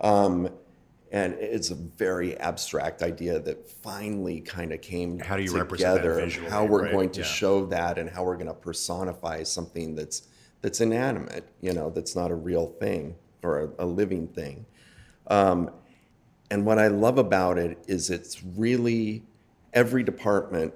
Um, 0.00 0.50
and 1.12 1.34
it's 1.34 1.70
a 1.70 1.74
very 1.74 2.36
abstract 2.38 3.02
idea 3.02 3.38
that 3.38 3.68
finally 3.68 4.40
kind 4.40 4.72
of 4.72 4.80
came 4.80 5.18
How 5.20 5.36
do 5.36 5.42
you 5.42 5.64
together 5.64 6.16
visually, 6.16 6.50
how 6.50 6.64
we're 6.64 6.82
right? 6.82 6.92
going 6.92 7.10
to 7.10 7.20
Yeah. 7.20 7.26
show 7.26 7.66
that 7.66 7.98
and 7.98 8.10
how 8.10 8.24
we're 8.24 8.34
going 8.36 8.48
to 8.48 8.54
personify 8.54 9.42
something 9.44 9.94
that's 9.94 10.22
that's 10.62 10.80
inanimate 10.80 11.48
you 11.60 11.72
know 11.72 11.90
that's 11.90 12.16
not 12.16 12.30
a 12.30 12.34
real 12.34 12.66
thing 12.80 13.14
or 13.42 13.60
a, 13.78 13.84
a 13.84 13.86
living 13.86 14.26
thing 14.26 14.66
um, 15.28 15.70
and 16.50 16.64
what 16.64 16.78
i 16.78 16.88
love 16.88 17.18
about 17.18 17.58
it 17.58 17.78
is 17.86 18.10
it's 18.10 18.42
really 18.42 19.22
every 19.74 20.02
department 20.02 20.72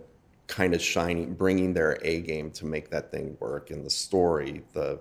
kind 0.47 0.75
of 0.75 0.83
shining 0.83 1.33
bringing 1.35 1.73
their 1.73 1.99
a 2.03 2.21
game 2.21 2.51
to 2.51 2.67
make 2.67 2.91
that 2.91 3.11
thing 3.11 3.37
work 3.41 3.71
in 3.71 3.83
the 3.83 3.91
story 3.91 4.63
the 4.75 5.01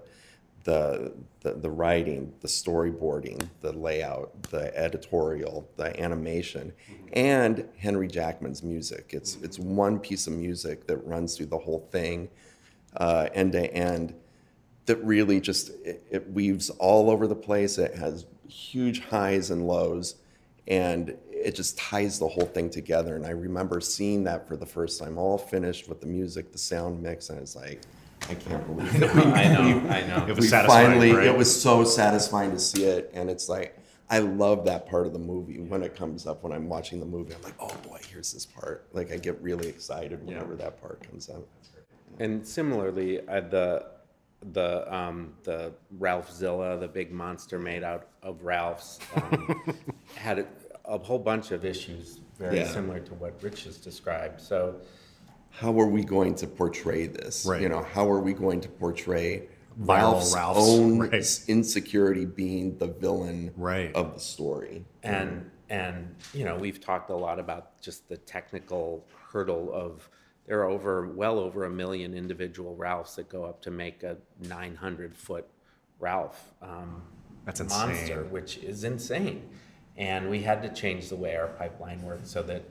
the, 0.63 1.13
the 1.41 1.53
the 1.53 1.69
writing, 1.69 2.33
the 2.41 2.47
storyboarding, 2.47 3.49
the 3.61 3.71
layout, 3.71 4.43
the 4.43 4.77
editorial, 4.77 5.69
the 5.77 5.99
animation, 5.99 6.73
and 7.13 7.67
Henry 7.77 8.07
Jackman's 8.07 8.63
music. 8.63 9.11
It's 9.13 9.37
it's 9.41 9.57
one 9.57 9.99
piece 9.99 10.27
of 10.27 10.33
music 10.33 10.87
that 10.87 10.97
runs 10.97 11.35
through 11.35 11.47
the 11.47 11.57
whole 11.57 11.87
thing, 11.91 12.29
uh, 12.97 13.29
end 13.33 13.53
to 13.53 13.73
end. 13.73 14.13
That 14.85 14.97
really 14.97 15.39
just 15.39 15.69
it, 15.85 16.03
it 16.09 16.29
weaves 16.31 16.69
all 16.71 17.09
over 17.09 17.27
the 17.27 17.35
place. 17.35 17.77
It 17.77 17.95
has 17.95 18.25
huge 18.47 19.01
highs 19.05 19.51
and 19.51 19.67
lows, 19.67 20.15
and 20.67 21.15
it 21.31 21.55
just 21.55 21.77
ties 21.77 22.19
the 22.19 22.27
whole 22.27 22.45
thing 22.45 22.69
together. 22.69 23.15
And 23.15 23.25
I 23.25 23.29
remember 23.31 23.79
seeing 23.79 24.25
that 24.25 24.47
for 24.47 24.57
the 24.57 24.65
first 24.65 24.99
time, 24.99 25.17
all 25.17 25.37
finished 25.37 25.87
with 25.87 26.01
the 26.01 26.07
music, 26.07 26.51
the 26.51 26.57
sound 26.57 27.01
mix, 27.01 27.29
and 27.29 27.39
it's 27.39 27.55
like, 27.55 27.81
I 28.29 28.35
can't 28.35 28.65
believe 28.67 28.95
it. 29.01 29.15
I 29.15 29.47
know, 29.53 29.89
I 29.89 30.01
know. 30.07 30.25
It 30.27 30.35
was 30.35 30.39
we 30.39 30.47
satisfying, 30.47 30.87
finally 30.87 31.11
right? 31.13 31.27
it 31.27 31.35
was 31.37 31.61
so 31.61 31.83
satisfying 31.83 32.51
to 32.51 32.59
see 32.59 32.83
it 32.85 33.09
and 33.13 33.29
it's 33.29 33.49
like 33.49 33.77
i 34.09 34.19
love 34.19 34.65
that 34.65 34.87
part 34.89 35.05
of 35.07 35.13
the 35.13 35.19
movie 35.19 35.59
when 35.59 35.81
it 35.83 35.95
comes 35.95 36.25
up 36.27 36.43
when 36.43 36.51
i'm 36.53 36.67
watching 36.69 36.99
the 36.99 37.05
movie 37.05 37.33
i'm 37.33 37.41
like 37.41 37.53
oh 37.59 37.73
boy 37.87 37.99
here's 38.11 38.31
this 38.33 38.45
part 38.45 38.85
like 38.93 39.11
i 39.11 39.17
get 39.17 39.39
really 39.41 39.67
excited 39.67 40.23
whenever 40.25 40.55
that 40.55 40.79
part 40.81 41.01
comes 41.09 41.29
up 41.29 41.43
And 42.19 42.45
similarly, 42.45 43.21
uh, 43.27 43.41
the 43.41 43.85
the 44.53 44.93
um, 44.93 45.33
the 45.43 45.73
Ralph 45.99 46.31
Zilla, 46.31 46.77
the 46.77 46.87
big 46.87 47.11
monster 47.11 47.57
made 47.59 47.83
out 47.83 48.07
of 48.23 48.43
Ralph's, 48.43 48.99
um, 49.15 49.75
had 50.15 50.39
a, 50.39 50.45
a 50.85 50.97
whole 50.97 51.19
bunch 51.19 51.51
of 51.51 51.63
issues 51.65 52.19
very 52.37 52.57
Yeah. 52.57 52.67
similar 52.67 52.99
to 53.01 53.13
what 53.15 53.41
Rich 53.43 53.65
has 53.65 53.77
described. 53.77 54.39
So 54.41 54.75
how 55.51 55.79
are 55.79 55.87
we 55.87 56.03
going 56.03 56.35
to 56.35 56.47
portray 56.47 57.07
this 57.07 57.45
Right. 57.45 57.61
you 57.61 57.69
know 57.69 57.83
how 57.83 58.09
are 58.09 58.19
we 58.19 58.33
going 58.33 58.61
to 58.61 58.69
portray 58.69 59.47
Viral 59.79 59.87
ralph's, 60.13 60.35
Ralph's, 60.35 60.59
own 60.69 60.99
right. 60.99 61.41
insecurity 61.47 62.25
being 62.25 62.77
the 62.77 62.87
villain 62.87 63.51
Right. 63.55 63.93
of 63.95 64.13
the 64.13 64.19
story 64.19 64.85
and 65.03 65.49
and 65.69 66.15
you 66.33 66.43
know 66.45 66.55
we've 66.55 66.81
talked 66.81 67.09
a 67.09 67.15
lot 67.15 67.39
about 67.39 67.79
just 67.81 68.09
the 68.09 68.17
technical 68.17 69.05
hurdle 69.31 69.71
of 69.73 70.09
there 70.47 70.59
are 70.61 70.69
over 70.69 71.07
well 71.07 71.37
over 71.37 71.65
a 71.65 71.69
million 71.69 72.13
individual 72.15 72.75
Ralphs 72.75 73.15
that 73.17 73.29
go 73.29 73.43
up 73.45 73.61
to 73.61 73.71
make 73.71 74.01
a 74.01 74.17
900 74.47 75.15
foot 75.15 75.47
Ralph 75.99 76.53
um, 76.61 77.03
That's 77.45 77.59
monster, 77.59 78.21
insane. 78.21 78.31
which 78.31 78.57
is 78.57 78.83
insane. 78.83 79.47
And 79.95 80.27
we 80.29 80.41
had 80.41 80.63
to 80.63 80.69
change 80.69 81.09
the 81.09 81.15
way 81.17 81.35
our 81.35 81.49
pipeline 81.49 82.01
worked 82.01 82.25
so 82.27 82.41
that 82.43 82.63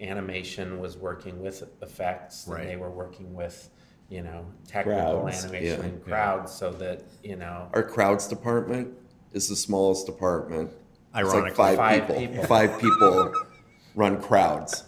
animation 0.00 0.78
was 0.78 0.96
working 0.96 1.42
with 1.42 1.62
effects, 1.82 2.44
Right. 2.48 2.60
and 2.62 2.70
they 2.70 2.76
were 2.76 2.90
working 2.90 3.34
with 3.34 3.70
you 4.08 4.22
know 4.22 4.46
technical 4.68 5.22
Crowds, 5.22 5.44
animation 5.44 5.80
yeah. 5.80 5.86
and 5.86 6.04
crowds, 6.04 6.52
so 6.52 6.70
that 6.72 7.02
you 7.22 7.36
know 7.36 7.68
our 7.72 7.82
crowds 7.82 8.28
department 8.28 8.88
is 9.32 9.48
the 9.48 9.56
smallest 9.56 10.06
department 10.06 10.70
it's 11.14 11.18
Ironically. 11.32 11.42
like 11.50 11.54
five, 11.56 11.76
Five 11.76 12.06
people. 12.06 12.16
people. 12.26 12.44
five 12.44 12.78
people 12.80 13.32
run 13.94 14.20
crowds 14.20 14.84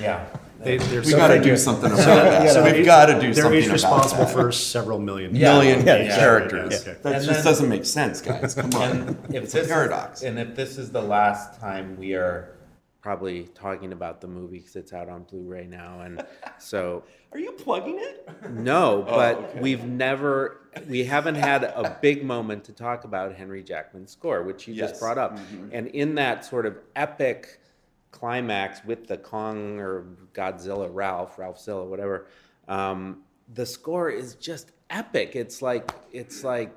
yeah. 0.00 0.26
They, 0.60 0.76
they're 0.78 1.00
we 1.00 1.06
so 1.06 1.16
got 1.16 1.28
to 1.28 1.40
do 1.42 1.56
something 1.56 1.86
about 1.90 1.98
So, 2.04 2.14
that. 2.16 2.44
yeah, 2.44 2.52
So 2.52 2.64
we've 2.64 2.84
got 2.84 3.06
to 3.06 3.12
do 3.14 3.32
something. 3.32 3.32
They're 3.34 3.42
something 3.42 3.58
each 3.60 3.64
about 3.66 3.72
responsible 4.02 4.26
for 4.26 4.52
several 4.52 4.98
million. 4.98 5.34
Yeah. 5.34 5.52
million 5.52 5.84
Yeah. 5.86 6.16
characters. 6.16 6.84
Yeah. 6.86 6.94
That 7.02 7.14
And 7.16 7.24
just 7.24 7.28
then- 7.38 7.44
doesn't 7.44 7.68
make 7.68 7.84
sense, 7.86 8.20
guys. 8.22 8.54
Come 8.60 8.74
on, 8.74 8.90
And 8.90 9.34
if 9.34 9.44
it's 9.44 9.52
this 9.52 9.66
a 9.66 9.70
paradox. 9.70 10.22
and 10.22 10.38
if 10.38 10.54
this 10.56 10.76
is 10.78 10.90
the 10.92 11.00
last 11.02 11.60
time 11.60 11.96
we 11.98 12.14
are 12.14 12.55
probably 13.06 13.44
talking 13.54 13.92
about 13.92 14.20
the 14.20 14.26
movie 14.26 14.58
because 14.58 14.74
it's 14.74 14.92
out 14.92 15.08
on 15.08 15.22
Blu-ray 15.22 15.64
now, 15.68 16.00
and 16.00 16.26
so 16.58 17.04
Are 17.30 17.38
you 17.38 17.52
plugging 17.52 18.00
it? 18.00 18.28
no, 18.50 19.02
but 19.08 19.36
okay. 19.36 19.60
we've 19.60 19.84
never, 19.84 20.58
we 20.88 21.04
haven't 21.04 21.36
had 21.36 21.62
a 21.62 21.96
big 22.02 22.24
moment 22.24 22.64
to 22.64 22.72
talk 22.72 23.04
about 23.04 23.32
Henry 23.32 23.62
Jackman's 23.62 24.10
score, 24.10 24.42
which 24.42 24.66
you 24.66 24.74
Yes. 24.74 24.90
just 24.90 25.00
brought 25.00 25.18
up, 25.18 25.38
and 25.70 25.86
in 25.86 26.16
that 26.16 26.44
sort 26.44 26.66
of 26.66 26.78
epic 26.96 27.60
climax 28.10 28.84
with 28.84 29.06
the 29.06 29.18
Kong 29.18 29.78
or 29.78 30.04
Godzilla 30.34 30.90
Ralph, 30.92 31.38
Ralph 31.38 31.60
Zilla, 31.60 31.84
whatever, 31.84 32.26
um, 32.66 33.18
the 33.54 33.66
score 33.66 34.10
is 34.10 34.34
just 34.34 34.72
epic. 34.90 35.36
It's 35.36 35.62
like 35.62 35.88
it's 36.10 36.42
like. 36.42 36.74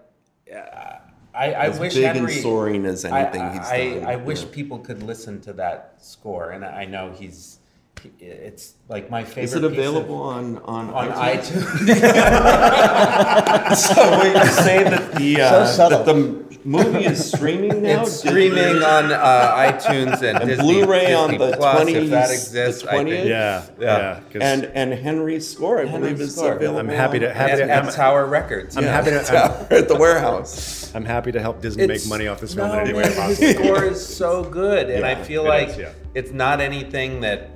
Uh, 0.55 0.97
I, 1.39 1.53
I 1.53 1.65
As 1.67 1.79
wish 1.79 1.93
big 1.93 2.03
Henry, 2.03 2.33
and 2.33 2.43
soaring 2.43 2.85
as 2.85 3.05
anything 3.05 3.41
I, 3.41 3.53
he's 3.53 3.67
I, 3.67 3.89
done. 4.01 4.05
I 4.05 4.15
wish 4.17 4.41
Yeah. 4.41 4.49
people 4.51 4.79
could 4.79 5.01
listen 5.01 5.39
to 5.41 5.53
that 5.53 5.93
score, 6.01 6.49
and 6.51 6.65
I 6.65 6.83
know 6.83 7.13
he's. 7.17 7.58
He- 8.01 8.25
It's 8.25 8.73
like 8.87 9.09
my 9.09 9.23
favorite. 9.23 9.43
Is 9.43 9.53
it 9.53 9.59
piece 9.61 9.65
of- 9.65 9.71
available 9.73 10.21
on 10.21 10.57
on, 10.59 10.89
on 10.91 11.09
iTunes? 11.11 11.61
iTunes? 11.87 13.75
so 13.75 14.19
wait, 14.19 14.33
you 14.35 14.45
say 14.51 14.83
that 14.83 15.15
the 15.15 15.41
uh, 15.41 15.65
subtle. 15.65 16.03
that 16.03 16.05
the 16.13 16.59
movie 16.65 17.05
is 17.05 17.31
streaming 17.31 17.81
now? 17.83 18.01
it's 18.03 18.11
streaming 18.19 18.83
on 18.83 19.11
uh, 19.11 19.55
iTunes 19.71 20.21
and, 20.21 20.37
and 20.39 20.47
Disney, 20.49 20.63
Blu-ray 20.83 21.13
on 21.13 21.31
the 21.37 21.53
Plus, 21.55 21.75
twenty 21.75 21.93
if 21.93 22.09
that 22.09 22.31
exists. 22.31 22.83
I 22.85 23.03
think. 23.03 23.27
Yeah, 23.27 23.65
yeah. 23.79 24.19
'cause 24.31 24.41
And 24.41 24.65
and 24.65 24.93
Henry's 24.93 25.49
score, 25.49 25.81
I 25.81 25.85
Henry's 25.85 26.13
believe, 26.13 26.21
is 26.21 26.35
score. 26.35 26.53
available. 26.53 26.79
I'm 26.79 26.89
happy 26.89 27.19
to 27.19 27.29
on- 27.29 27.35
happy 27.35 27.51
At, 27.53 27.57
to. 27.57 27.71
at 27.71 27.85
I'm, 27.85 27.91
Tower 27.93 28.25
Records. 28.25 28.75
I'm 28.77 28.83
yeah. 28.83 28.91
happy 28.91 29.11
to. 29.11 29.19
I'm, 29.71 29.77
at 29.77 29.87
the 29.87 29.95
warehouse. 29.95 30.93
I'm 30.95 31.05
happy 31.05 31.31
to 31.31 31.39
help 31.39 31.61
Disney 31.61 31.85
make 31.87 32.05
money 32.07 32.27
off 32.27 32.39
this 32.41 32.55
film 32.55 32.67
no, 32.69 32.73
in 32.73 32.79
any 32.79 32.93
way 32.93 33.03
possible. 33.03 33.47
His 33.47 33.55
score 33.57 33.83
is 33.85 34.05
so 34.05 34.43
good, 34.43 34.89
and 34.89 35.05
I 35.05 35.15
feel 35.23 35.45
it 35.45 35.49
like 35.49 35.69
is, 35.69 35.77
yeah. 35.77 35.91
it's 36.15 36.31
not 36.31 36.59
anything 36.61 37.21
that 37.21 37.51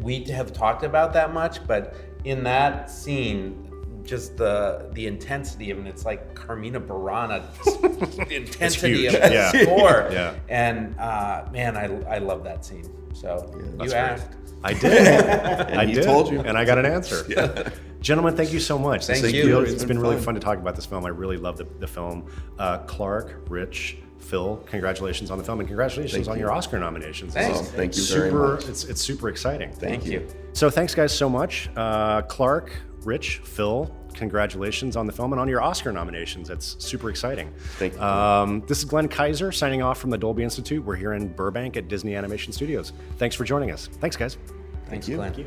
we 0.00 0.24
have 0.24 0.52
talked 0.52 0.82
about 0.84 1.12
that 1.14 1.32
much, 1.32 1.66
but 1.66 1.94
in 2.24 2.42
that 2.44 2.90
scene, 2.90 3.64
just 4.04 4.36
the 4.36 4.88
the 4.92 5.06
intensity 5.06 5.70
of 5.70 5.78
it, 5.78 5.86
it's 5.86 6.04
like 6.04 6.34
Carmina 6.34 6.80
Burana 6.80 7.42
the 8.28 8.36
intensity 8.36 9.06
of 9.06 9.12
the 9.12 9.18
yeah. 9.32 9.50
score. 9.62 10.08
Yeah. 10.12 10.34
And 10.48 10.98
uh, 10.98 11.44
man, 11.52 11.76
I 11.76 11.84
I 12.14 12.18
love 12.18 12.44
that 12.44 12.64
scene. 12.64 12.88
So 13.12 13.50
That's 13.52 13.62
you 13.62 13.76
great. 13.76 13.94
asked. 13.94 14.30
I 14.64 14.72
did. 14.72 15.06
I 15.76 15.84
did. 15.84 16.02
told 16.04 16.30
you. 16.30 16.40
and 16.40 16.56
I 16.58 16.64
got 16.64 16.78
an 16.78 16.86
answer. 16.86 17.70
Gentlemen, 18.00 18.36
thank 18.36 18.52
you 18.52 18.60
so 18.60 18.78
much. 18.78 19.06
This 19.06 19.20
Thank 19.20 19.34
is- 19.34 19.44
you. 19.44 19.60
It's 19.60 19.72
It's 19.72 19.82
been, 19.84 19.96
been 19.96 20.00
really 20.00 20.16
fun. 20.16 20.24
fun 20.26 20.34
to 20.34 20.40
talk 20.40 20.58
about 20.58 20.76
this 20.76 20.86
film. 20.86 21.04
I 21.04 21.08
really 21.10 21.36
love 21.36 21.56
the, 21.58 21.66
the 21.80 21.86
film. 21.86 22.26
Uh, 22.58 22.78
Clark, 22.78 23.42
Rich, 23.48 23.98
Phil, 24.18 24.62
congratulations 24.66 25.30
on 25.30 25.38
the 25.38 25.44
film 25.44 25.60
and 25.60 25.68
congratulations 25.68 26.12
Thank 26.26 26.28
on 26.28 26.36
you. 26.36 26.42
your 26.44 26.52
Oscar 26.52 26.78
nominations. 26.78 27.34
Thanks. 27.34 27.60
It's 27.60 27.68
Oh, 27.68 27.72
thank 27.72 27.96
you 27.96 28.02
super, 28.02 28.30
very 28.30 28.32
much. 28.54 28.68
It's, 28.68 28.84
it's 28.84 29.00
super 29.00 29.28
exciting. 29.28 29.72
Thank 29.72 30.04
you. 30.06 30.26
So 30.52 30.68
thanks, 30.70 30.94
guys, 30.94 31.16
so 31.16 31.28
much. 31.30 31.70
Uh, 31.76 32.22
Clark, 32.22 32.72
Rich, 33.04 33.38
Phil, 33.44 33.94
congratulations 34.14 34.96
on 34.96 35.06
the 35.06 35.12
film 35.12 35.32
and 35.32 35.40
on 35.40 35.48
your 35.48 35.62
Oscar 35.62 35.92
nominations. 35.92 36.48
That's 36.48 36.76
super 36.84 37.08
exciting. 37.10 37.52
Thank 37.78 37.94
you. 37.94 38.02
Um, 38.02 38.62
this 38.66 38.78
is 38.78 38.84
Glenn 38.84 39.08
Kiser 39.08 39.54
signing 39.54 39.82
off 39.82 39.98
from 39.98 40.10
the 40.10 40.18
Dolby 40.18 40.42
Institute. 40.42 40.84
We're 40.84 40.96
here 40.96 41.12
in 41.12 41.28
Burbank 41.28 41.76
at 41.76 41.88
Disney 41.88 42.14
Animation 42.16 42.52
Studios. 42.52 42.92
Thanks 43.16 43.36
for 43.36 43.44
joining 43.44 43.70
us. 43.70 43.86
Thanks, 44.00 44.16
guys. 44.16 44.36
Thanks, 44.86 45.08
you. 45.08 45.16
Glenn. 45.16 45.32
Thank 45.32 45.46